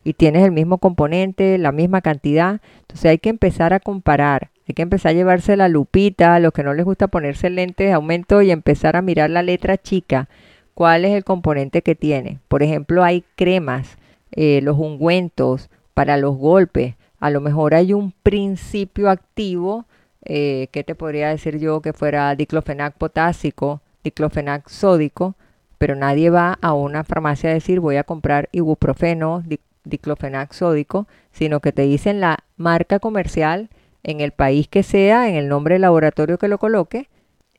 Y 0.03 0.15
tienes 0.15 0.47
el 0.47 0.51
mismo 0.51 0.79
componente, 0.79 1.59
la 1.59 1.71
misma 1.71 2.01
cantidad. 2.01 2.63
Entonces 2.81 3.05
hay 3.05 3.19
que 3.19 3.29
empezar 3.29 3.75
a 3.75 3.81
comparar. 3.81 4.49
Hay 4.67 4.75
que 4.75 4.81
empezar 4.81 5.11
a 5.11 5.15
llevarse 5.17 5.55
la 5.55 5.69
lupita, 5.69 6.37
a 6.37 6.41
los 6.41 6.55
que 6.55 6.63
no 6.63 6.73
les 6.73 6.87
gusta 6.87 7.09
ponerse 7.09 7.51
lentes 7.51 7.89
de 7.89 7.93
aumento 7.93 8.41
y 8.41 8.51
empezar 8.51 8.97
a 8.97 9.03
mirar 9.03 9.29
la 9.29 9.43
letra 9.43 9.77
chica. 9.77 10.31
¿Cuál 10.73 11.05
es 11.05 11.13
el 11.13 11.25
componente 11.25 11.83
que 11.83 11.95
tiene? 11.95 12.39
Por 12.49 12.63
ejemplo, 12.63 13.05
hay 13.05 13.25
cremas 13.37 13.99
eh, 14.33 14.61
los 14.63 14.79
ungüentos 14.79 15.69
para 15.93 16.17
los 16.17 16.35
golpes. 16.35 16.95
A 17.19 17.31
lo 17.31 17.41
mejor 17.41 17.75
hay 17.75 17.93
un 17.93 18.13
principio 18.13 19.11
activo, 19.11 19.87
eh, 20.25 20.69
que 20.73 20.85
te 20.85 20.95
podría 20.95 21.29
decir 21.29 21.59
yo 21.59 21.81
que 21.81 21.93
fuera 21.93 22.35
diclofenac 22.35 22.95
potásico, 22.97 23.81
diclofenac 24.05 24.69
sódico, 24.69 25.37
pero 25.79 25.95
nadie 25.95 26.31
va 26.31 26.59
a 26.61 26.73
una 26.75 27.05
farmacia 27.05 27.51
a 27.51 27.55
decir 27.55 27.81
voy 27.81 27.97
a 27.97 28.05
comprar 28.05 28.49
ibuprofeno, 28.53 29.43
diclofenac 29.85 30.53
sódico, 30.53 31.07
sino 31.33 31.61
que 31.61 31.73
te 31.73 31.83
dicen 31.83 32.21
la 32.21 32.39
marca 32.57 32.99
comercial 32.99 33.71
en 34.03 34.21
el 34.21 34.33
país 34.33 34.69
que 34.69 34.83
sea, 34.83 35.29
en 35.29 35.37
el 35.37 35.49
nombre 35.49 35.75
del 35.75 35.83
laboratorio 35.83 36.39
que 36.39 36.49
lo 36.49 36.59
coloque, 36.59 37.09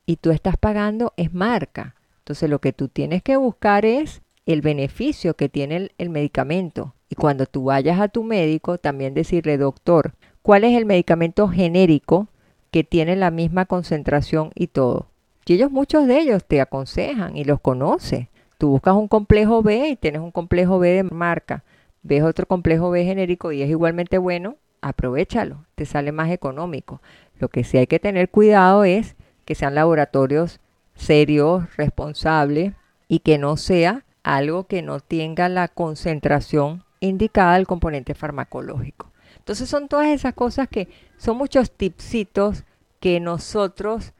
y 0.05 0.17
tú 0.17 0.31
estás 0.31 0.57
pagando 0.57 1.13
es 1.17 1.33
marca. 1.33 1.95
Entonces 2.19 2.49
lo 2.49 2.59
que 2.59 2.73
tú 2.73 2.87
tienes 2.87 3.23
que 3.23 3.37
buscar 3.37 3.85
es 3.85 4.21
el 4.45 4.61
beneficio 4.61 5.35
que 5.35 5.49
tiene 5.49 5.91
el, 5.97 6.09
medicamento. 6.09 6.95
Y 7.09 7.15
cuando 7.15 7.45
tú 7.45 7.65
vayas 7.65 7.99
a 7.99 8.07
tu 8.07 8.23
médico, 8.23 8.77
también 8.77 9.13
decirle, 9.13 9.57
doctor, 9.57 10.13
¿cuál 10.41 10.63
es 10.63 10.77
el 10.77 10.85
medicamento 10.85 11.47
genérico 11.47 12.27
que 12.71 12.83
tiene 12.83 13.15
la 13.15 13.31
misma 13.31 13.65
concentración 13.65 14.51
y 14.55 14.67
todo? 14.67 15.07
Y 15.45 15.53
ellos, 15.53 15.71
muchos 15.71 16.05
de 16.05 16.19
ellos, 16.19 16.45
te 16.45 16.61
aconsejan 16.61 17.35
y 17.35 17.43
los 17.43 17.59
conoces. 17.59 18.27
Tú 18.59 18.69
buscas 18.69 18.93
un 18.93 19.07
complejo 19.07 19.63
B 19.63 19.89
y 19.89 19.95
tienes 19.95 20.21
un 20.21 20.29
complejo 20.29 20.77
B 20.77 20.89
de 20.89 21.03
marca. 21.03 21.63
Ves 22.03 22.21
otro 22.21 22.45
complejo 22.45 22.91
B 22.91 23.03
genérico 23.03 23.51
y 23.51 23.63
es 23.63 23.69
igualmente 23.71 24.19
bueno, 24.19 24.57
aprovechalo, 24.81 25.65
te 25.73 25.87
sale 25.87 26.11
más 26.11 26.29
económico. 26.29 27.01
Lo 27.39 27.47
que 27.47 27.63
sí 27.63 27.79
hay 27.79 27.87
que 27.87 27.97
tener 27.97 28.29
cuidado 28.29 28.83
es 28.83 29.15
que 29.43 29.55
sean 29.55 29.73
laboratorios 29.73 30.59
serios, 30.93 31.75
responsables 31.77 32.73
y 33.07 33.19
que 33.19 33.39
no 33.39 33.57
sea 33.57 34.05
algo 34.21 34.67
que 34.67 34.83
no 34.83 34.99
tenga 34.99 35.49
la 35.49 35.67
concentración 35.67 36.83
indicada 36.99 37.55
del 37.55 37.67
componente 37.67 38.13
farmacológico. 38.13 39.11
Entonces 39.37 39.69
son 39.69 39.87
todas 39.87 40.07
esas 40.07 40.33
cosas 40.33 40.67
que 40.67 40.87
son 41.17 41.37
muchos 41.37 41.71
tipsitos 41.71 42.65
que 42.99 43.19
nosotros 43.19 44.13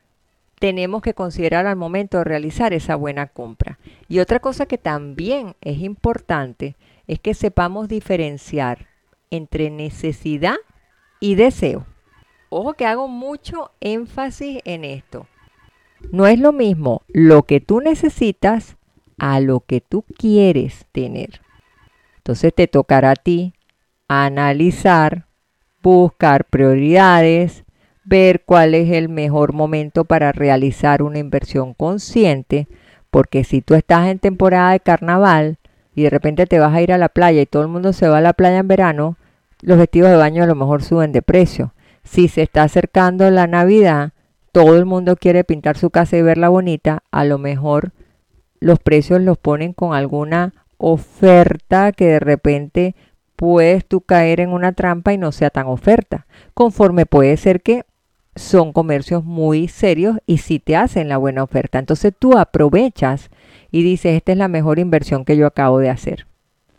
tenemos 0.60 1.02
que 1.02 1.14
considerar 1.14 1.66
al 1.66 1.76
momento 1.76 2.18
de 2.18 2.26
realizar 2.26 2.74
esa 2.74 2.96
buena 2.96 3.28
compra. 3.28 3.80
Y 4.08 4.20
otra 4.20 4.40
cosa 4.40 4.66
que 4.66 4.78
también 4.78 5.56
es 5.62 5.80
importante 5.80 6.76
es 7.08 7.20
que 7.20 7.34
sepamos 7.34 7.88
diferenciar 7.88 8.88
entre 9.32 9.70
necesidad 9.70 10.56
y 11.20 11.36
deseo. 11.36 11.86
Ojo 12.50 12.74
que 12.74 12.86
hago 12.86 13.08
mucho 13.08 13.72
énfasis 13.80 14.60
en 14.66 14.84
esto. 14.84 15.28
No 16.12 16.28
es 16.28 16.40
lo 16.40 16.52
mismo 16.52 17.04
lo 17.08 17.44
que 17.44 17.60
tú 17.60 17.82
necesitas 17.82 18.78
a 19.18 19.40
lo 19.40 19.60
que 19.60 19.82
tú 19.82 20.04
quieres 20.18 20.86
tener. 20.92 21.42
Entonces 22.30 22.54
te 22.54 22.68
tocará 22.68 23.10
a 23.10 23.16
ti 23.16 23.56
analizar, 24.08 25.26
buscar 25.82 26.46
prioridades, 26.46 27.66
ver 28.04 28.44
cuál 28.46 28.76
es 28.76 28.92
el 28.92 29.10
mejor 29.10 29.52
momento 29.52 30.06
para 30.06 30.32
realizar 30.32 31.02
una 31.02 31.18
inversión 31.18 31.74
consciente, 31.74 32.68
porque 33.10 33.44
si 33.44 33.62
tú 33.62 33.74
estás 33.74 34.10
en 34.10 34.20
temporada 34.20 34.74
de 34.74 34.80
carnaval 34.80 35.58
y 35.96 36.04
de 36.04 36.12
repente 36.12 36.46
te 36.46 36.60
vas 36.60 36.72
a 36.72 36.84
ir 36.84 36.94
a 36.94 37.00
la 37.00 37.10
playa 37.10 37.42
y 37.42 37.48
todo 37.48 37.64
el 37.64 37.70
mundo 37.70 37.94
se 37.94 38.08
va 38.08 38.20
a 38.20 38.22
la 38.22 38.34
playa 38.34 38.60
en 38.60 38.68
verano, 38.68 39.18
los 39.64 39.80
vestidos 39.80 40.12
de 40.12 40.18
baño 40.18 40.44
a 40.44 40.46
lo 40.46 40.54
mejor 40.54 40.84
suben 40.84 41.12
de 41.12 41.24
precio. 41.24 41.74
Si 42.04 42.28
se 42.28 42.44
está 42.44 42.62
acercando 42.62 43.28
la 43.32 43.48
Navidad, 43.48 44.12
todo 44.52 44.78
el 44.78 44.86
mundo 44.86 45.16
quiere 45.16 45.44
pintar 45.44 45.80
su 45.80 45.90
casa 45.90 46.16
y 46.16 46.22
verla 46.22 46.50
bonita, 46.50 47.02
a 47.10 47.26
lo 47.26 47.40
mejor 47.40 47.92
los 48.60 48.78
precios 48.78 49.20
los 49.20 49.40
ponen 49.40 49.74
con 49.74 49.96
alguna 49.96 50.54
oferta 50.80 51.92
que 51.92 52.08
de 52.08 52.20
repente 52.20 52.96
puedes 53.36 53.86
tú 53.86 54.02
caer 54.02 54.40
en 54.40 54.50
una 54.50 54.72
trampa 54.72 55.14
y 55.14 55.18
no 55.18 55.32
sea 55.32 55.52
tan 55.52 55.68
oferta. 55.68 56.26
Conforme 56.56 57.06
puede 57.06 57.38
ser 57.38 57.62
que 57.62 57.86
son 58.36 58.74
comercios 58.74 59.24
muy 59.24 59.68
serios 59.68 60.18
y 60.26 60.38
si 60.40 60.60
te 60.60 60.76
hacen 60.76 61.10
la 61.10 61.18
buena 61.18 61.44
oferta. 61.44 61.78
Entonces 61.78 62.14
tú 62.18 62.38
aprovechas 62.38 63.30
y 63.70 63.84
dices, 63.84 64.16
esta 64.16 64.32
es 64.32 64.38
la 64.38 64.48
mejor 64.48 64.80
inversión 64.80 65.26
que 65.26 65.38
yo 65.38 65.46
acabo 65.46 65.80
de 65.80 65.90
hacer. 65.90 66.26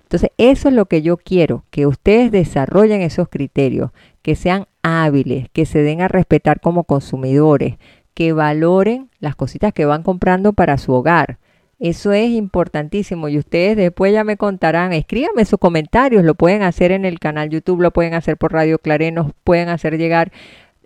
Entonces 0.02 0.30
eso 0.38 0.68
es 0.68 0.74
lo 0.74 0.86
que 0.86 1.02
yo 1.02 1.16
quiero, 1.18 1.64
que 1.70 1.86
ustedes 1.86 2.32
desarrollen 2.32 3.02
esos 3.02 3.28
criterios, 3.28 3.90
que 4.22 4.34
sean 4.34 4.66
hábiles, 4.82 5.48
que 5.52 5.66
se 5.66 5.82
den 5.82 6.00
a 6.00 6.08
respetar 6.08 6.60
como 6.60 6.84
consumidores, 6.84 7.76
que 8.14 8.32
valoren 8.32 9.10
las 9.20 9.36
cositas 9.36 9.72
que 9.72 9.84
van 9.84 10.02
comprando 10.02 10.52
para 10.52 10.78
su 10.78 10.92
hogar. 10.92 11.38
Eso 11.80 12.12
es 12.12 12.28
importantísimo 12.28 13.30
y 13.30 13.38
ustedes 13.38 13.74
después 13.74 14.12
ya 14.12 14.22
me 14.22 14.36
contarán, 14.36 14.92
escríbanme 14.92 15.46
sus 15.46 15.58
comentarios, 15.58 16.22
lo 16.24 16.34
pueden 16.34 16.62
hacer 16.62 16.92
en 16.92 17.06
el 17.06 17.18
canal 17.18 17.48
YouTube, 17.48 17.80
lo 17.80 17.90
pueden 17.90 18.12
hacer 18.12 18.36
por 18.36 18.52
Radio 18.52 18.78
Claré, 18.78 19.12
nos 19.12 19.32
pueden 19.44 19.70
hacer 19.70 19.96
llegar 19.96 20.30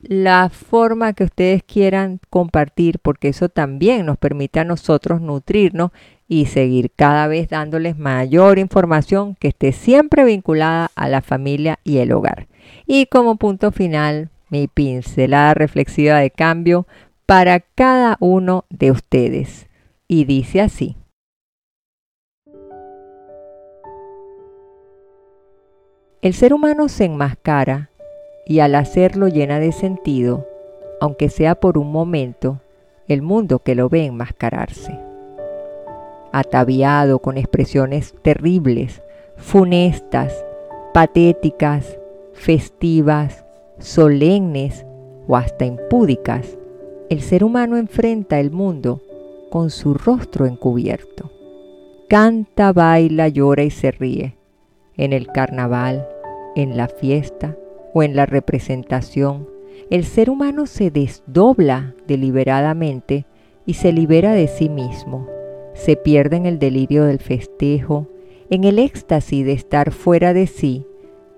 la 0.02 0.50
forma 0.50 1.12
que 1.12 1.24
ustedes 1.24 1.64
quieran 1.64 2.20
compartir, 2.30 3.00
porque 3.00 3.26
eso 3.26 3.48
también 3.48 4.06
nos 4.06 4.18
permite 4.18 4.60
a 4.60 4.64
nosotros 4.64 5.20
nutrirnos 5.20 5.90
y 6.28 6.46
seguir 6.46 6.92
cada 6.94 7.26
vez 7.26 7.48
dándoles 7.48 7.98
mayor 7.98 8.60
información 8.60 9.34
que 9.34 9.48
esté 9.48 9.72
siempre 9.72 10.24
vinculada 10.24 10.92
a 10.94 11.08
la 11.08 11.22
familia 11.22 11.80
y 11.82 11.98
el 11.98 12.12
hogar. 12.12 12.46
Y 12.86 13.06
como 13.06 13.34
punto 13.34 13.72
final, 13.72 14.30
mi 14.48 14.68
pincelada 14.68 15.54
reflexiva 15.54 16.18
de 16.18 16.30
cambio 16.30 16.86
para 17.26 17.58
cada 17.58 18.16
uno 18.20 18.64
de 18.70 18.92
ustedes. 18.92 19.66
Y 20.08 20.24
dice 20.24 20.60
así. 20.60 20.96
El 26.22 26.32
ser 26.34 26.54
humano 26.54 26.88
se 26.88 27.04
enmascara 27.04 27.90
y 28.46 28.60
al 28.60 28.74
hacerlo 28.74 29.28
llena 29.28 29.58
de 29.58 29.72
sentido, 29.72 30.46
aunque 31.00 31.28
sea 31.28 31.54
por 31.54 31.76
un 31.76 31.92
momento, 31.92 32.60
el 33.08 33.20
mundo 33.20 33.58
que 33.58 33.74
lo 33.74 33.88
ve 33.88 34.06
enmascararse 34.06 34.98
ataviado 36.34 37.20
con 37.20 37.38
expresiones 37.38 38.12
terribles, 38.22 39.04
funestas, 39.36 40.44
patéticas, 40.92 41.96
festivas, 42.32 43.44
solemnes 43.78 44.84
o 45.28 45.36
hasta 45.36 45.64
impúdicas, 45.64 46.58
el 47.08 47.20
ser 47.20 47.44
humano 47.44 47.76
enfrenta 47.76 48.40
el 48.40 48.50
mundo 48.50 49.00
con 49.54 49.70
su 49.70 49.94
rostro 49.94 50.46
encubierto. 50.46 51.30
Canta, 52.08 52.72
baila, 52.72 53.28
llora 53.28 53.62
y 53.62 53.70
se 53.70 53.92
ríe. 53.92 54.36
En 54.96 55.12
el 55.12 55.28
carnaval, 55.28 56.08
en 56.56 56.76
la 56.76 56.88
fiesta 56.88 57.56
o 57.94 58.02
en 58.02 58.16
la 58.16 58.26
representación, 58.26 59.48
el 59.90 60.02
ser 60.02 60.28
humano 60.28 60.66
se 60.66 60.90
desdobla 60.90 61.94
deliberadamente 62.08 63.26
y 63.64 63.74
se 63.74 63.92
libera 63.92 64.32
de 64.32 64.48
sí 64.48 64.68
mismo 64.68 65.28
se 65.74 65.94
pierde 65.94 66.36
en 66.36 66.46
el 66.46 66.58
delirio 66.58 67.04
del 67.04 67.20
festejo, 67.20 68.08
en 68.50 68.64
el 68.64 68.80
éxtasis 68.80 69.46
de 69.46 69.52
estar 69.52 69.92
fuera 69.92 70.34
de 70.34 70.48
sí 70.48 70.84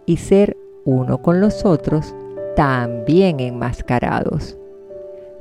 y 0.06 0.16
ser 0.16 0.56
uno 0.86 1.20
con 1.20 1.38
los 1.38 1.66
otros 1.66 2.14
también 2.54 3.40
enmascarados. 3.40 4.56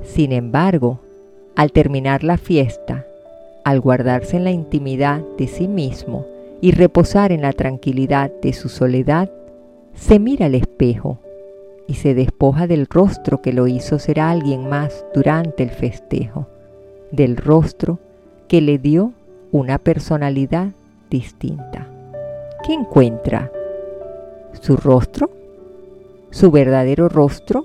Sin 0.02 0.32
embargo, 0.32 1.00
al 1.56 1.72
terminar 1.72 2.22
la 2.22 2.36
fiesta, 2.36 3.06
al 3.64 3.80
guardarse 3.80 4.36
en 4.36 4.44
la 4.44 4.50
intimidad 4.50 5.22
de 5.38 5.48
sí 5.48 5.66
mismo 5.66 6.26
y 6.60 6.70
reposar 6.70 7.32
en 7.32 7.42
la 7.42 7.52
tranquilidad 7.52 8.30
de 8.42 8.52
su 8.52 8.68
soledad, 8.68 9.30
se 9.94 10.18
mira 10.18 10.46
al 10.46 10.54
espejo 10.54 11.18
y 11.88 11.94
se 11.94 12.14
despoja 12.14 12.66
del 12.66 12.86
rostro 12.86 13.40
que 13.40 13.52
lo 13.52 13.66
hizo 13.66 13.98
ser 13.98 14.20
alguien 14.20 14.68
más 14.68 15.04
durante 15.14 15.62
el 15.62 15.70
festejo, 15.70 16.46
del 17.10 17.36
rostro 17.36 17.98
que 18.48 18.60
le 18.60 18.78
dio 18.78 19.12
una 19.50 19.78
personalidad 19.78 20.68
distinta. 21.10 21.88
¿Qué 22.64 22.74
encuentra? 22.74 23.50
¿Su 24.60 24.76
rostro? 24.76 25.30
¿Su 26.30 26.50
verdadero 26.50 27.08
rostro? 27.08 27.64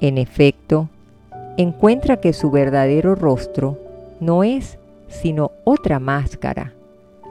En 0.00 0.18
efecto, 0.18 0.88
encuentra 1.56 2.18
que 2.18 2.32
su 2.32 2.50
verdadero 2.50 3.14
rostro 3.14 3.78
no 4.20 4.44
es 4.44 4.78
sino 5.08 5.50
otra 5.64 5.98
máscara, 5.98 6.72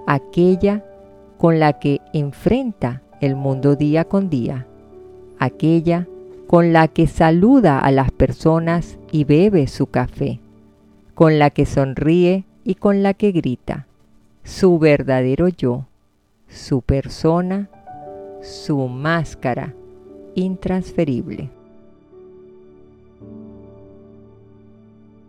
aquella 0.08 0.84
con 1.38 1.60
la 1.60 1.74
que 1.74 2.00
enfrenta 2.14 3.02
el 3.20 3.36
mundo 3.36 3.76
día 3.76 4.06
con 4.06 4.30
día, 4.30 4.68
aquella 5.40 6.08
con 6.48 6.74
la 6.74 6.88
que 6.88 7.08
saluda 7.08 7.80
a 7.80 7.92
las 7.92 8.12
personas 8.12 8.98
y 9.12 9.24
bebe 9.24 9.68
su 9.68 9.88
café 9.88 10.40
con 11.22 11.38
la 11.38 11.52
que 11.52 11.68
sonríe 11.68 12.46
y 12.64 12.74
con 12.74 13.04
la 13.04 13.14
que 13.14 13.32
grita, 13.32 13.86
su 14.44 14.80
verdadero 14.80 15.50
yo, 15.50 15.86
su 16.48 16.82
persona, 16.82 17.70
su 18.42 18.88
máscara 18.88 19.76
intransferible. 20.34 21.52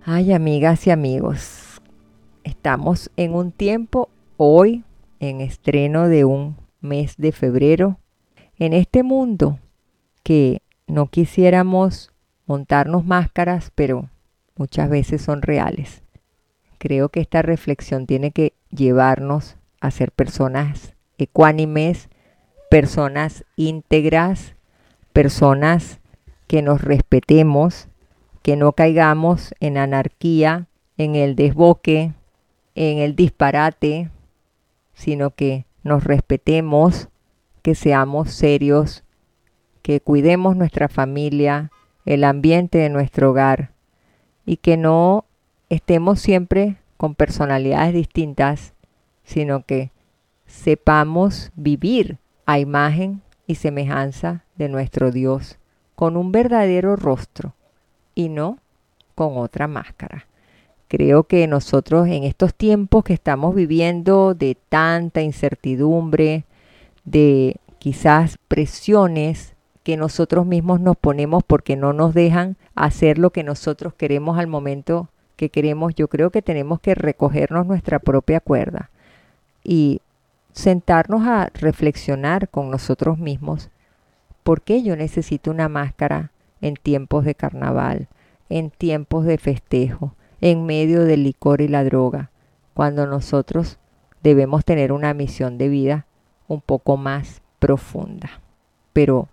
Ay, 0.04 0.32
amigas 0.32 0.84
y 0.88 0.90
amigos, 0.90 1.80
estamos 2.42 3.12
en 3.16 3.34
un 3.34 3.52
tiempo 3.52 4.08
hoy, 4.36 4.82
en 5.20 5.40
estreno 5.40 6.08
de 6.08 6.24
un 6.24 6.56
mes 6.80 7.16
de 7.18 7.30
febrero, 7.30 8.00
en 8.58 8.72
este 8.72 9.04
mundo 9.04 9.60
que 10.24 10.60
no 10.88 11.06
quisiéramos 11.06 12.10
montarnos 12.46 13.04
máscaras, 13.04 13.70
pero 13.76 14.10
muchas 14.56 14.90
veces 14.90 15.22
son 15.22 15.40
reales. 15.40 16.02
Creo 16.78 17.10
que 17.10 17.20
esta 17.20 17.40
reflexión 17.40 18.08
tiene 18.08 18.32
que 18.32 18.54
llevarnos 18.70 19.56
a 19.80 19.92
ser 19.92 20.10
personas 20.10 20.96
ecuánimes, 21.16 22.08
personas 22.68 23.44
íntegras, 23.54 24.56
personas 25.12 26.00
que 26.48 26.60
nos 26.60 26.82
respetemos, 26.82 27.86
que 28.42 28.56
no 28.56 28.72
caigamos 28.72 29.54
en 29.60 29.78
anarquía, 29.78 30.66
en 30.98 31.14
el 31.14 31.36
desboque, 31.36 32.12
en 32.74 32.98
el 32.98 33.14
disparate, 33.14 34.10
sino 34.94 35.30
que 35.30 35.64
nos 35.82 36.04
respetemos, 36.04 37.08
que 37.62 37.74
seamos 37.74 38.32
serios, 38.32 39.04
que 39.82 40.00
cuidemos 40.00 40.56
nuestra 40.56 40.88
familia, 40.88 41.70
el 42.04 42.24
ambiente 42.24 42.78
de 42.78 42.88
nuestro 42.88 43.30
hogar 43.30 43.72
y 44.44 44.56
que 44.56 44.76
no 44.76 45.24
estemos 45.68 46.20
siempre 46.20 46.76
con 46.96 47.14
personalidades 47.14 47.94
distintas, 47.94 48.74
sino 49.22 49.64
que 49.64 49.92
sepamos 50.46 51.52
vivir 51.54 52.18
a 52.44 52.58
imagen 52.58 53.22
y 53.46 53.54
semejanza 53.54 54.44
de 54.56 54.68
nuestro 54.68 55.12
Dios 55.12 55.58
con 55.94 56.16
un 56.16 56.32
verdadero 56.32 56.96
rostro 56.96 57.54
y 58.14 58.28
no 58.28 58.58
con 59.14 59.36
otra 59.36 59.68
máscara. 59.68 60.26
Creo 60.88 61.24
que 61.24 61.46
nosotros 61.46 62.06
en 62.08 62.24
estos 62.24 62.54
tiempos 62.54 63.04
que 63.04 63.14
estamos 63.14 63.54
viviendo 63.54 64.34
de 64.34 64.56
tanta 64.68 65.22
incertidumbre, 65.22 66.44
de 67.04 67.56
quizás 67.78 68.36
presiones 68.48 69.54
que 69.82 69.96
nosotros 69.96 70.46
mismos 70.46 70.80
nos 70.80 70.96
ponemos 70.96 71.42
porque 71.44 71.76
no 71.76 71.92
nos 71.92 72.14
dejan 72.14 72.56
hacer 72.74 73.18
lo 73.18 73.30
que 73.30 73.42
nosotros 73.42 73.94
queremos 73.94 74.38
al 74.38 74.46
momento 74.46 75.08
que 75.36 75.48
queremos, 75.48 75.94
yo 75.94 76.08
creo 76.08 76.30
que 76.30 76.42
tenemos 76.42 76.80
que 76.80 76.94
recogernos 76.94 77.66
nuestra 77.66 77.98
propia 77.98 78.40
cuerda 78.40 78.90
y 79.64 80.00
sentarnos 80.52 81.26
a 81.26 81.50
reflexionar 81.54 82.48
con 82.48 82.70
nosotros 82.70 83.18
mismos 83.18 83.70
por 84.42 84.60
qué 84.60 84.82
yo 84.82 84.96
necesito 84.96 85.50
una 85.50 85.68
máscara 85.68 86.30
en 86.62 86.76
tiempos 86.76 87.26
de 87.26 87.34
carnaval, 87.34 88.08
en 88.48 88.70
tiempos 88.70 89.26
de 89.26 89.36
festejo, 89.36 90.14
en 90.40 90.64
medio 90.64 91.04
del 91.04 91.24
licor 91.24 91.60
y 91.60 91.68
la 91.68 91.84
droga, 91.84 92.30
cuando 92.72 93.06
nosotros 93.06 93.78
debemos 94.22 94.64
tener 94.64 94.92
una 94.92 95.12
misión 95.12 95.58
de 95.58 95.68
vida 95.68 96.06
un 96.48 96.60
poco 96.60 96.96
más 96.96 97.42
profunda. 97.58 98.30
Pero 98.92 99.28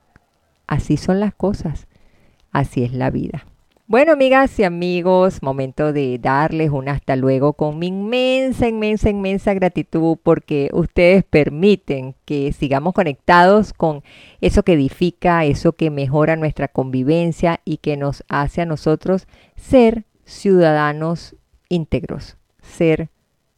así 0.68 0.98
son 0.98 1.20
las 1.20 1.34
cosas, 1.34 1.88
así 2.52 2.84
es 2.84 2.94
la 2.94 3.10
vida. 3.10 3.46
Bueno, 3.90 4.12
amigas 4.12 4.60
y 4.60 4.64
amigos, 4.66 5.42
momento 5.42 5.92
de 5.94 6.20
darles 6.20 6.70
un 6.70 6.90
hasta 6.90 7.16
luego 7.16 7.54
con 7.54 7.80
mi 7.80 7.88
inmensa, 7.88 8.68
inmensa, 8.68 9.10
inmensa 9.10 9.56
gratitud 9.56 10.16
porque 10.22 10.70
ustedes 10.74 11.24
permiten 11.24 12.14
que 12.24 12.54
sigamos 12.54 12.94
conectados 12.94 13.74
con 13.74 14.04
eso 14.42 14.62
que 14.62 14.74
edifica, 14.74 15.44
eso 15.44 15.74
que 15.74 15.90
mejora 15.90 16.36
nuestra 16.36 16.68
convivencia 16.68 17.62
y 17.66 17.78
que 17.78 17.98
nos 17.98 18.24
hace 18.30 18.62
a 18.62 18.68
nosotros 18.68 19.28
ser 19.56 20.06
ciudadanos 20.24 21.36
íntegros, 21.68 22.38
ser 22.62 23.10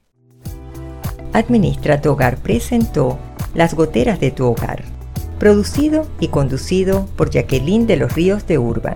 Administra 1.34 2.02
tu 2.02 2.12
hogar 2.12 2.38
presentó 2.38 3.20
Las 3.54 3.76
goteras 3.76 4.20
de 4.20 4.32
tu 4.32 4.48
hogar, 4.48 4.84
producido 5.38 6.08
y 6.20 6.30
conducido 6.30 7.06
por 7.16 7.30
Jacqueline 7.30 7.86
de 7.86 7.98
los 7.98 8.14
Ríos 8.14 8.48
de 8.48 8.58
Urban. 8.58 8.96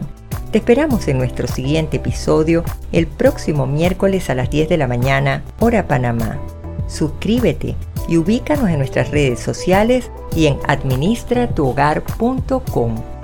Te 0.52 0.58
esperamos 0.58 1.08
en 1.08 1.20
nuestro 1.20 1.48
siguiente 1.48 1.98
episodio 1.98 2.64
el 2.92 3.06
próximo 3.06 3.68
miércoles 3.68 4.32
a 4.32 4.36
las 4.36 4.50
10 4.50 4.70
de 4.70 4.78
la 4.78 4.88
mañana, 4.88 5.44
hora 5.60 5.88
Panamá. 5.88 6.40
Suscríbete 6.90 7.76
y 8.08 8.18
ubícanos 8.18 8.70
en 8.70 8.80
nuestras 8.80 9.12
redes 9.12 9.40
sociales 9.40 10.10
y 10.36 10.48
en 10.48 10.58
administratuhogar.com. 10.68 13.19